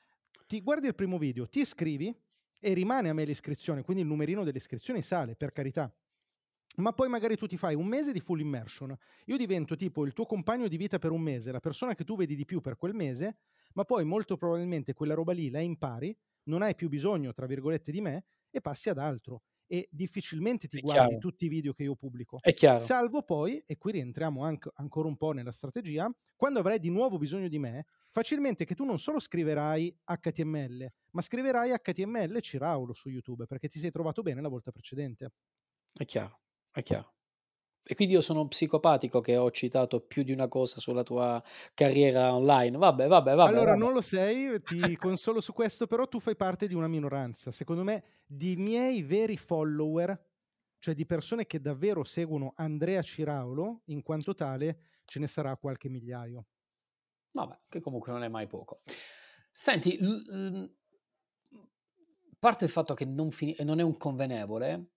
ti 0.48 0.62
guardi 0.62 0.88
il 0.88 0.96
primo 0.96 1.18
video, 1.18 1.48
ti 1.48 1.60
iscrivi 1.60 2.14
e 2.60 2.74
rimane 2.74 3.10
a 3.10 3.14
me 3.14 3.24
l'iscrizione, 3.24 3.84
quindi 3.84 4.04
il 4.04 4.10
numerino 4.10 4.44
delle 4.44 4.58
iscrizioni 4.58 5.02
sale, 5.02 5.36
per 5.36 5.52
carità. 5.52 5.94
Ma 6.80 6.94
poi 6.94 7.10
magari 7.10 7.36
tu 7.36 7.46
ti 7.48 7.58
fai 7.58 7.76
un 7.76 7.86
mese 7.86 8.12
di 8.12 8.20
full 8.20 8.40
immersion. 8.40 8.96
Io 9.26 9.38
divento 9.38 9.76
tipo 9.76 10.06
il 10.06 10.14
tuo 10.14 10.26
compagno 10.26 10.68
di 10.68 10.78
vita 10.78 10.98
per 10.98 11.12
un 11.12 11.22
mese, 11.22 11.52
la 11.52 11.60
persona 11.60 11.94
che 11.96 12.04
tu 12.04 12.16
vedi 12.16 12.36
di 12.36 12.46
più 12.46 12.62
per 12.62 12.78
quel 12.78 12.94
mese, 12.94 13.38
ma 13.74 13.84
poi 13.84 14.06
molto 14.06 14.38
probabilmente 14.38 14.94
quella 14.94 15.14
roba 15.14 15.34
lì 15.34 15.50
la 15.50 15.60
impari, 15.60 16.18
non 16.44 16.62
hai 16.62 16.76
più 16.76 16.90
bisogno, 16.90 17.34
tra 17.34 17.46
virgolette, 17.46 17.92
di 17.92 18.02
me 18.02 18.26
e 18.50 18.62
passi 18.62 18.90
ad 18.90 18.98
altro 18.98 19.44
e 19.72 19.88
difficilmente 19.92 20.68
ti 20.68 20.78
è 20.78 20.82
guardi 20.82 21.10
chiaro. 21.10 21.20
tutti 21.20 21.46
i 21.46 21.48
video 21.48 21.74
che 21.74 21.84
io 21.84 21.96
pubblico. 21.96 22.40
È 22.40 22.54
chiaro. 22.54 22.80
Salvo 22.80 23.22
poi, 23.22 23.62
e 23.68 23.78
qui 23.78 23.92
rientriamo 23.92 24.44
anche, 24.44 24.72
ancora 24.76 25.08
un 25.08 25.16
po' 25.16 25.32
nella 25.32 25.52
strategia, 25.52 26.10
quando 26.36 26.58
avrai 26.60 26.80
di 26.80 26.90
nuovo 26.90 27.20
bisogno 27.20 27.48
di 27.48 27.60
me, 27.60 27.86
facilmente 28.10 28.66
che 28.66 28.74
tu 28.74 28.84
non 28.84 28.98
solo 28.98 29.20
scriverai 29.20 29.96
HTML, 30.06 30.92
ma 31.12 31.22
scriverai 31.22 31.72
HTML 31.78 32.42
Ciraulo 32.42 32.94
su 32.94 33.10
YouTube 33.10 33.46
perché 33.46 33.68
ti 33.68 33.78
sei 33.78 33.92
trovato 33.92 34.24
bene 34.24 34.42
la 34.42 34.48
volta 34.48 34.72
precedente. 34.72 35.34
È 35.94 36.04
chiaro, 36.06 36.40
è 36.80 36.84
chiaro. 36.84 37.14
E 37.84 37.96
quindi 37.96 38.14
io 38.14 38.22
sono 38.22 38.42
un 38.42 38.50
psicopatico 38.50 39.20
che 39.20 39.36
ho 39.36 39.50
citato 39.50 40.00
più 40.02 40.22
di 40.22 40.32
una 40.32 40.48
cosa 40.48 40.80
sulla 40.80 41.02
tua 41.02 41.42
carriera 41.74 42.36
online. 42.36 42.78
Vabbè, 42.78 43.08
vabbè, 43.08 43.34
vabbè. 43.34 43.50
Allora, 43.50 43.72
vabbè. 43.72 43.84
non 43.84 43.94
lo 43.94 44.02
sei, 44.02 44.62
ti 44.62 44.78
consolo 44.98 45.40
su 45.42 45.54
questo, 45.54 45.88
però 45.88 46.08
tu 46.08 46.20
fai 46.20 46.36
parte 46.36 46.68
di 46.68 46.76
una 46.76 46.88
minoranza. 46.88 47.52
Secondo 47.52 47.84
me, 47.84 48.04
di 48.28 48.56
miei 48.58 49.02
veri 49.02 49.38
follower, 49.38 50.24
cioè 50.78 50.94
di 50.94 51.08
persone 51.08 51.48
che 51.48 51.60
davvero 51.60 52.04
seguono 52.04 52.54
Andrea 52.58 53.02
Ciraulo, 53.02 53.82
in 53.86 54.04
quanto 54.04 54.36
tale, 54.36 54.82
ce 55.06 55.18
ne 55.18 55.26
sarà 55.26 55.58
qualche 55.58 55.90
migliaio. 55.90 56.46
Vabbè, 57.32 57.62
che 57.70 57.80
comunque 57.80 58.12
non 58.12 58.24
è 58.24 58.28
mai 58.28 58.46
poco. 58.46 58.82
Senti, 59.52 59.98
l- 60.00 60.72
parte 62.38 62.66
il 62.66 62.72
fatto 62.72 62.94
che 62.94 63.06
non, 63.06 63.32
fini- 63.32 63.56
non 63.60 63.80
è 63.80 63.84
un 63.84 63.98
convenevole, 63.98 64.92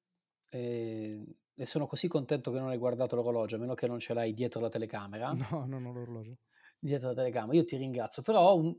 eh, 0.50 1.24
e 1.54 1.64
sono 1.64 1.86
così 1.86 2.08
contento 2.08 2.50
che 2.50 2.58
non 2.58 2.68
hai 2.68 2.78
guardato 2.78 3.16
l'orologio, 3.16 3.56
a 3.56 3.58
meno 3.58 3.74
che 3.74 3.86
non 3.86 3.98
ce 3.98 4.14
l'hai 4.14 4.32
dietro 4.34 4.60
la 4.60 4.68
telecamera. 4.68 5.34
No, 5.50 5.64
non 5.66 5.84
ho 5.86 5.92
l'orologio. 5.92 6.38
Dietro 6.78 7.08
la 7.08 7.14
telecamera. 7.14 7.56
Io 7.56 7.64
ti 7.64 7.76
ringrazio, 7.76 8.22
però 8.22 8.50
ho 8.50 8.56
un, 8.56 8.76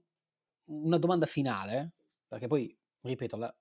una 0.65 0.97
domanda 0.97 1.25
finale, 1.25 1.93
perché 2.27 2.47
poi, 2.47 2.75
ripeto, 3.01 3.37
la, 3.37 3.55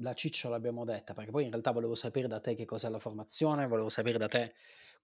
la 0.00 0.14
ciccia 0.14 0.48
l'abbiamo 0.48 0.84
detta, 0.84 1.14
perché 1.14 1.30
poi 1.30 1.44
in 1.44 1.50
realtà 1.50 1.70
volevo 1.70 1.94
sapere 1.94 2.28
da 2.28 2.40
te 2.40 2.54
che 2.54 2.64
cos'è 2.64 2.88
la 2.88 2.98
formazione, 2.98 3.66
volevo 3.66 3.88
sapere 3.88 4.18
da 4.18 4.28
te 4.28 4.54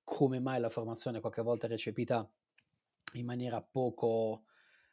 come 0.04 0.40
mai 0.40 0.60
la 0.60 0.68
formazione 0.68 1.20
qualche 1.20 1.42
volta 1.42 1.66
è 1.66 1.68
recepita 1.68 2.28
in 3.14 3.24
maniera 3.24 3.62
poco 3.62 4.44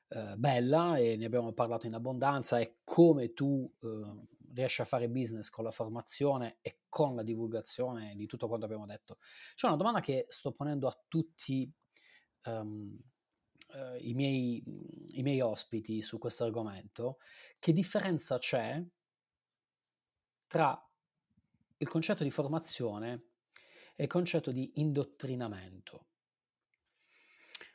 eh, 0.10 0.36
bella 0.38 0.98
e 0.98 1.16
ne 1.16 1.26
abbiamo 1.26 1.52
parlato 1.54 1.88
in 1.88 1.94
abbondanza 1.94 2.60
e 2.60 2.78
come 2.84 3.34
tu 3.34 3.72
eh, 3.82 4.28
riesci 4.54 4.82
a 4.82 4.86
fare 4.86 5.10
business 5.10 5.50
con 5.50 5.64
la 5.64 5.72
formazione 5.72 6.58
e 6.62 6.82
con 6.90 7.16
la 7.16 7.24
divulgazione 7.24 8.16
di 8.16 8.26
tutto 8.26 8.48
quanto 8.48 8.66
abbiamo 8.66 8.86
detto. 8.86 9.18
C'è 9.56 9.68
una 9.68 9.76
domanda 9.76 10.00
che 10.00 10.26
sto 10.30 10.52
ponendo 10.52 10.88
a 10.88 11.00
tutti 11.08 11.72
um, 12.46 12.98
uh, 13.74 13.96
i, 14.00 14.14
miei, 14.14 14.64
i 15.14 15.22
miei 15.22 15.42
ospiti 15.42 16.02
su 16.02 16.18
questo 16.18 16.44
argomento. 16.44 17.20
Che 17.60 17.74
differenza 17.74 18.38
c'è 18.40 18.84
tra 20.48 20.90
il 21.78 21.88
concetto 21.88 22.24
di 22.24 22.32
formazione 22.32 23.28
e 23.96 24.04
il 24.04 24.10
concetto 24.10 24.52
di 24.52 24.72
indottrinamento? 24.76 26.06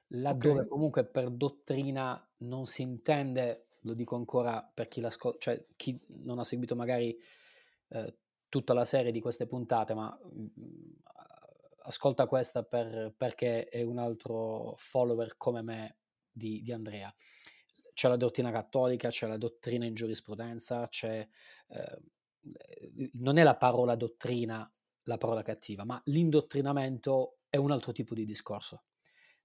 Laddove 0.09 0.61
okay. 0.61 0.69
comunque 0.69 1.07
per 1.07 1.31
dottrina 1.31 2.31
non 2.39 2.67
si 2.67 2.83
intende 2.83 3.64
lo 3.85 3.95
dico 3.95 4.17
ancora 4.17 4.71
per 4.73 4.89
chi, 4.89 5.03
cioè, 5.39 5.67
chi 5.77 5.99
non 6.25 6.39
ha 6.39 6.45
seguito 6.45 6.75
magari 6.75 7.17
eh, 7.89 8.19
tutta 8.49 8.75
la 8.75 8.85
serie 8.85 9.13
di 9.13 9.21
queste 9.21 9.47
puntate, 9.47 9.95
ma 9.95 10.19
mh, 10.23 10.43
mm, 10.61 10.93
ascolta 11.87 12.27
questa 12.27 12.63
per, 12.63 13.15
perché 13.17 13.69
è 13.69 13.83
un 13.83 13.99
altro 13.99 14.75
follower 14.77 15.37
come 15.37 15.63
me 15.63 15.99
di, 16.31 16.63
di, 16.63 16.73
Andrea. 16.73 17.15
C'è 17.93 18.09
la 18.09 18.17
dottrina 18.17 18.51
cattolica, 18.51 19.09
c'è 19.09 19.27
la 19.27 19.37
dottrina 19.37 19.85
in 19.85 19.95
giurisprudenza, 19.95 20.87
c'è, 20.89 21.27
eh, 21.69 22.03
non 23.15 23.39
è 23.39 23.43
la 23.43 23.57
parola 23.57 23.95
dottrina 23.95 24.69
la 25.07 25.19
parola 25.19 25.43
cattiva, 25.43 25.85
ma 25.85 26.01
l'indottrinamento 26.07 27.41
è 27.51 27.57
un 27.57 27.71
altro 27.71 27.93
tipo 27.93 28.15
di 28.15 28.25
discorso 28.25 28.85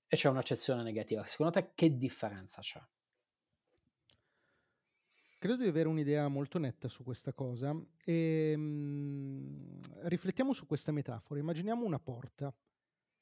e 0.08 0.16
c'è 0.16 0.30
un'accezione 0.30 0.82
negativa. 0.82 1.26
Secondo 1.26 1.52
te 1.52 1.72
che 1.76 1.98
differenza 1.98 2.62
c'è? 2.62 2.82
Credo 5.42 5.64
di 5.64 5.70
avere 5.70 5.88
un'idea 5.88 6.28
molto 6.28 6.60
netta 6.60 6.90
su 6.90 7.02
questa 7.02 7.32
cosa 7.32 7.74
e 8.04 8.58
mh, 8.58 8.62
mhmm, 8.62 9.82
riflettiamo 10.10 10.52
su 10.52 10.66
questa 10.66 10.92
metafora. 10.92 11.40
Immaginiamo 11.40 11.86
una 11.86 11.98
porta. 11.98 12.54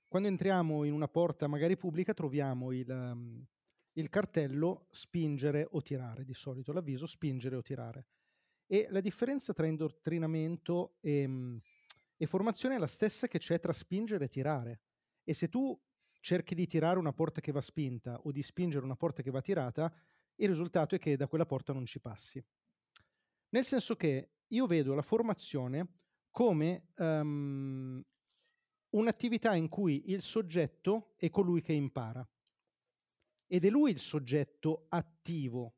Quando 0.08 0.28
entriamo 0.28 0.84
in 0.84 0.94
una 0.94 1.08
porta 1.08 1.46
magari 1.46 1.78
pubblica 1.78 2.16
troviamo 2.16 2.72
il, 2.72 2.90
um, 2.90 3.46
il 3.92 4.10
cartello 4.10 4.88
spingere 4.90 5.68
o 5.70 5.84
tirare, 5.84 6.24
di 6.24 6.34
solito 6.34 6.74
l'avviso 6.74 7.06
spingere 7.06 7.56
o 7.56 7.62
tirare. 7.62 8.08
E 8.66 8.88
la 8.90 9.00
differenza 9.00 9.54
tra 9.54 9.68
indottrinamento 9.68 10.96
e, 11.02 11.28
mh, 11.28 11.32
mhmm, 11.32 11.60
e 12.18 12.26
formazione 12.26 12.78
è 12.78 12.80
la 12.80 12.88
stessa 12.88 13.28
che 13.28 13.38
c'è 13.38 13.60
tra 13.60 13.74
spingere 13.74 14.26
e 14.26 14.30
tirare. 14.30 14.82
E 15.24 15.36
se 15.36 15.50
tu 15.50 15.80
cerchi 16.20 16.56
di 16.56 16.66
tirare 16.66 16.98
una 16.98 17.14
porta 17.14 17.42
che 17.42 17.52
va 17.52 17.62
spinta 17.62 18.20
o 18.24 18.32
di 18.32 18.42
spingere 18.42 18.84
una 18.84 18.96
porta 18.96 19.22
che 19.22 19.30
va 19.30 19.40
tirata, 19.40 19.94
il 20.38 20.50
risultato 20.50 20.96
è 20.96 21.00
che 21.00 21.16
da 21.16 21.28
quella 21.28 21.46
porta 21.46 21.74
non 21.74 21.86
ci 21.86 22.00
passi. 22.00 22.44
Nel 23.50 23.64
senso 23.64 23.96
che 23.96 24.32
io 24.48 24.68
vedo 24.68 24.94
la 24.94 25.02
formazione 25.02 25.88
come 26.32 26.90
um, 26.98 28.04
un'attività 28.90 29.56
in 29.56 29.70
cui 29.70 30.12
il 30.12 30.22
soggetto 30.22 31.14
è 31.18 31.30
colui 31.30 31.62
che 31.62 31.74
impara 31.74 32.28
ed 33.48 33.66
è 33.66 33.70
lui 33.70 33.92
il 33.92 34.00
soggetto 34.00 34.86
attivo. 34.90 35.76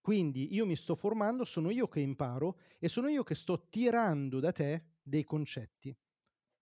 Quindi 0.00 0.54
io 0.54 0.64
mi 0.64 0.76
sto 0.76 0.94
formando, 0.94 1.44
sono 1.44 1.70
io 1.70 1.88
che 1.88 2.00
imparo 2.00 2.58
e 2.78 2.88
sono 2.88 3.08
io 3.08 3.22
che 3.24 3.34
sto 3.34 3.68
tirando 3.68 4.40
da 4.40 4.52
te 4.52 4.98
dei 5.02 5.24
concetti. 5.24 5.94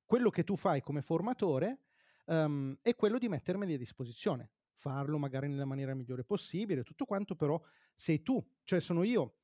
Quello 0.05 0.31
che 0.31 0.43
tu 0.43 0.57
fai 0.57 0.81
come 0.81 1.03
formatore 1.03 1.83
um, 2.27 2.77
è 2.81 2.95
quello 2.97 3.19
di 3.19 3.29
mettermeli 3.29 3.75
a 3.75 3.79
disposizione, 3.79 4.51
farlo 4.87 5.19
magari 5.19 5.49
nella 5.49 5.65
maniera 5.65 5.95
migliore 5.95 6.23
possibile, 6.23 6.85
tutto 6.85 7.05
quanto 7.05 7.35
però 7.35 7.61
sei 7.93 8.23
tu, 8.23 8.41
cioè 8.63 8.79
sono 8.79 9.03
io 9.03 9.39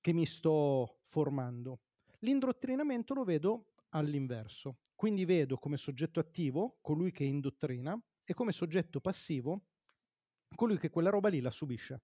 che 0.00 0.12
mi 0.12 0.24
sto 0.24 1.00
formando. 1.02 1.80
L'indottrinamento 2.20 3.12
lo 3.12 3.24
vedo 3.24 3.72
all'inverso, 3.88 4.78
quindi 4.94 5.24
vedo 5.24 5.58
come 5.58 5.76
soggetto 5.76 6.20
attivo 6.20 6.78
colui 6.80 7.10
che 7.10 7.24
indottrina 7.24 8.00
e 8.22 8.34
come 8.34 8.52
soggetto 8.52 9.00
passivo 9.00 9.66
colui 10.54 10.78
che 10.78 10.90
quella 10.90 11.10
roba 11.10 11.28
lì 11.28 11.40
la 11.40 11.50
subisce. 11.50 12.02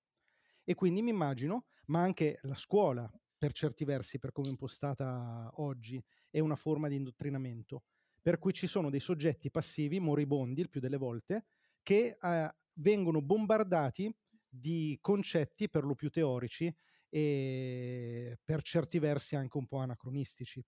E 0.64 0.74
quindi 0.74 1.00
mi 1.00 1.10
immagino, 1.10 1.66
ma 1.86 2.02
anche 2.02 2.40
la 2.42 2.56
scuola, 2.56 3.08
per 3.38 3.52
certi 3.52 3.84
versi, 3.84 4.18
per 4.18 4.32
come 4.32 4.48
è 4.48 4.50
impostata 4.50 5.48
oggi, 5.56 6.04
è 6.28 6.40
una 6.40 6.56
forma 6.56 6.88
di 6.88 6.96
indottrinamento, 6.96 7.84
per 8.20 8.38
cui 8.38 8.52
ci 8.52 8.66
sono 8.66 8.90
dei 8.90 9.00
soggetti 9.00 9.48
passivi, 9.50 10.00
moribondi 10.00 10.60
il 10.60 10.68
più 10.68 10.80
delle 10.80 10.96
volte, 10.96 11.46
che 11.82 12.18
eh, 12.20 12.54
vengono 12.74 13.20
bombardati 13.22 14.14
di 14.48 14.98
concetti 15.00 15.68
per 15.68 15.84
lo 15.84 15.94
più 15.94 16.10
teorici 16.10 16.74
e 17.08 18.38
per 18.44 18.62
certi 18.62 18.98
versi 18.98 19.36
anche 19.36 19.56
un 19.56 19.66
po' 19.66 19.78
anacronistici. 19.78 20.64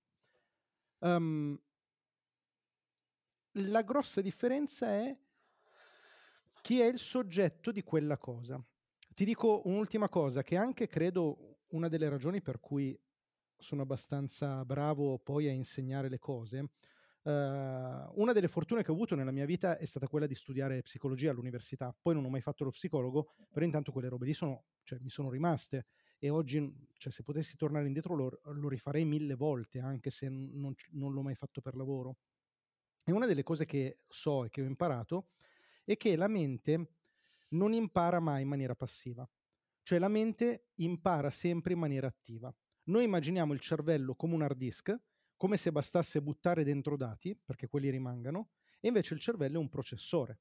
Um, 0.99 1.59
la 3.57 3.83
grossa 3.83 4.21
differenza 4.21 4.87
è 4.89 5.17
chi 6.63 6.81
è 6.81 6.87
il 6.87 6.99
soggetto 6.99 7.73
di 7.73 7.83
quella 7.83 8.19
cosa. 8.19 8.65
Ti 9.15 9.25
dico 9.25 9.63
un'ultima 9.67 10.09
cosa, 10.09 10.43
che 10.43 10.57
anche 10.57 10.87
credo 10.87 11.59
una 11.69 11.89
delle 11.89 12.09
ragioni 12.09 12.41
per 12.41 12.61
cui 12.61 12.99
sono 13.59 13.83
abbastanza 13.83 14.65
bravo 14.65 15.19
poi 15.19 15.49
a 15.49 15.53
insegnare 15.53 16.09
le 16.09 16.19
cose. 16.19 16.71
Uh, 17.25 17.31
una 18.21 18.33
delle 18.33 18.49
fortune 18.49 18.83
che 18.83 18.91
ho 18.91 18.95
avuto 18.95 19.15
nella 19.15 19.31
mia 19.31 19.45
vita 19.45 19.79
è 19.79 19.85
stata 19.85 20.09
quella 20.09 20.27
di 20.27 20.35
studiare 20.35 20.83
psicologia 20.83 21.31
all'università. 21.31 21.95
Poi 22.01 22.15
non 22.15 22.25
ho 22.25 22.29
mai 22.29 22.41
fatto 22.41 22.65
lo 22.65 22.71
psicologo, 22.71 23.35
però 23.51 23.65
intanto 23.65 23.93
quelle 23.93 24.09
robe 24.09 24.27
lì 24.27 24.33
sono, 24.33 24.65
cioè, 24.83 24.99
mi 25.03 25.11
sono 25.11 25.31
rimaste 25.31 25.87
e 26.19 26.31
oggi, 26.31 26.89
cioè, 26.95 27.13
se 27.13 27.23
potessi 27.23 27.57
tornare 27.57 27.87
indietro, 27.87 28.15
lo, 28.15 28.41
lo 28.43 28.69
rifarei 28.69 29.05
mille 29.05 29.35
volte, 29.35 29.79
anche 29.81 30.11
se 30.11 30.29
non, 30.29 30.75
non 30.91 31.13
l'ho 31.13 31.23
mai 31.23 31.35
fatto 31.35 31.61
per 31.61 31.77
lavoro. 31.77 32.19
E 33.05 33.13
una 33.13 33.27
delle 33.27 33.43
cose 33.43 33.67
che 33.67 34.01
so 34.09 34.45
e 34.45 34.51
che 34.51 34.63
ho 34.63 34.65
imparato 34.65 35.31
è 35.85 35.97
che 35.97 36.17
la 36.17 36.29
mente 36.29 36.95
non 37.51 37.73
impara 37.73 38.21
mai 38.21 38.43
in 38.43 38.49
maniera 38.49 38.75
passiva, 38.75 39.29
cioè 39.83 39.99
la 39.99 40.09
mente 40.09 40.69
impara 40.77 41.31
sempre 41.31 41.73
in 41.73 41.79
maniera 41.81 42.07
attiva. 42.07 42.55
Noi 42.85 43.05
immaginiamo 43.05 43.53
il 43.53 43.61
cervello 43.61 44.15
come 44.15 44.35
un 44.35 44.43
hard 44.43 44.57
disk, 44.57 44.97
come 45.43 45.57
se 45.57 45.73
bastasse 45.73 46.23
buttare 46.23 46.63
dentro 46.63 46.97
dati 46.97 47.37
perché 47.37 47.67
quelli 47.67 47.91
rimangano, 47.91 48.51
e 48.79 48.87
invece 48.87 49.15
il 49.15 49.19
cervello 49.19 49.57
è 49.57 49.61
un 49.61 49.69
processore, 49.69 50.39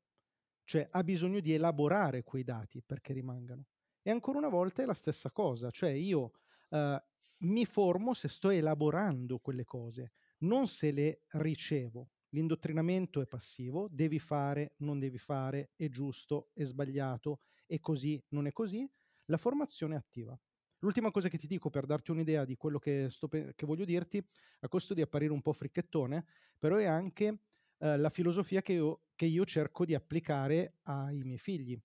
cioè 0.64 0.88
ha 0.92 1.04
bisogno 1.04 1.40
di 1.40 1.54
elaborare 1.54 2.22
quei 2.22 2.44
dati 2.44 2.84
perché 2.86 3.12
rimangano. 3.12 3.66
E 4.04 4.12
ancora 4.12 4.38
una 4.38 4.48
volta 4.48 4.84
è 4.84 4.86
la 4.86 4.94
stessa 4.94 5.32
cosa, 5.32 5.72
cioè 5.72 5.90
io 5.90 6.34
uh, 6.70 6.98
mi 7.38 7.66
formo 7.66 8.14
se 8.14 8.28
sto 8.28 8.52
elaborando 8.52 9.40
quelle 9.40 9.64
cose, 9.64 10.12
non 10.42 10.68
se 10.68 10.92
le 10.92 11.24
ricevo. 11.30 12.12
L'indottrinamento 12.30 13.22
è 13.22 13.26
passivo, 13.26 13.88
devi 13.90 14.20
fare, 14.20 14.76
non 14.82 15.00
devi 15.00 15.18
fare, 15.18 15.72
è 15.78 15.90
giusto, 15.90 16.52
è 16.54 16.64
sbagliato, 16.64 17.40
è 17.66 17.80
così, 17.80 18.24
non 18.30 18.46
è 18.46 18.52
così. 18.52 18.88
La 19.26 19.38
formazione 19.38 19.96
è 19.96 19.98
attiva. 19.98 20.40
L'ultima 20.84 21.12
cosa 21.12 21.30
che 21.30 21.38
ti 21.38 21.46
dico 21.48 21.70
per 21.70 21.86
darti 21.86 22.10
un'idea 22.12 22.44
di 22.44 22.56
quello 22.56 22.80
che, 22.80 23.08
sto, 23.10 23.28
che 23.28 23.66
voglio 23.66 23.86
dirti, 23.86 24.24
a 24.62 24.68
costo 24.68 24.94
di 24.96 25.02
apparire 25.02 25.32
un 25.32 25.42
po' 25.42 25.54
fricchettone, 25.54 26.26
però 26.58 26.78
è 26.78 26.86
anche 26.86 27.44
eh, 27.78 27.98
la 27.98 28.10
filosofia 28.10 28.62
che 28.64 28.74
io, 28.74 29.04
che 29.16 29.26
io 29.26 29.46
cerco 29.46 29.86
di 29.86 29.94
applicare 29.94 30.78
ai 30.84 31.22
miei 31.24 31.38
figli. 31.38 31.80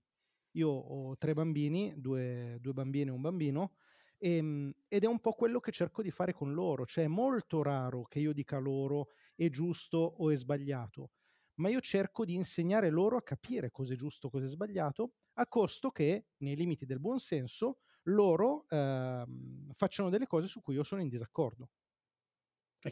Io 0.52 0.70
ho 0.70 1.16
tre 1.18 1.34
bambini, 1.34 1.92
due, 1.98 2.56
due 2.60 2.72
bambine 2.72 3.10
e 3.10 3.12
un 3.12 3.20
bambino, 3.20 3.74
e, 4.16 4.36
ehm, 4.36 4.72
ed 4.88 5.04
è 5.04 5.06
un 5.06 5.20
po' 5.20 5.32
quello 5.32 5.60
che 5.60 5.72
cerco 5.72 6.00
di 6.00 6.10
fare 6.10 6.32
con 6.32 6.54
loro. 6.54 6.86
Cioè 6.86 7.04
è 7.04 7.08
molto 7.08 7.62
raro 7.62 8.04
che 8.04 8.18
io 8.20 8.32
dica 8.32 8.56
loro 8.58 9.08
è 9.34 9.50
giusto 9.50 9.98
o 9.98 10.30
è 10.30 10.36
sbagliato, 10.36 11.10
ma 11.56 11.68
io 11.68 11.80
cerco 11.80 12.24
di 12.24 12.32
insegnare 12.34 12.88
loro 12.88 13.18
a 13.18 13.22
capire 13.22 13.70
cosa 13.70 13.92
è 13.92 13.96
giusto, 13.96 14.30
cosa 14.30 14.46
è 14.46 14.48
sbagliato, 14.48 15.12
a 15.34 15.46
costo 15.46 15.90
che, 15.90 16.28
nei 16.38 16.56
limiti 16.56 16.86
del 16.86 17.00
buon 17.00 17.18
senso, 17.18 17.80
loro 18.06 18.66
eh, 18.68 19.24
facciano 19.72 20.10
delle 20.10 20.26
cose 20.26 20.46
su 20.46 20.60
cui 20.62 20.74
io 20.74 20.82
sono 20.82 21.00
in 21.02 21.08
disaccordo. 21.08 21.70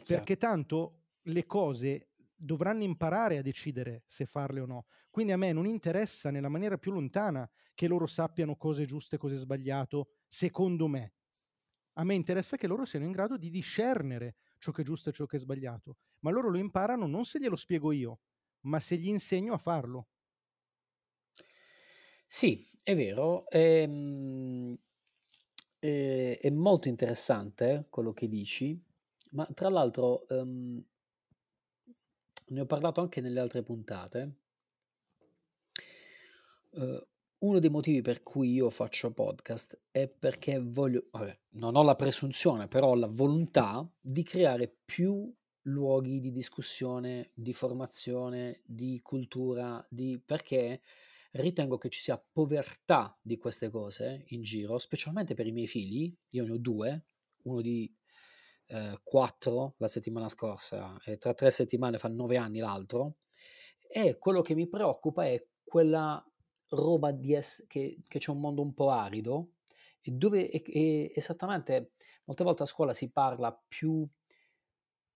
Perché 0.05 0.37
tanto 0.37 1.05
le 1.23 1.45
cose 1.45 2.09
dovranno 2.35 2.83
imparare 2.83 3.37
a 3.37 3.41
decidere 3.41 4.03
se 4.05 4.25
farle 4.25 4.59
o 4.59 4.65
no. 4.65 4.85
Quindi 5.09 5.31
a 5.31 5.37
me 5.37 5.51
non 5.51 5.65
interessa 5.65 6.29
nella 6.29 6.49
maniera 6.49 6.77
più 6.77 6.91
lontana 6.91 7.49
che 7.73 7.87
loro 7.87 8.05
sappiano 8.05 8.55
cosa 8.55 8.83
è 8.83 8.85
giusto 8.85 9.15
e 9.15 9.17
cosa 9.17 9.33
è 9.35 9.37
sbagliato, 9.37 10.09
secondo 10.27 10.87
me. 10.87 11.13
A 11.93 12.03
me 12.03 12.13
interessa 12.13 12.57
che 12.57 12.67
loro 12.67 12.85
siano 12.85 13.05
in 13.05 13.11
grado 13.11 13.37
di 13.37 13.49
discernere 13.49 14.35
ciò 14.57 14.71
che 14.71 14.81
è 14.81 14.85
giusto 14.85 15.09
e 15.09 15.13
ciò 15.13 15.25
che 15.25 15.37
è 15.37 15.39
sbagliato. 15.39 15.97
Ma 16.19 16.31
loro 16.31 16.49
lo 16.49 16.57
imparano 16.57 17.07
non 17.07 17.25
se 17.25 17.39
glielo 17.39 17.55
spiego 17.55 17.91
io, 17.91 18.19
ma 18.61 18.79
se 18.79 18.97
gli 18.97 19.07
insegno 19.07 19.53
a 19.53 19.57
farlo. 19.57 20.09
Sì, 22.27 22.67
è 22.83 22.95
vero. 22.95 23.47
Ehm, 23.49 24.77
è, 25.85 26.39
è 26.39 26.49
molto 26.49 26.87
interessante 26.87 27.85
quello 27.89 28.11
che 28.13 28.27
dici, 28.27 28.79
ma 29.31 29.47
tra 29.53 29.69
l'altro 29.69 30.25
um, 30.29 30.83
ne 32.47 32.59
ho 32.59 32.65
parlato 32.65 33.01
anche 33.01 33.21
nelle 33.21 33.39
altre 33.39 33.61
puntate. 33.61 34.35
Uh, 36.71 37.05
uno 37.37 37.59
dei 37.59 37.69
motivi 37.69 38.01
per 38.01 38.23
cui 38.23 38.51
io 38.53 38.69
faccio 38.69 39.11
podcast 39.11 39.79
è 39.91 40.07
perché 40.07 40.59
voglio, 40.59 41.05
vabbè, 41.11 41.37
non 41.51 41.75
ho 41.75 41.83
la 41.83 41.95
presunzione, 41.95 42.67
però 42.67 42.89
ho 42.89 42.95
la 42.95 43.07
volontà 43.07 43.87
di 44.01 44.23
creare 44.23 44.73
più 44.83 45.31
luoghi 45.67 46.19
di 46.19 46.31
discussione, 46.31 47.29
di 47.33 47.53
formazione, 47.53 48.61
di 48.65 48.99
cultura, 49.03 49.85
di, 49.89 50.19
perché 50.23 50.81
ritengo 51.41 51.77
che 51.77 51.89
ci 51.89 51.99
sia 51.99 52.23
povertà 52.31 53.17
di 53.21 53.37
queste 53.37 53.69
cose 53.69 54.23
in 54.27 54.41
giro, 54.41 54.77
specialmente 54.77 55.33
per 55.33 55.47
i 55.47 55.51
miei 55.51 55.67
figli. 55.67 56.13
Io 56.29 56.45
ne 56.45 56.51
ho 56.51 56.57
due, 56.57 57.05
uno 57.43 57.61
di 57.61 57.93
eh, 58.67 58.99
quattro 59.03 59.75
la 59.77 59.87
settimana 59.87 60.29
scorsa 60.29 60.97
e 61.03 61.17
tra 61.17 61.33
tre 61.33 61.51
settimane 61.51 61.97
fa 61.97 62.07
nove 62.07 62.37
anni 62.37 62.59
l'altro. 62.59 63.17
E 63.87 64.17
quello 64.17 64.41
che 64.41 64.55
mi 64.55 64.67
preoccupa 64.67 65.25
è 65.25 65.45
quella 65.63 66.23
roba 66.69 67.11
di 67.11 67.35
es- 67.35 67.65
che, 67.67 68.01
che 68.07 68.19
c'è 68.19 68.31
un 68.31 68.39
mondo 68.39 68.61
un 68.61 68.73
po' 68.73 68.89
arido 68.89 69.51
e 70.01 70.11
dove 70.11 70.49
e, 70.49 70.63
e 70.65 71.11
esattamente 71.15 71.91
molte 72.25 72.43
volte 72.43 72.63
a 72.63 72.65
scuola 72.65 72.93
si 72.93 73.11
parla 73.11 73.57
più 73.67 74.07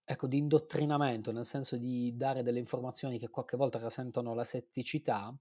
ecco, 0.04 0.26
di 0.26 0.38
indottrinamento, 0.38 1.32
nel 1.32 1.44
senso 1.44 1.76
di 1.76 2.16
dare 2.16 2.42
delle 2.42 2.58
informazioni 2.58 3.18
che 3.18 3.28
qualche 3.28 3.56
volta 3.56 3.78
rasentano 3.78 4.34
la 4.34 4.44
setticità 4.44 5.34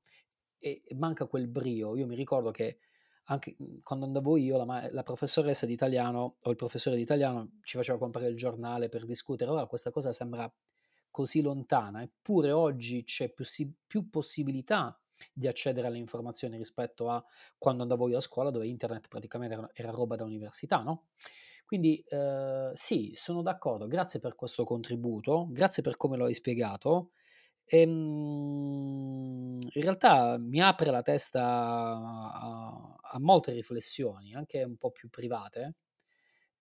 e 0.60 0.84
manca 0.96 1.26
quel 1.26 1.48
brio. 1.48 1.96
Io 1.96 2.06
mi 2.06 2.16
ricordo 2.16 2.52
che 2.52 2.80
anche 3.26 3.56
mhmm, 3.58 3.80
quando 3.82 4.06
andavo 4.06 4.38
io, 4.38 4.64
la, 4.64 4.90
la, 4.92 5.04
professoressa 5.04 5.66
di 5.66 5.74
italiano 5.74 6.38
o 6.42 6.50
il 6.50 6.56
professore 6.56 6.96
di 6.96 7.02
italiano 7.02 7.60
ci 7.64 7.78
faceva 7.78 7.98
comprare 7.98 8.28
il 8.28 8.36
giornale 8.36 8.90
per 8.90 9.06
discutere. 9.06 9.52
Ora 9.52 9.66
questa 9.68 9.92
cosa 9.92 10.12
sembra 10.12 10.52
così 11.12 11.42
lontana, 11.42 12.02
eppure 12.02 12.52
oggi 12.52 13.04
c'è 13.04 13.32
più, 13.32 13.46
più 13.88 14.10
possibilità 14.10 15.00
di 15.34 15.48
accedere 15.48 15.88
alle 15.88 15.98
informazioni 15.98 16.58
rispetto 16.58 17.10
a 17.10 17.24
quando 17.58 17.82
andavo 17.84 18.08
io 18.08 18.18
a 18.18 18.22
scuola, 18.22 18.52
dove 18.52 18.68
internet 18.68 19.08
praticamente 19.08 19.56
era, 19.56 19.70
era 19.74 19.92
roba 19.92 20.16
da 20.16 20.24
università, 20.24 20.82
no? 20.82 21.08
Quindi 21.66 22.04
eh, 22.08 22.72
sì, 22.74 23.12
sono 23.16 23.44
d'accordo, 23.44 23.88
grazie 23.88 24.20
per 24.20 24.34
questo 24.34 24.64
contributo, 24.64 25.48
grazie 25.52 25.84
per 25.84 25.98
come 25.98 26.18
lo 26.18 26.26
hai 26.26 26.34
spiegato. 26.34 27.12
E, 27.72 27.82
ehm, 27.82 29.60
in 29.62 29.82
realtà 29.82 30.38
mi 30.40 30.60
apre 30.62 30.90
la 30.92 31.02
testa 31.04 31.44
a, 31.44 32.96
a 33.00 33.20
molte 33.20 33.52
riflessioni, 33.52 34.34
anche 34.34 34.64
un 34.64 34.78
po' 34.78 34.92
più 34.92 35.10
private, 35.10 35.76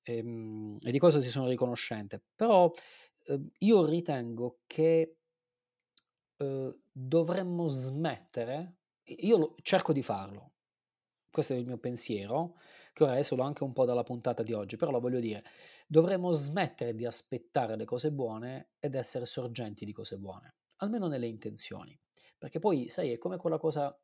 e, 0.03 0.17
ehm, 0.19 0.79
e 0.83 0.91
di 0.91 0.99
questo 0.99 1.21
ti 1.21 1.29
sono 1.29 1.49
riconoscente. 1.49 2.23
Però 2.35 2.71
eh, 3.27 3.41
io 3.59 3.87
ritengo 3.87 4.61
che 4.67 5.17
eh, 6.37 6.79
dovremmo 6.93 7.67
smettere, 7.69 8.77
io 9.05 9.39
lo, 9.39 9.55
cerco 9.63 9.93
di 9.93 10.03
farlo, 10.03 10.53
questo 11.31 11.55
è 11.55 11.57
il 11.57 11.67
mio 11.67 11.79
pensiero, 11.79 12.57
che 12.93 13.05
ora 13.05 13.19
esolo 13.19 13.43
anche 13.43 13.65
un 13.65 13.73
po' 13.73 13.85
dalla 13.85 14.03
puntata 14.03 14.43
di 14.43 14.53
oggi, 14.53 14.77
però 14.77 14.91
lo 14.91 15.01
voglio 15.01 15.21
dire, 15.21 15.45
dovremmo 15.87 16.33
smettere 16.33 16.95
di 16.95 17.07
aspettare 17.07 17.77
le 17.77 17.85
cose 17.85 18.13
buone 18.13 18.71
ed 18.81 18.95
essere 18.95 19.25
sorgenti 19.27 19.85
di 19.85 19.93
cose 19.93 20.17
buone, 20.19 20.55
almeno 20.79 21.07
nelle 21.07 21.27
intenzioni. 21.27 21.99
Perché 22.37 22.59
poi, 22.59 22.89
sai, 22.89 23.13
è 23.13 23.19
come 23.19 23.37
quella 23.37 23.59
cosa, 23.59 23.97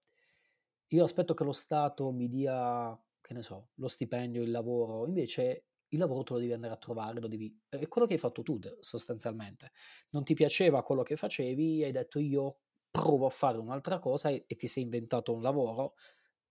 io 0.88 1.04
aspetto 1.04 1.34
che 1.34 1.44
lo 1.44 1.52
Stato 1.52 2.10
mi 2.10 2.28
dia, 2.28 2.98
che 3.20 3.34
ne 3.34 3.42
so, 3.42 3.70
lo 3.74 3.88
stipendio, 3.88 4.42
il 4.42 4.50
lavoro, 4.50 5.06
invece 5.06 5.66
il 5.88 5.98
lavoro 5.98 6.22
te 6.24 6.32
lo 6.34 6.38
devi 6.40 6.52
andare 6.52 6.74
a 6.74 6.78
trovare, 6.78 7.20
lo 7.20 7.28
devi... 7.28 7.56
è 7.68 7.86
quello 7.86 8.06
che 8.06 8.14
hai 8.14 8.18
fatto 8.18 8.42
tu 8.42 8.58
sostanzialmente. 8.80 9.70
Non 10.10 10.24
ti 10.24 10.34
piaceva 10.34 10.82
quello 10.82 11.02
che 11.02 11.16
facevi, 11.16 11.84
hai 11.84 11.92
detto 11.92 12.18
io 12.18 12.58
provo 12.90 13.26
a 13.26 13.30
fare 13.30 13.58
un'altra 13.58 13.98
cosa 13.98 14.28
e, 14.28 14.44
e 14.46 14.56
ti 14.56 14.66
sei 14.66 14.82
inventato 14.84 15.32
un 15.32 15.42
lavoro. 15.42 15.94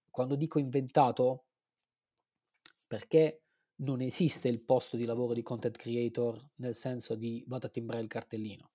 Quando 0.09 0.35
dico 0.35 0.59
inventato, 0.59 1.45
perché 2.87 3.43
non 3.77 4.01
esiste 4.01 4.47
il 4.47 4.63
posto 4.63 4.97
di 4.97 5.05
lavoro 5.05 5.33
di 5.33 5.41
content 5.41 5.75
creator 5.75 6.51
nel 6.57 6.75
senso 6.75 7.15
di 7.15 7.43
vado 7.47 7.67
a 7.67 7.69
timbrare 7.69 8.03
il 8.03 8.07
cartellino. 8.07 8.72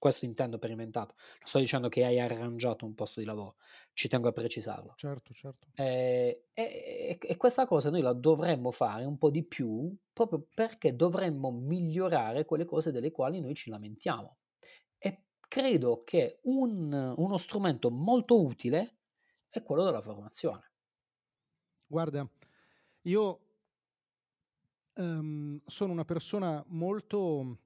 Questo 0.00 0.24
intendo 0.24 0.58
per 0.58 0.70
inventato. 0.70 1.14
Non 1.18 1.46
sto 1.46 1.58
dicendo 1.58 1.90
che 1.90 2.06
hai 2.06 2.18
arrangiato 2.18 2.86
un 2.86 2.94
posto 2.94 3.20
di 3.20 3.26
lavoro, 3.26 3.56
ci 3.92 4.08
tengo 4.08 4.28
a 4.28 4.32
precisarlo. 4.32 4.94
Certo, 4.96 5.34
certo. 5.34 5.66
Eh, 5.74 6.46
e, 6.54 6.62
e, 6.62 7.18
e, 7.20 7.36
questa 7.36 7.66
cosa 7.66 7.90
noi 7.90 8.00
la 8.00 8.14
dovremmo 8.14 8.70
fare 8.70 9.04
un 9.04 9.18
po' 9.18 9.28
di 9.28 9.44
più 9.44 9.94
proprio 10.10 10.46
perché 10.54 10.96
dovremmo 10.96 11.50
migliorare 11.50 12.46
quelle 12.46 12.64
cose 12.64 12.92
delle 12.92 13.10
quali 13.10 13.40
noi 13.40 13.54
ci 13.54 13.68
lamentiamo. 13.68 14.38
E 14.96 15.24
credo 15.38 16.02
che 16.02 16.38
un, 16.44 17.14
uno 17.18 17.36
strumento 17.36 17.90
molto 17.90 18.42
utile 18.42 19.00
è 19.50 19.62
quello 19.62 19.84
della 19.84 20.00
formazione. 20.00 20.72
Guarda, 21.84 22.26
io 23.02 23.40
um, 24.94 25.60
sono 25.66 25.92
una 25.92 26.06
persona 26.06 26.64
molto 26.68 27.58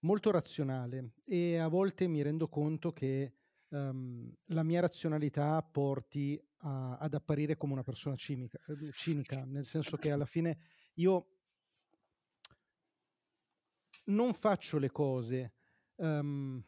molto 0.00 0.30
razionale 0.30 1.12
e 1.24 1.58
a 1.58 1.68
volte 1.68 2.06
mi 2.06 2.22
rendo 2.22 2.48
conto 2.48 2.92
che 2.92 3.34
um, 3.68 4.32
la 4.46 4.62
mia 4.62 4.80
razionalità 4.80 5.62
porti 5.62 6.40
a, 6.58 6.96
ad 6.98 7.14
apparire 7.14 7.56
come 7.56 7.72
una 7.72 7.82
persona 7.82 8.16
cimica, 8.16 8.58
ehm, 8.66 8.90
cinica, 8.90 9.44
nel 9.44 9.64
senso 9.64 9.96
che 9.96 10.10
alla 10.10 10.26
fine 10.26 10.58
io 10.94 11.26
non 14.04 14.32
faccio 14.34 14.78
le 14.78 14.90
cose 14.90 15.52
um, 15.96 16.62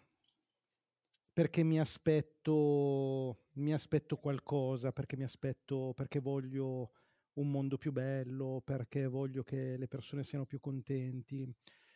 perché 1.32 1.62
mi 1.62 1.80
aspetto, 1.80 3.46
mi 3.52 3.72
aspetto 3.72 4.16
qualcosa, 4.18 4.92
perché 4.92 5.16
mi 5.16 5.24
aspetto, 5.24 5.92
perché 5.94 6.20
voglio 6.20 6.92
un 7.34 7.50
mondo 7.50 7.78
più 7.78 7.90
bello, 7.90 8.60
perché 8.62 9.06
voglio 9.06 9.42
che 9.42 9.78
le 9.78 9.88
persone 9.88 10.24
siano 10.24 10.44
più 10.44 10.60
contenti. 10.60 11.50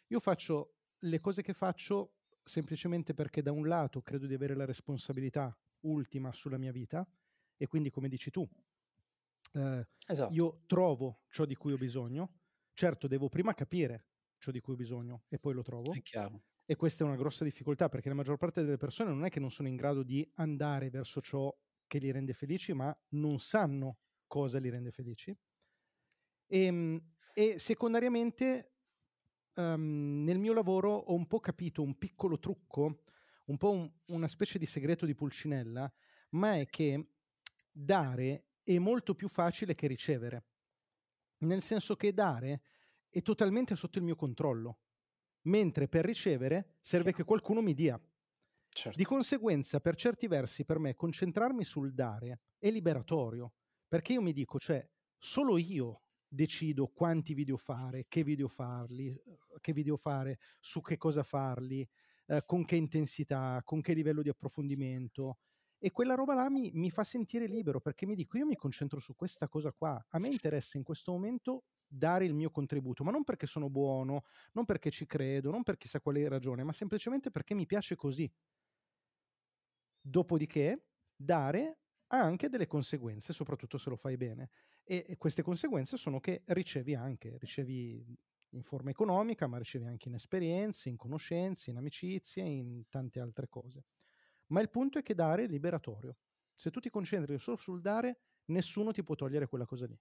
Io 0.09 0.21
faccio 0.21 0.76
le 1.07 1.21
cose 1.21 1.43
che 1.43 1.53
faccio 1.53 2.15
semplicemente 2.43 3.15
perché 3.15 3.43
da 3.43 3.53
un 3.53 3.67
lato 3.67 4.03
credo 4.03 4.27
di 4.27 4.35
avere 4.35 4.55
la 4.55 4.65
responsabilità 4.65 5.57
ultima 5.81 6.33
sulla 6.33 6.59
mia 6.59 6.73
vita 6.73 7.07
e 7.57 7.67
quindi 7.67 7.91
come 7.91 8.09
dici 8.09 8.31
tu, 8.31 8.49
eh, 9.55 9.89
esatto. 10.07 10.33
io 10.33 10.63
trovo 10.67 11.23
ciò 11.29 11.45
di 11.45 11.55
cui 11.55 11.73
ho 11.73 11.77
bisogno, 11.79 12.41
certo 12.73 13.07
devo 13.07 13.29
prima 13.29 13.55
capire 13.55 14.07
ciò 14.39 14.51
di 14.51 14.61
cui 14.61 14.75
ho 14.75 14.77
bisogno 14.77 15.25
e 15.29 15.39
poi 15.39 15.55
lo 15.55 15.63
trovo. 15.63 15.93
È 15.93 16.03
chiaro. 16.03 16.43
E 16.65 16.75
questa 16.77 17.05
è 17.05 17.07
una 17.07 17.17
grossa 17.17 17.45
difficoltà 17.45 17.89
perché 17.89 18.09
la 18.09 18.15
maggior 18.15 18.37
parte 18.37 18.63
delle 18.63 18.77
persone 18.77 19.11
non 19.11 19.25
è 19.25 19.31
che 19.31 19.41
non 19.41 19.51
sono 19.51 19.69
in 19.69 19.77
grado 19.77 20.03
di 20.03 20.29
andare 20.35 20.91
verso 20.91 21.21
ciò 21.21 21.57
che 21.87 21.99
li 21.99 22.11
rende 22.11 22.33
felici, 22.33 22.73
ma 22.73 22.97
non 23.11 23.39
sanno 23.39 23.99
cosa 24.27 24.59
li 24.59 24.69
rende 24.69 24.91
felici. 24.91 25.37
E, 26.49 26.65
ehm, 26.65 27.15
e 27.33 27.59
secondariamente 27.59 28.76
um, 29.57 30.23
nel 30.25 30.39
mio 30.39 30.53
lavoro 30.53 30.93
ho 30.93 31.15
un 31.15 31.27
po' 31.27 31.41
capito 31.41 31.83
un 31.83 31.99
piccolo 31.99 32.39
trucco, 32.39 33.05
un 33.47 33.57
po' 33.57 33.71
un, 33.71 33.91
una 34.07 34.29
specie 34.29 34.59
di 34.59 34.67
segreto 34.67 35.07
di 35.07 35.15
Pulcinella, 35.15 35.93
ma 36.31 36.57
è 36.57 36.67
che 36.67 37.13
dare 37.71 38.47
è 38.63 38.79
molto 38.79 39.15
più 39.15 39.29
facile 39.29 39.75
che 39.75 39.87
ricevere. 39.87 40.45
Nel 41.39 41.63
senso 41.63 41.97
che 41.97 42.13
dare 42.13 42.63
è 43.09 43.23
totalmente 43.23 43.77
sotto 43.77 43.99
il 43.99 44.05
mio 44.05 44.17
controllo, 44.17 44.81
mentre 45.43 45.89
per 45.89 46.05
ricevere 46.05 46.77
serve 46.81 47.13
che 47.13 47.25
qualcuno 47.25 47.61
mi 47.61 47.75
dia. 47.75 48.01
Certo. 48.69 48.99
Di 48.99 49.05
conseguenza, 49.05 49.81
per 49.81 49.97
certi 49.97 50.27
versi, 50.27 50.65
per 50.65 50.79
me 50.79 50.95
concentrarmi 50.95 51.65
sul 51.65 51.95
dare 51.95 52.41
è 52.59 52.71
liberatorio, 52.71 53.55
perché 53.89 54.15
io 54.15 54.23
mi 54.23 54.33
dico, 54.33 54.59
cioè, 54.59 54.87
solo 55.17 55.57
io 55.57 56.03
decido 56.37 56.87
quanti 56.89 57.35
video 57.35 57.57
fare, 57.57 58.07
che 58.09 58.23
video 58.23 58.47
farli, 58.49 59.09
uhm, 59.09 59.37
che 59.61 59.73
video 59.73 59.97
fare, 59.97 60.39
su 60.61 60.81
che 60.81 60.97
cosa 60.97 61.25
farli, 61.25 61.89
eh, 62.27 62.43
con 62.47 62.65
che 62.65 62.77
intensità, 62.77 63.61
con 63.65 63.81
che 63.81 63.95
livello 63.95 64.23
di 64.23 64.29
approfondimento. 64.29 65.39
E 65.79 65.91
quella 65.91 66.15
roba 66.15 66.35
là 66.35 66.49
mi, 66.49 66.71
mi, 66.75 66.91
fa 66.91 67.05
sentire 67.05 67.47
libero 67.47 67.81
perché 67.81 68.07
mi 68.07 68.15
dico 68.15 68.39
io 68.39 68.47
mi 68.47 68.57
concentro 68.57 69.01
su 69.01 69.15
questa 69.15 69.49
cosa 69.49 69.73
qua. 69.73 70.05
A 70.11 70.19
me 70.19 70.29
interessa 70.29 70.79
in 70.79 70.85
questo 70.85 71.13
momento 71.13 71.65
dare 71.87 72.25
il 72.25 72.35
mio 72.35 72.51
contributo, 72.51 73.05
ma 73.05 73.11
non 73.11 73.25
perché 73.25 73.47
sono 73.47 73.69
buono, 73.71 74.25
non 74.53 74.65
perché 74.65 74.91
ci 74.91 75.07
credo, 75.07 75.51
non 75.51 75.63
per 75.63 75.77
chissà 75.77 76.01
quale 76.01 76.29
ragione, 76.29 76.65
ma 76.65 76.73
semplicemente 76.73 77.31
perché 77.31 77.55
mi 77.55 77.67
piace 77.67 77.95
così. 77.97 78.31
Dopodiché, 80.01 80.87
dare 81.15 81.79
ha 82.09 82.21
anche 82.21 82.49
delle 82.49 82.67
conseguenze, 82.69 83.33
soprattutto 83.33 83.79
se 83.79 83.91
lo 83.91 83.97
fai 83.97 84.17
bene. 84.17 84.51
E, 84.89 85.17
queste 85.19 85.43
conseguenze 85.43 85.97
sono 85.97 86.21
che 86.21 86.43
ricevi 86.47 86.95
anche, 86.95 87.37
ricevi 87.39 88.05
in 88.51 88.63
forma 88.63 88.91
economica, 88.91 89.49
ma 89.49 89.59
ricevi 89.59 89.85
anche 89.87 90.09
in 90.09 90.15
esperienze, 90.15 90.89
in 90.89 90.97
conoscenze, 90.97 91.71
in 91.71 91.77
amicizie, 91.77 92.45
in 92.45 92.89
tante 92.89 93.19
altre 93.19 93.49
cose. 93.49 93.85
Ma 94.49 94.61
il 94.61 94.71
punto 94.71 94.99
è 94.99 95.03
che 95.03 95.15
dare 95.15 95.45
è 95.45 95.47
liberatorio. 95.49 96.17
Se 96.55 96.71
tu 96.71 96.79
ti 96.79 96.89
concentri 96.89 97.37
solo 97.39 97.57
sul 97.57 97.81
dare, 97.81 98.21
nessuno 98.47 98.93
ti 98.93 99.03
può 99.03 99.17
togliere 99.17 99.49
quella 99.49 99.67
cosa 99.67 99.87
lì. 99.87 99.99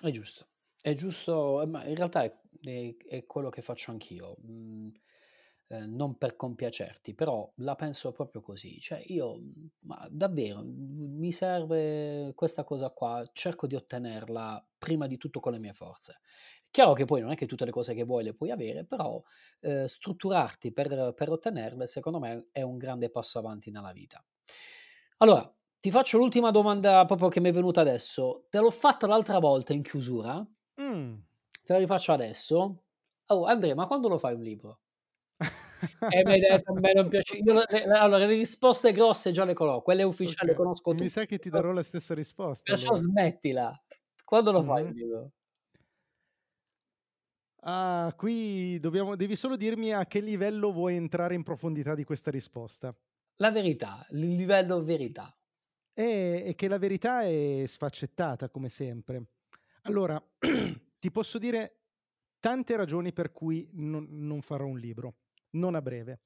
È 0.00 0.10
giusto, 0.10 0.48
è 0.80 0.94
giusto, 0.94 1.64
ma 1.66 1.84
in 1.86 1.94
realtà 1.94 2.24
è, 2.24 2.40
è, 2.60 2.96
è 2.96 3.26
quello 3.26 3.48
che 3.48 3.62
faccio 3.62 3.90
anch'io. 3.90 4.36
Eh, 5.72 5.86
non 5.86 6.18
per 6.18 6.36
compiacerti, 6.36 7.14
però 7.14 7.50
la 7.56 7.74
penso 7.74 8.12
proprio 8.12 8.42
così. 8.42 8.78
Cioè, 8.78 9.02
io, 9.06 9.40
ma 9.84 10.06
davvero, 10.10 10.62
mi 10.62 11.32
serve 11.32 12.32
questa 12.34 12.62
cosa 12.62 12.90
qua, 12.90 13.24
cerco 13.32 13.66
di 13.66 13.74
ottenerla 13.74 14.62
prima 14.76 15.06
di 15.06 15.16
tutto 15.16 15.40
con 15.40 15.52
le 15.52 15.58
mie 15.58 15.72
forze. 15.72 16.20
Chiaro 16.70 16.92
che 16.92 17.06
poi 17.06 17.22
non 17.22 17.30
è 17.30 17.36
che 17.36 17.46
tutte 17.46 17.64
le 17.64 17.70
cose 17.70 17.94
che 17.94 18.04
vuoi 18.04 18.22
le 18.22 18.34
puoi 18.34 18.50
avere, 18.50 18.84
però 18.84 19.18
eh, 19.60 19.88
strutturarti 19.88 20.72
per, 20.72 21.14
per 21.14 21.30
ottenerle, 21.30 21.86
secondo 21.86 22.18
me, 22.18 22.48
è 22.52 22.60
un 22.60 22.76
grande 22.76 23.08
passo 23.08 23.38
avanti 23.38 23.70
nella 23.70 23.92
vita. 23.92 24.22
Allora, 25.18 25.50
ti 25.80 25.90
faccio 25.90 26.18
l'ultima 26.18 26.50
domanda 26.50 27.02
proprio 27.06 27.28
che 27.28 27.40
mi 27.40 27.48
è 27.48 27.52
venuta 27.52 27.80
adesso. 27.80 28.44
Te 28.50 28.58
l'ho 28.58 28.70
fatta 28.70 29.06
l'altra 29.06 29.38
volta 29.38 29.72
in 29.72 29.82
chiusura. 29.82 30.46
Mm. 30.82 31.14
Te 31.64 31.72
la 31.72 31.78
rifaccio 31.78 32.12
adesso. 32.12 32.82
Oh, 33.28 33.44
Andrea, 33.46 33.74
ma 33.74 33.86
quando 33.86 34.08
lo 34.08 34.18
fai 34.18 34.34
un 34.34 34.42
libro? 34.42 34.81
E 36.10 36.24
mi 36.24 36.32
hai 36.32 36.40
detto 36.40 36.72
a 36.72 36.80
me 36.80 36.92
non 36.92 37.08
piace. 37.08 37.36
Io, 37.36 37.52
le, 37.54 37.82
allora, 37.84 38.26
le 38.26 38.34
risposte 38.34 38.92
grosse 38.92 39.30
già 39.30 39.44
le 39.44 39.54
conosco, 39.54 39.82
quelle 39.82 40.02
ufficiali 40.02 40.36
okay. 40.36 40.48
le 40.48 40.54
conosco 40.54 40.90
tutte. 40.90 41.02
Mi 41.02 41.08
sa 41.08 41.24
che 41.24 41.38
ti 41.38 41.50
darò 41.50 41.72
la 41.72 41.82
stessa 41.82 42.14
risposta. 42.14 42.62
Perciò 42.70 42.90
allora. 42.90 43.02
smettila. 43.02 43.84
Quando 44.24 44.52
lo 44.52 44.62
fai 44.62 44.84
mm-hmm. 44.84 45.26
Ah, 47.64 48.12
qui 48.16 48.80
dobbiamo, 48.80 49.14
devi 49.14 49.36
solo 49.36 49.56
dirmi 49.56 49.92
a 49.92 50.06
che 50.06 50.18
livello 50.20 50.72
vuoi 50.72 50.96
entrare 50.96 51.34
in 51.34 51.44
profondità 51.44 51.94
di 51.94 52.02
questa 52.02 52.30
risposta. 52.30 52.94
La 53.36 53.50
verità, 53.50 54.04
il 54.10 54.34
livello 54.34 54.82
verità. 54.82 55.36
È, 55.92 56.42
è 56.46 56.54
che 56.54 56.68
la 56.68 56.78
verità 56.78 57.22
è 57.22 57.62
sfaccettata, 57.66 58.48
come 58.48 58.68
sempre. 58.68 59.26
Allora, 59.82 60.20
ti 60.98 61.10
posso 61.10 61.38
dire 61.38 61.82
tante 62.40 62.74
ragioni 62.74 63.12
per 63.12 63.30
cui 63.30 63.68
non, 63.74 64.08
non 64.10 64.40
farò 64.40 64.66
un 64.66 64.78
libro 64.78 65.14
non 65.52 65.74
a 65.74 65.82
breve. 65.82 66.22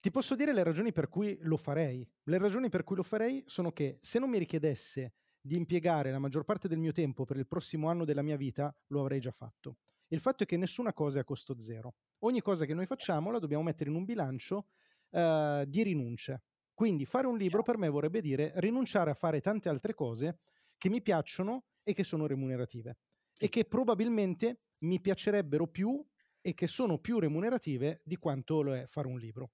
Ti 0.00 0.10
posso 0.10 0.34
dire 0.34 0.54
le 0.54 0.62
ragioni 0.62 0.92
per 0.92 1.08
cui 1.08 1.36
lo 1.42 1.56
farei. 1.56 2.08
Le 2.24 2.38
ragioni 2.38 2.70
per 2.70 2.84
cui 2.84 2.96
lo 2.96 3.02
farei 3.02 3.42
sono 3.46 3.70
che 3.70 3.98
se 4.00 4.18
non 4.18 4.30
mi 4.30 4.38
richiedesse 4.38 5.14
di 5.40 5.56
impiegare 5.56 6.10
la 6.10 6.18
maggior 6.18 6.44
parte 6.44 6.68
del 6.68 6.78
mio 6.78 6.92
tempo 6.92 7.24
per 7.24 7.36
il 7.36 7.46
prossimo 7.46 7.88
anno 7.88 8.04
della 8.04 8.22
mia 8.22 8.36
vita, 8.36 8.74
lo 8.88 9.00
avrei 9.00 9.20
già 9.20 9.30
fatto. 9.30 9.76
Il 10.08 10.20
fatto 10.20 10.42
è 10.42 10.46
che 10.46 10.56
nessuna 10.56 10.92
cosa 10.92 11.18
è 11.18 11.20
a 11.20 11.24
costo 11.24 11.58
zero. 11.60 11.94
Ogni 12.20 12.40
cosa 12.40 12.64
che 12.64 12.74
noi 12.74 12.86
facciamo 12.86 13.30
la 13.30 13.38
dobbiamo 13.38 13.62
mettere 13.62 13.90
in 13.90 13.96
un 13.96 14.04
bilancio 14.04 14.68
uh, 15.10 15.64
di 15.64 15.82
rinunce. 15.82 16.42
Quindi 16.74 17.04
fare 17.04 17.26
un 17.26 17.36
libro 17.36 17.62
per 17.62 17.76
me 17.76 17.88
vorrebbe 17.88 18.20
dire 18.20 18.52
rinunciare 18.56 19.10
a 19.10 19.14
fare 19.14 19.40
tante 19.40 19.68
altre 19.68 19.94
cose 19.94 20.38
che 20.78 20.88
mi 20.88 21.02
piacciono 21.02 21.66
e 21.82 21.92
che 21.92 22.04
sono 22.04 22.26
remunerative 22.26 22.96
e 23.38 23.48
che 23.48 23.64
probabilmente 23.64 24.60
mi 24.78 25.00
piacerebbero 25.00 25.66
più 25.66 26.02
e 26.40 26.54
che 26.54 26.66
sono 26.66 26.98
più 26.98 27.18
remunerative 27.18 28.00
di 28.04 28.16
quanto 28.16 28.62
lo 28.62 28.74
è 28.74 28.86
fare 28.86 29.08
un 29.08 29.18
libro. 29.18 29.52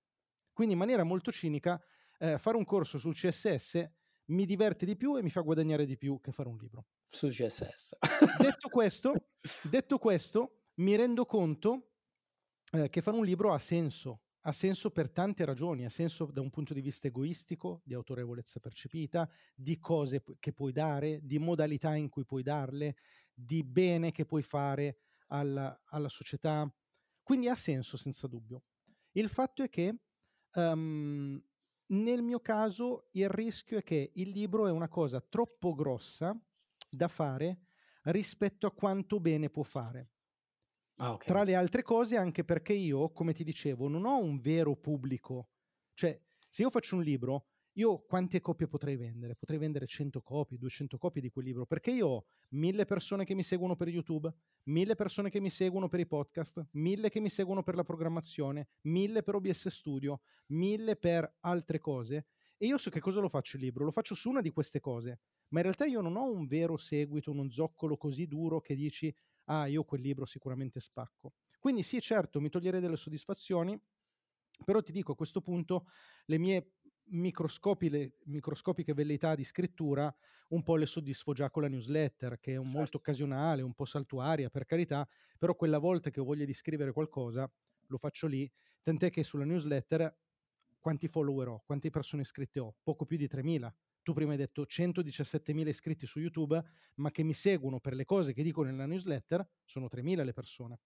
Quindi 0.52 0.74
in 0.74 0.80
maniera 0.80 1.04
molto 1.04 1.30
cinica, 1.32 1.80
eh, 2.18 2.38
fare 2.38 2.56
un 2.56 2.64
corso 2.64 2.98
sul 2.98 3.14
CSS 3.14 3.84
mi 4.26 4.44
diverte 4.44 4.86
di 4.86 4.96
più 4.96 5.16
e 5.16 5.22
mi 5.22 5.30
fa 5.30 5.40
guadagnare 5.40 5.86
di 5.86 5.96
più 5.96 6.20
che 6.20 6.32
fare 6.32 6.48
un 6.48 6.56
libro. 6.56 6.86
Su 7.08 7.28
CSS. 7.28 7.96
detto, 8.38 8.68
questo, 8.68 9.12
detto 9.62 9.98
questo, 9.98 10.62
mi 10.76 10.96
rendo 10.96 11.24
conto 11.24 11.92
eh, 12.72 12.88
che 12.88 13.02
fare 13.02 13.16
un 13.16 13.24
libro 13.24 13.52
ha 13.52 13.58
senso, 13.58 14.22
ha 14.40 14.52
senso 14.52 14.90
per 14.90 15.10
tante 15.10 15.44
ragioni, 15.44 15.84
ha 15.84 15.90
senso 15.90 16.26
da 16.26 16.40
un 16.40 16.50
punto 16.50 16.74
di 16.74 16.80
vista 16.80 17.06
egoistico, 17.06 17.82
di 17.84 17.94
autorevolezza 17.94 18.60
percepita, 18.60 19.28
di 19.54 19.78
cose 19.78 20.22
che 20.38 20.52
puoi 20.52 20.72
dare, 20.72 21.20
di 21.22 21.38
modalità 21.38 21.94
in 21.94 22.08
cui 22.08 22.24
puoi 22.24 22.42
darle, 22.42 22.96
di 23.32 23.62
bene 23.62 24.12
che 24.12 24.24
puoi 24.24 24.42
fare 24.42 25.05
alla, 25.28 25.82
alla 25.86 26.08
società. 26.08 26.70
Quindi 27.22 27.48
ha 27.48 27.56
senso 27.56 27.96
senza 27.96 28.26
dubbio. 28.26 28.64
Il 29.12 29.28
fatto 29.28 29.62
è 29.62 29.68
che 29.68 30.02
um, 30.54 31.42
nel 31.88 32.22
mio 32.22 32.40
caso 32.40 33.08
il 33.12 33.28
rischio 33.28 33.78
è 33.78 33.82
che 33.82 34.12
il 34.14 34.30
libro 34.30 34.66
è 34.66 34.70
una 34.70 34.88
cosa 34.88 35.20
troppo 35.20 35.74
grossa 35.74 36.38
da 36.88 37.08
fare 37.08 37.60
rispetto 38.04 38.66
a 38.66 38.72
quanto 38.72 39.20
bene 39.20 39.50
può 39.50 39.62
fare. 39.62 40.10
Ah, 40.96 41.12
okay. 41.12 41.26
Tra 41.26 41.42
le 41.42 41.54
altre 41.54 41.82
cose 41.82 42.16
anche 42.16 42.44
perché 42.44 42.72
io, 42.72 43.10
come 43.12 43.34
ti 43.34 43.44
dicevo, 43.44 43.88
non 43.88 44.06
ho 44.06 44.18
un 44.18 44.38
vero 44.38 44.76
pubblico. 44.76 45.50
Cioè, 45.92 46.18
se 46.48 46.62
io 46.62 46.70
faccio 46.70 46.96
un 46.96 47.02
libro, 47.02 47.48
io 47.78 48.04
quante 48.06 48.40
copie 48.40 48.68
potrei 48.68 48.96
vendere? 48.96 49.34
Potrei 49.34 49.58
vendere 49.58 49.86
100 49.86 50.22
copie, 50.22 50.56
200 50.56 50.96
copie 50.98 51.20
di 51.20 51.30
quel 51.30 51.44
libro, 51.44 51.66
perché 51.66 51.90
io 51.90 52.06
ho 52.08 52.26
mille 52.50 52.84
persone 52.84 53.24
che 53.24 53.34
mi 53.34 53.42
seguono 53.42 53.76
per 53.76 53.88
YouTube, 53.88 54.32
mille 54.64 54.94
persone 54.94 55.28
che 55.28 55.40
mi 55.40 55.50
seguono 55.50 55.88
per 55.88 56.00
i 56.00 56.06
podcast, 56.06 56.68
mille 56.72 57.10
che 57.10 57.20
mi 57.20 57.28
seguono 57.28 57.62
per 57.62 57.74
la 57.74 57.82
programmazione, 57.82 58.68
mille 58.82 59.22
per 59.22 59.34
OBS 59.34 59.68
Studio, 59.68 60.20
mille 60.48 60.96
per 60.96 61.36
altre 61.40 61.78
cose. 61.78 62.26
E 62.56 62.66
io 62.66 62.78
so 62.78 62.88
che 62.88 63.00
cosa 63.00 63.20
lo 63.20 63.28
faccio 63.28 63.56
il 63.56 63.62
libro? 63.62 63.84
Lo 63.84 63.90
faccio 63.90 64.14
su 64.14 64.30
una 64.30 64.40
di 64.40 64.50
queste 64.50 64.80
cose, 64.80 65.20
ma 65.48 65.58
in 65.58 65.64
realtà 65.64 65.84
io 65.84 66.00
non 66.00 66.16
ho 66.16 66.30
un 66.30 66.46
vero 66.46 66.78
seguito, 66.78 67.30
uno 67.30 67.50
zoccolo 67.50 67.98
così 67.98 68.26
duro 68.26 68.60
che 68.62 68.74
dici, 68.74 69.14
ah, 69.44 69.66
io 69.66 69.84
quel 69.84 70.00
libro 70.00 70.24
sicuramente 70.24 70.80
spacco. 70.80 71.34
Quindi 71.58 71.82
sì, 71.82 72.00
certo, 72.00 72.40
mi 72.40 72.48
toglierei 72.48 72.80
delle 72.80 72.96
soddisfazioni, 72.96 73.78
però 74.64 74.80
ti 74.80 74.92
dico 74.92 75.12
a 75.12 75.16
questo 75.16 75.42
punto 75.42 75.86
le 76.26 76.38
mie 76.38 76.75
microscopiche 77.08 78.94
velleità 78.94 79.34
di 79.34 79.44
scrittura 79.44 80.14
un 80.48 80.62
po' 80.62 80.76
le 80.76 80.86
soddisfo 80.86 81.32
già 81.32 81.50
con 81.50 81.62
la 81.62 81.68
newsletter, 81.68 82.38
che 82.38 82.52
è 82.52 82.56
un 82.56 82.64
certo. 82.64 82.78
molto 82.78 82.96
occasionale, 82.98 83.62
un 83.62 83.74
po' 83.74 83.84
saltuaria, 83.84 84.50
per 84.50 84.64
carità, 84.64 85.06
però 85.38 85.54
quella 85.54 85.78
volta 85.78 86.10
che 86.10 86.20
ho 86.20 86.24
voglia 86.24 86.44
di 86.44 86.54
scrivere 86.54 86.92
qualcosa 86.92 87.50
lo 87.88 87.98
faccio 87.98 88.26
lì, 88.26 88.50
tant'è 88.82 89.10
che 89.10 89.22
sulla 89.22 89.44
newsletter 89.44 90.16
quanti 90.78 91.08
follower 91.08 91.48
ho, 91.48 91.62
quante 91.64 91.90
persone 91.90 92.22
iscritte 92.22 92.60
ho? 92.60 92.76
Poco 92.82 93.06
più 93.06 93.16
di 93.16 93.26
3.000. 93.26 93.72
Tu 94.02 94.12
prima 94.12 94.32
hai 94.32 94.36
detto 94.36 94.64
117.000 94.64 95.68
iscritti 95.68 96.06
su 96.06 96.20
YouTube, 96.20 96.62
ma 96.96 97.10
che 97.10 97.24
mi 97.24 97.34
seguono 97.34 97.80
per 97.80 97.94
le 97.94 98.04
cose 98.04 98.32
che 98.32 98.44
dico 98.44 98.62
nella 98.62 98.86
newsletter 98.86 99.48
sono 99.64 99.88
3.000 99.88 100.22
le 100.22 100.32
persone. 100.32 100.80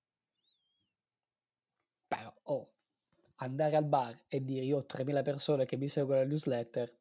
Però, 2.08 2.34
oh, 2.44 2.72
andare 3.40 3.76
al 3.76 3.84
bar 3.84 4.16
e 4.28 4.44
dire 4.44 4.64
io 4.64 4.78
ho 4.78 4.86
3.000 4.86 5.22
persone 5.22 5.64
che 5.64 5.76
mi 5.76 5.88
seguono 5.88 6.20
la 6.20 6.26
newsletter. 6.26 6.92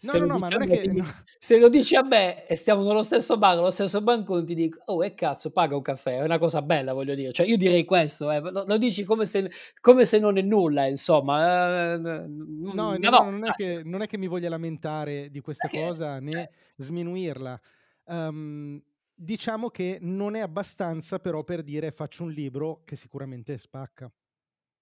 No, 0.00 0.12
no, 0.12 0.26
no, 0.26 0.38
ma 0.38 0.48
non 0.48 0.62
è 0.62 0.66
che... 0.68 0.92
no. 0.92 1.04
Se 1.38 1.58
lo 1.58 1.68
dici 1.68 1.96
a 1.96 2.02
me 2.02 2.46
e 2.46 2.54
stiamo 2.54 2.84
nello 2.84 3.02
stesso 3.02 3.36
bar, 3.36 3.56
nello 3.56 3.70
stesso 3.70 4.00
bancone, 4.00 4.44
ti 4.44 4.54
dico, 4.54 4.80
oh, 4.86 5.04
e 5.04 5.14
cazzo, 5.14 5.50
paga 5.50 5.74
un 5.74 5.82
caffè, 5.82 6.18
è 6.18 6.22
una 6.22 6.38
cosa 6.38 6.62
bella, 6.62 6.92
voglio 6.92 7.16
dire. 7.16 7.32
Cioè, 7.32 7.46
io 7.46 7.56
direi 7.56 7.84
questo, 7.84 8.30
eh. 8.30 8.38
lo, 8.38 8.64
lo, 8.64 8.78
dici 8.78 9.02
come 9.02 9.24
se, 9.24 9.50
come 9.80 10.04
se, 10.04 10.20
non 10.20 10.38
è 10.38 10.42
nulla, 10.42 10.86
insomma. 10.86 11.94
Eh, 11.94 11.98
no, 11.98 12.72
no, 12.72 12.96
no, 12.96 13.30
non, 13.30 13.44
è 13.44 13.52
che, 13.56 13.82
non, 13.84 14.02
è 14.02 14.06
che, 14.06 14.18
mi 14.18 14.28
voglia 14.28 14.48
lamentare 14.48 15.30
di 15.30 15.40
questa 15.40 15.68
eh, 15.68 15.84
cosa 15.84 16.20
né 16.20 16.30
cioè. 16.30 16.50
sminuirla. 16.76 17.60
Um, 18.04 18.80
diciamo 19.12 19.68
che 19.68 19.98
non 20.00 20.36
è 20.36 20.40
abbastanza 20.40 21.18
però 21.18 21.42
per 21.42 21.62
dire 21.62 21.90
faccio 21.90 22.22
un 22.22 22.30
libro 22.30 22.82
che 22.84 22.94
sicuramente 22.94 23.58
spacca. 23.58 24.10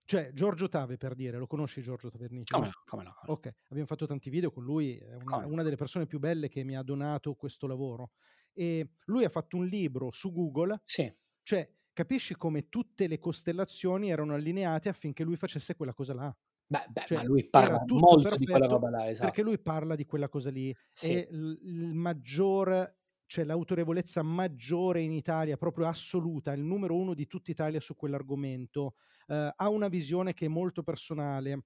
Cioè, 0.06 0.30
Giorgio 0.32 0.68
Tave, 0.68 0.96
per 0.96 1.16
dire, 1.16 1.36
lo 1.36 1.48
conosci 1.48 1.82
Giorgio 1.82 2.08
Tavernici? 2.08 2.52
Come 2.52 2.66
no, 2.66 2.72
come 2.84 3.02
no. 3.02 3.12
Come 3.18 3.32
ok, 3.32 3.54
abbiamo 3.70 3.88
fatto 3.88 4.06
tanti 4.06 4.30
video 4.30 4.52
con 4.52 4.62
lui, 4.62 4.96
è 4.96 5.14
una, 5.14 5.44
una, 5.44 5.62
delle 5.64 5.74
persone 5.74 6.06
più 6.06 6.20
belle 6.20 6.48
che 6.48 6.62
mi 6.62 6.76
ha 6.76 6.82
donato 6.82 7.34
questo 7.34 7.66
lavoro. 7.66 8.12
E 8.52 8.92
lui 9.06 9.24
ha 9.24 9.28
fatto 9.28 9.56
un 9.56 9.66
libro 9.66 10.12
su 10.12 10.32
Google. 10.32 10.80
Sì. 10.84 11.12
Cioè, 11.42 11.68
capisci 11.92 12.36
come 12.36 12.68
tutte 12.68 13.08
le 13.08 13.18
costellazioni 13.18 14.08
erano 14.08 14.34
allineate 14.34 14.88
affinché 14.88 15.24
lui 15.24 15.34
facesse 15.34 15.74
quella 15.74 15.92
cosa 15.92 16.14
là. 16.14 16.36
Beh, 16.68 16.86
beh 16.88 17.04
cioè, 17.04 17.18
ma 17.18 17.24
lui 17.24 17.48
parla 17.48 17.82
molto 17.84 18.36
di 18.36 18.46
quella 18.46 18.66
roba 18.66 18.90
là, 18.90 19.08
esatto. 19.08 19.26
Perché 19.26 19.42
lui 19.42 19.58
parla 19.58 19.96
di 19.96 20.06
quella 20.06 20.28
cosa 20.28 20.50
lì. 20.50 20.72
Sì. 20.92 21.14
E 21.14 21.28
il, 21.32 21.58
il 21.62 21.94
maggior 21.94 22.94
c'è 23.26 23.44
l'autorevolezza 23.44 24.22
maggiore 24.22 25.00
in 25.00 25.12
Italia, 25.12 25.56
proprio 25.56 25.86
assoluta, 25.86 26.52
il 26.52 26.62
numero 26.62 26.96
uno 26.96 27.14
di 27.14 27.26
tutta 27.26 27.50
Italia 27.50 27.80
su 27.80 27.94
quell'argomento, 27.96 28.94
eh, 29.26 29.52
ha 29.54 29.68
una 29.68 29.88
visione 29.88 30.32
che 30.32 30.46
è 30.46 30.48
molto 30.48 30.82
personale. 30.82 31.64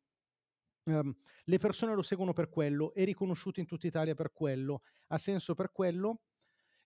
Um, 0.85 1.15
le 1.45 1.59
persone 1.59 1.95
lo 1.95 2.03
seguono 2.03 2.33
per 2.33 2.49
quello, 2.49 2.95
è 2.95 3.05
riconosciuto 3.05 3.61
in 3.61 3.67
tutta 3.67 3.87
Italia 3.87 4.15
per 4.15 4.33
quello, 4.33 4.83
ha 5.09 5.19
senso 5.19 5.55
per 5.55 5.71
quello. 5.73 6.23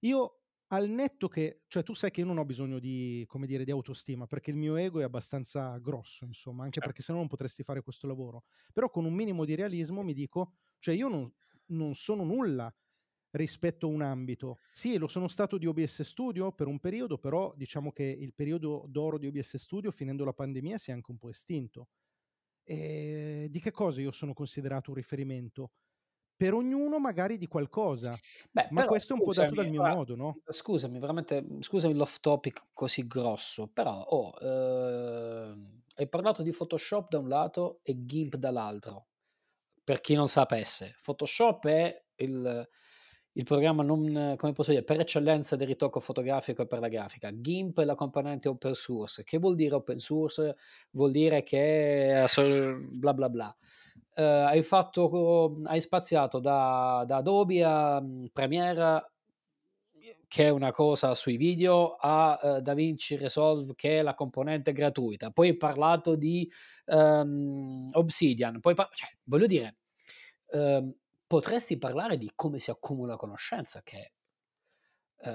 Io 0.01 0.41
al 0.68 0.89
netto 0.89 1.29
che, 1.29 1.62
cioè 1.68 1.85
tu 1.85 1.95
sai 1.95 2.11
che 2.11 2.20
io 2.20 2.27
non 2.27 2.39
ho 2.39 2.45
bisogno 2.45 2.81
di, 2.81 3.25
come 3.29 3.47
dire, 3.47 3.64
di 3.64 3.70
autostima, 3.70 4.27
perché 4.27 4.51
il 4.51 4.57
mio 4.57 4.75
ego 4.77 4.99
è 5.01 5.05
abbastanza 5.05 5.79
grosso, 5.79 6.25
insomma, 6.25 6.64
anche 6.64 6.81
certo. 6.81 6.89
perché 6.89 7.03
se 7.03 7.12
no 7.12 7.18
non 7.18 7.29
potresti 7.29 7.62
fare 7.62 7.83
questo 7.83 8.09
lavoro. 8.09 8.45
Però 8.72 8.91
con 8.91 9.05
un 9.05 9.14
minimo 9.14 9.45
di 9.45 9.55
realismo 9.55 10.03
mi 10.03 10.14
dico, 10.14 10.55
cioè 10.81 10.95
io 10.95 11.09
non, 11.09 11.33
non 11.66 11.95
sono 11.95 12.25
nulla 12.25 12.75
rispetto 13.35 13.87
a 13.87 13.91
un 13.91 14.03
ambito. 14.03 14.59
Sì, 14.72 14.97
lo 14.99 15.09
sono 15.09 15.28
stato 15.28 15.59
di 15.59 15.66
OBS 15.66 16.03
Studio 16.03 16.53
per 16.53 16.66
un 16.66 16.78
periodo, 16.80 17.18
però 17.18 17.53
diciamo 17.57 17.93
che 17.93 18.05
il 18.05 18.35
periodo 18.35 18.85
d'oro 18.89 19.18
di 19.18 19.26
OBS 19.26 19.57
Studio, 19.57 19.91
finendo 19.91 20.24
la 20.24 20.32
pandemia, 20.32 20.78
si 20.78 20.91
è 20.91 20.93
anche 20.95 21.11
un 21.11 21.18
po' 21.18 21.28
estinto. 21.30 21.89
E 22.62 23.49
di 23.51 23.61
che 23.61 23.70
cosa 23.70 24.01
io 24.01 24.11
sono 24.11 24.32
considerato 24.32 24.91
un 24.91 24.97
riferimento? 24.97 25.72
Per 26.37 26.53
ognuno 26.55 26.99
magari 26.99 27.39
di 27.39 27.47
qualcosa, 27.47 28.18
Beh, 28.51 28.68
ma 28.70 28.85
questo 28.85 29.12
è 29.14 29.16
un 29.16 29.22
scusami, 29.22 29.49
po' 29.49 29.55
dato 29.55 29.62
dal 29.62 29.70
mio 29.72 29.82
ora, 29.82 29.95
modo, 29.95 30.16
no? 30.16 30.41
Scusami, 30.47 30.99
veramente, 30.99 31.45
scusami 31.61 31.95
l'off 31.95 32.18
topic 32.20 32.68
così 32.72 33.07
grosso, 33.07 33.68
però 33.68 34.01
oh, 34.01 34.32
eh, 34.41 35.55
hai 35.97 36.09
parlato 36.09 36.43
di 36.43 36.51
Photoshop 36.51 37.09
da 37.09 37.18
un 37.18 37.28
lato 37.28 37.80
e 37.82 38.05
GIMP 38.05 38.37
dall'altro. 38.37 39.09
Per 39.82 40.01
chi 40.01 40.14
non 40.14 40.28
sapesse, 40.28 40.97
Photoshop 41.03 41.66
è 41.66 42.05
il, 42.16 42.68
il 43.37 43.45
programma 43.45 43.82
non, 43.82 44.35
come 44.37 44.53
posso 44.53 44.70
dire, 44.70 44.82
per 44.82 45.01
eccellenza 45.01 45.57
del 45.57 45.66
ritocco 45.66 46.01
fotografico 46.01 46.62
e 46.62 46.66
per 46.66 46.78
la 46.78 46.89
grafica. 46.89 47.30
GIMP 47.32 47.80
è 47.80 47.85
la 47.85 47.95
componente 47.95 48.49
open 48.49 48.74
source. 48.74 49.24
Che 49.24 49.39
vuol 49.39 49.57
dire 49.57 49.74
open 49.74 49.99
source? 49.99 50.57
Vuol 50.91 51.11
dire 51.11 51.43
che 51.43 52.24
bla 52.91 53.14
bla 53.14 53.28
bla. 53.28 53.57
Uh, 54.16 54.47
hai, 54.47 54.62
fatto, 54.62 55.61
hai 55.64 55.80
spaziato 55.80 56.39
da, 56.39 57.03
da 57.05 57.16
Adobe 57.16 57.64
a 57.64 57.99
um, 57.99 58.28
Premiere 58.32 59.11
che 60.28 60.45
è 60.45 60.49
una 60.51 60.70
cosa 60.70 61.14
sui 61.14 61.37
video, 61.37 61.97
a 61.99 62.39
uh, 62.41 62.61
DaVinci 62.61 63.16
Resolve 63.16 63.74
che 63.74 63.99
è 63.99 64.03
la 64.03 64.14
componente 64.14 64.72
gratuita. 64.72 65.30
Poi 65.30 65.49
hai 65.49 65.57
parlato 65.57 66.14
di 66.14 66.49
um, 66.87 67.89
Obsidian, 67.93 68.61
poi 68.61 68.74
par- 68.74 68.91
cioè, 68.93 69.09
voglio 69.24 69.47
dire, 69.47 69.76
um, 70.53 70.93
potresti 71.35 71.78
parlare 71.78 72.16
di 72.16 72.30
come 72.37 72.61
si 72.61 72.70
accumula 72.70 73.16
conoscenza, 73.16 73.82
che 73.82 74.12
eh, 75.16 75.30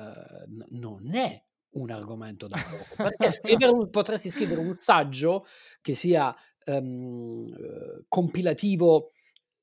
n- 0.48 0.66
non 0.70 1.14
è 1.14 1.44
un 1.72 1.92
argomento 1.92 2.48
da 2.48 2.58
poco. 2.58 2.96
Perché 2.96 3.30
scrivere 3.32 3.72
un, 3.74 3.90
potresti 3.90 4.30
scrivere 4.30 4.62
un 4.62 4.76
saggio 4.76 5.46
che 5.82 5.94
sia 5.96 6.34
um, 6.68 7.54
compilativo 8.08 9.12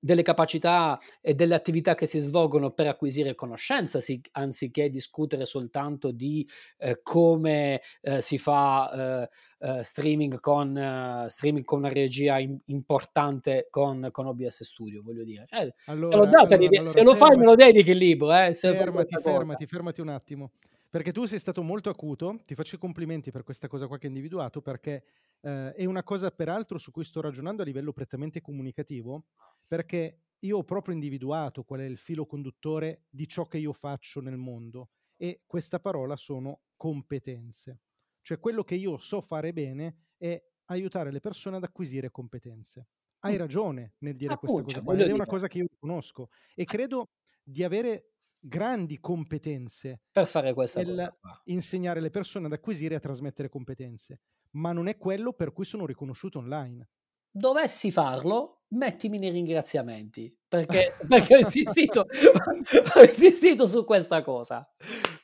delle 0.07 0.23
capacità 0.23 0.99
e 1.21 1.35
delle 1.35 1.55
attività 1.55 1.95
che 1.95 2.07
si 2.07 2.19
svolgono 2.19 2.71
per 2.71 2.87
acquisire 2.87 3.35
conoscenza, 3.35 4.01
si, 4.01 4.21
anziché 4.33 4.89
discutere 4.89 5.45
soltanto 5.45 6.13
di 6.13 6.49
eh, 6.79 7.01
come 7.03 7.83
eh, 8.01 8.23
si 8.23 8.39
fa 8.39 9.23
eh, 9.23 9.29
eh 9.59 9.83
streaming, 9.83 10.39
con, 10.39 10.79
eh, 10.79 11.27
streaming 11.29 11.65
con 11.65 11.81
una 11.81 11.89
regia 11.89 12.39
in, 12.39 12.57
importante 12.67 13.67
con, 13.69 14.09
con, 14.13 14.27
OBS 14.27 14.63
Studio, 14.63 15.03
voglio 15.03 15.25
dire. 15.25 15.45
Cioè, 15.49 15.75
allora, 15.87 16.17
allora, 16.17 16.41
allora, 16.43 16.87
se 16.87 17.03
lo 17.03 17.15
fermati, 17.15 17.19
fai 17.19 17.37
me 17.37 17.45
lo 17.45 17.55
dedichi 17.57 17.91
il 17.91 17.97
libro. 17.97 18.33
Eh, 18.33 18.55
fermati, 18.55 19.17
fermati, 19.21 19.67
fermati 19.67 20.01
un 20.01 20.09
attimo. 20.09 20.53
Perché 20.89 21.13
tu 21.13 21.27
sei 21.27 21.39
stato 21.39 21.63
molto 21.63 21.91
acuto, 21.91 22.39
ti 22.47 22.55
faccio 22.55 22.77
i 22.77 22.79
complimenti 22.79 23.31
per 23.31 23.43
questa 23.43 23.69
cosa 23.69 23.87
qua 23.87 23.99
che 23.99 24.07
hai 24.07 24.13
individuato, 24.13 24.63
perché 24.63 25.03
eh, 25.43 25.75
è 25.75 25.85
una 25.85 26.03
cosa 26.03 26.31
peraltro 26.31 26.79
su 26.79 26.91
cui 26.91 27.05
sto 27.05 27.21
ragionando 27.21 27.61
a 27.61 27.65
livello 27.67 27.93
prettamente 27.93 28.41
comunicativo, 28.41 29.25
perché 29.67 30.23
io 30.41 30.59
ho 30.59 30.65
proprio 30.65 30.95
individuato 30.95 31.65
qual 31.65 31.81
è 31.81 31.85
il 31.85 31.99
filo 31.99 32.27
conduttore 32.27 33.05
di 33.09 33.27
ciò 33.27 33.47
che 33.47 33.59
io 33.59 33.73
faccio 33.73 34.21
nel 34.21 34.37
mondo 34.37 34.91
e 35.17 35.43
questa 35.47 35.81
parola 35.81 36.17
sono 36.17 36.63
competenze. 36.77 37.81
Cioè 38.23 38.39
quello 38.39 38.63
che 38.65 38.75
io 38.75 38.99
so 38.99 39.21
fare 39.21 39.53
bene 39.53 40.09
è 40.17 40.43
aiutare 40.67 41.11
le 41.11 41.21
persone 41.21 41.57
ad 41.57 41.65
acquisire 41.65 42.11
competenze. 42.11 42.89
hai 43.21 43.37
ragione 43.37 43.95
nel 43.99 44.17
dire 44.17 44.37
questa 44.37 44.63
cosa 44.63 44.83
qua, 44.83 44.95
ed 44.95 45.09
è 45.09 45.13
una 45.13 45.27
cosa 45.27 45.49
che 45.49 45.59
io 45.59 45.67
conosco 45.79 46.29
e 46.55 46.65
credo 46.65 47.11
di 47.43 47.65
avere 47.65 48.13
grandi 48.39 48.99
competenze 49.01 50.03
per 50.13 50.27
fare 50.27 50.55
questa 50.55 50.81
nel 50.81 51.17
cosa. 51.21 51.43
insegnare 51.45 52.01
le 52.01 52.11
persone 52.11 52.47
ad 52.47 52.53
acquisire 52.53 52.95
e 52.95 52.99
a 52.99 53.01
trasmettere 53.01 53.49
competenze, 53.49 54.21
ma 54.53 54.73
non 54.73 54.87
è 54.89 54.97
quello 54.97 55.33
per 55.33 55.53
cui 55.53 55.65
sono 55.65 55.87
riconosciuto 55.87 56.39
online. 56.39 56.89
Dovessi 57.31 57.93
farlo, 57.93 58.56
mettimi 58.69 59.19
nei 59.19 59.31
ringraziamenti, 59.31 60.35
perché, 60.49 60.97
perché 61.09 61.37
ho, 61.37 61.39
insistito, 61.39 62.07
ho 62.95 63.03
insistito 63.03 63.67
su 63.67 63.85
questa 63.85 64.23
cosa. 64.23 64.69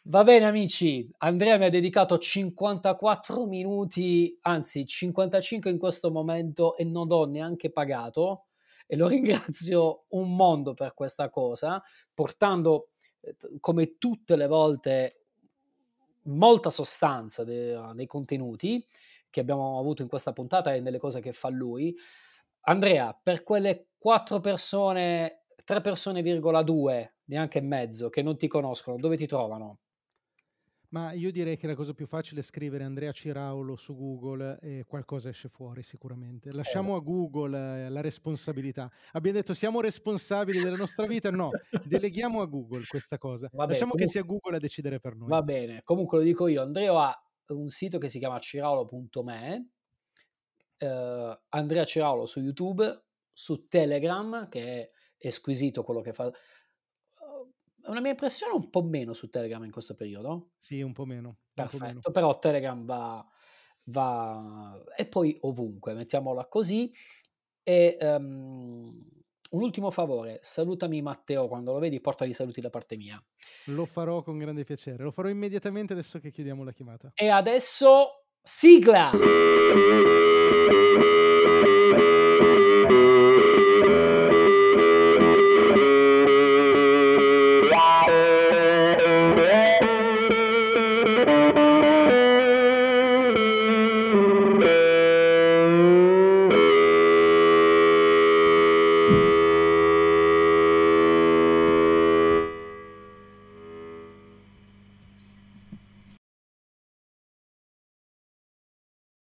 Va 0.04 0.24
bene 0.24 0.46
amici, 0.46 1.08
Andrea 1.18 1.56
mi 1.58 1.66
ha 1.66 1.70
dedicato 1.70 2.18
54 2.18 3.46
minuti, 3.46 4.36
anzi 4.42 4.84
55 4.86 5.70
in 5.70 5.78
questo 5.78 6.10
momento 6.10 6.76
e 6.76 6.84
non 6.84 7.10
ho 7.10 7.24
neanche 7.24 7.70
pagato 7.70 8.46
e 8.86 8.96
lo 8.96 9.06
ringrazio 9.06 10.04
un 10.10 10.34
mondo 10.34 10.74
per 10.74 10.92
questa 10.94 11.30
cosa, 11.30 11.82
portando 12.12 12.88
come 13.60 13.98
tutte 13.98 14.36
le 14.36 14.46
volte 14.46 15.22
molta 16.24 16.70
sostanza 16.70 17.44
de, 17.44 17.78
nei 17.94 18.06
contenuti 18.06 18.84
che 19.30 19.40
abbiamo 19.40 19.78
avuto 19.78 20.02
in 20.02 20.08
questa 20.08 20.32
puntata 20.32 20.74
e 20.74 20.80
nelle 20.80 20.98
cose 20.98 21.20
che 21.20 21.32
fa 21.32 21.48
lui. 21.48 21.96
Andrea, 22.64 23.18
per 23.20 23.42
quelle 23.42 23.88
quattro 23.98 24.40
persone, 24.40 25.44
tre 25.64 25.80
persone,2, 25.80 27.12
neanche 27.24 27.60
mezzo, 27.60 28.08
che 28.08 28.22
non 28.22 28.36
ti 28.36 28.46
conoscono, 28.46 28.96
dove 28.96 29.16
ti 29.16 29.26
trovano? 29.26 29.78
Ma 30.92 31.12
io 31.12 31.32
direi 31.32 31.56
che 31.56 31.66
la 31.66 31.74
cosa 31.74 31.94
più 31.94 32.06
facile 32.06 32.40
è 32.40 32.42
scrivere 32.42 32.84
Andrea 32.84 33.12
Ciraulo 33.12 33.76
su 33.76 33.96
Google 33.96 34.58
e 34.60 34.84
qualcosa 34.86 35.30
esce 35.30 35.48
fuori 35.48 35.82
sicuramente. 35.82 36.52
Lasciamo 36.52 36.96
a 36.96 37.00
Google 37.00 37.86
eh, 37.86 37.88
la 37.88 38.02
responsabilità. 38.02 38.90
Abbiamo 39.12 39.38
detto 39.38 39.54
siamo 39.54 39.80
responsabili 39.80 40.60
della 40.60 40.76
nostra 40.76 41.06
vita? 41.06 41.30
No, 41.30 41.48
deleghiamo 41.86 42.42
a 42.42 42.46
Google 42.46 42.84
questa 42.86 43.16
cosa. 43.16 43.48
Vabbè, 43.50 43.70
Lasciamo 43.70 43.92
comunque, 43.92 44.04
che 44.04 44.10
sia 44.10 44.22
Google 44.22 44.56
a 44.56 44.60
decidere 44.60 45.00
per 45.00 45.16
noi. 45.16 45.28
Va 45.28 45.42
bene, 45.42 45.80
comunque 45.82 46.18
lo 46.18 46.24
dico 46.24 46.46
io. 46.46 46.60
Andrea 46.60 46.92
ha 46.94 47.24
un 47.48 47.70
sito 47.70 47.96
che 47.96 48.10
si 48.10 48.18
chiama 48.18 48.38
ciraulo.me, 48.38 49.68
eh, 50.82 51.40
Andrea 51.50 51.84
Ciraulo 51.84 52.26
su 52.26 52.40
YouTube, 52.40 53.04
su 53.32 53.68
Telegram, 53.68 54.48
che 54.48 54.90
è 55.16 55.30
squisito 55.30 55.82
quello 55.82 56.00
che 56.00 56.12
fa 56.12 56.30
una 57.84 58.00
mia 58.00 58.10
impressione 58.10 58.54
un 58.54 58.70
po' 58.70 58.82
meno 58.82 59.12
su 59.12 59.28
Telegram 59.28 59.64
in 59.64 59.70
questo 59.70 59.94
periodo. 59.94 60.50
Sì, 60.58 60.82
un 60.82 60.92
po' 60.92 61.04
meno. 61.04 61.38
Perfetto, 61.52 61.78
po 61.78 61.84
meno. 61.86 62.00
però 62.12 62.38
Telegram 62.38 62.84
va, 62.84 63.26
va, 63.84 64.82
e 64.96 65.06
poi 65.06 65.36
ovunque, 65.40 65.94
mettiamola 65.94 66.46
così. 66.46 66.92
E 67.64 67.96
um, 68.00 69.10
un 69.50 69.62
ultimo 69.62 69.90
favore, 69.90 70.38
salutami 70.42 71.02
Matteo 71.02 71.46
quando 71.46 71.72
lo 71.72 71.78
vedi, 71.78 72.00
portali 72.00 72.32
saluti 72.32 72.60
da 72.60 72.70
parte 72.70 72.96
mia. 72.96 73.22
Lo 73.66 73.84
farò 73.84 74.22
con 74.22 74.38
grande 74.38 74.64
piacere, 74.64 75.02
lo 75.02 75.10
farò 75.10 75.28
immediatamente 75.28 75.92
adesso 75.92 76.18
che 76.18 76.30
chiudiamo 76.30 76.64
la 76.64 76.72
chiamata. 76.72 77.12
E 77.14 77.28
adesso 77.28 78.21
sigla! 78.44 79.12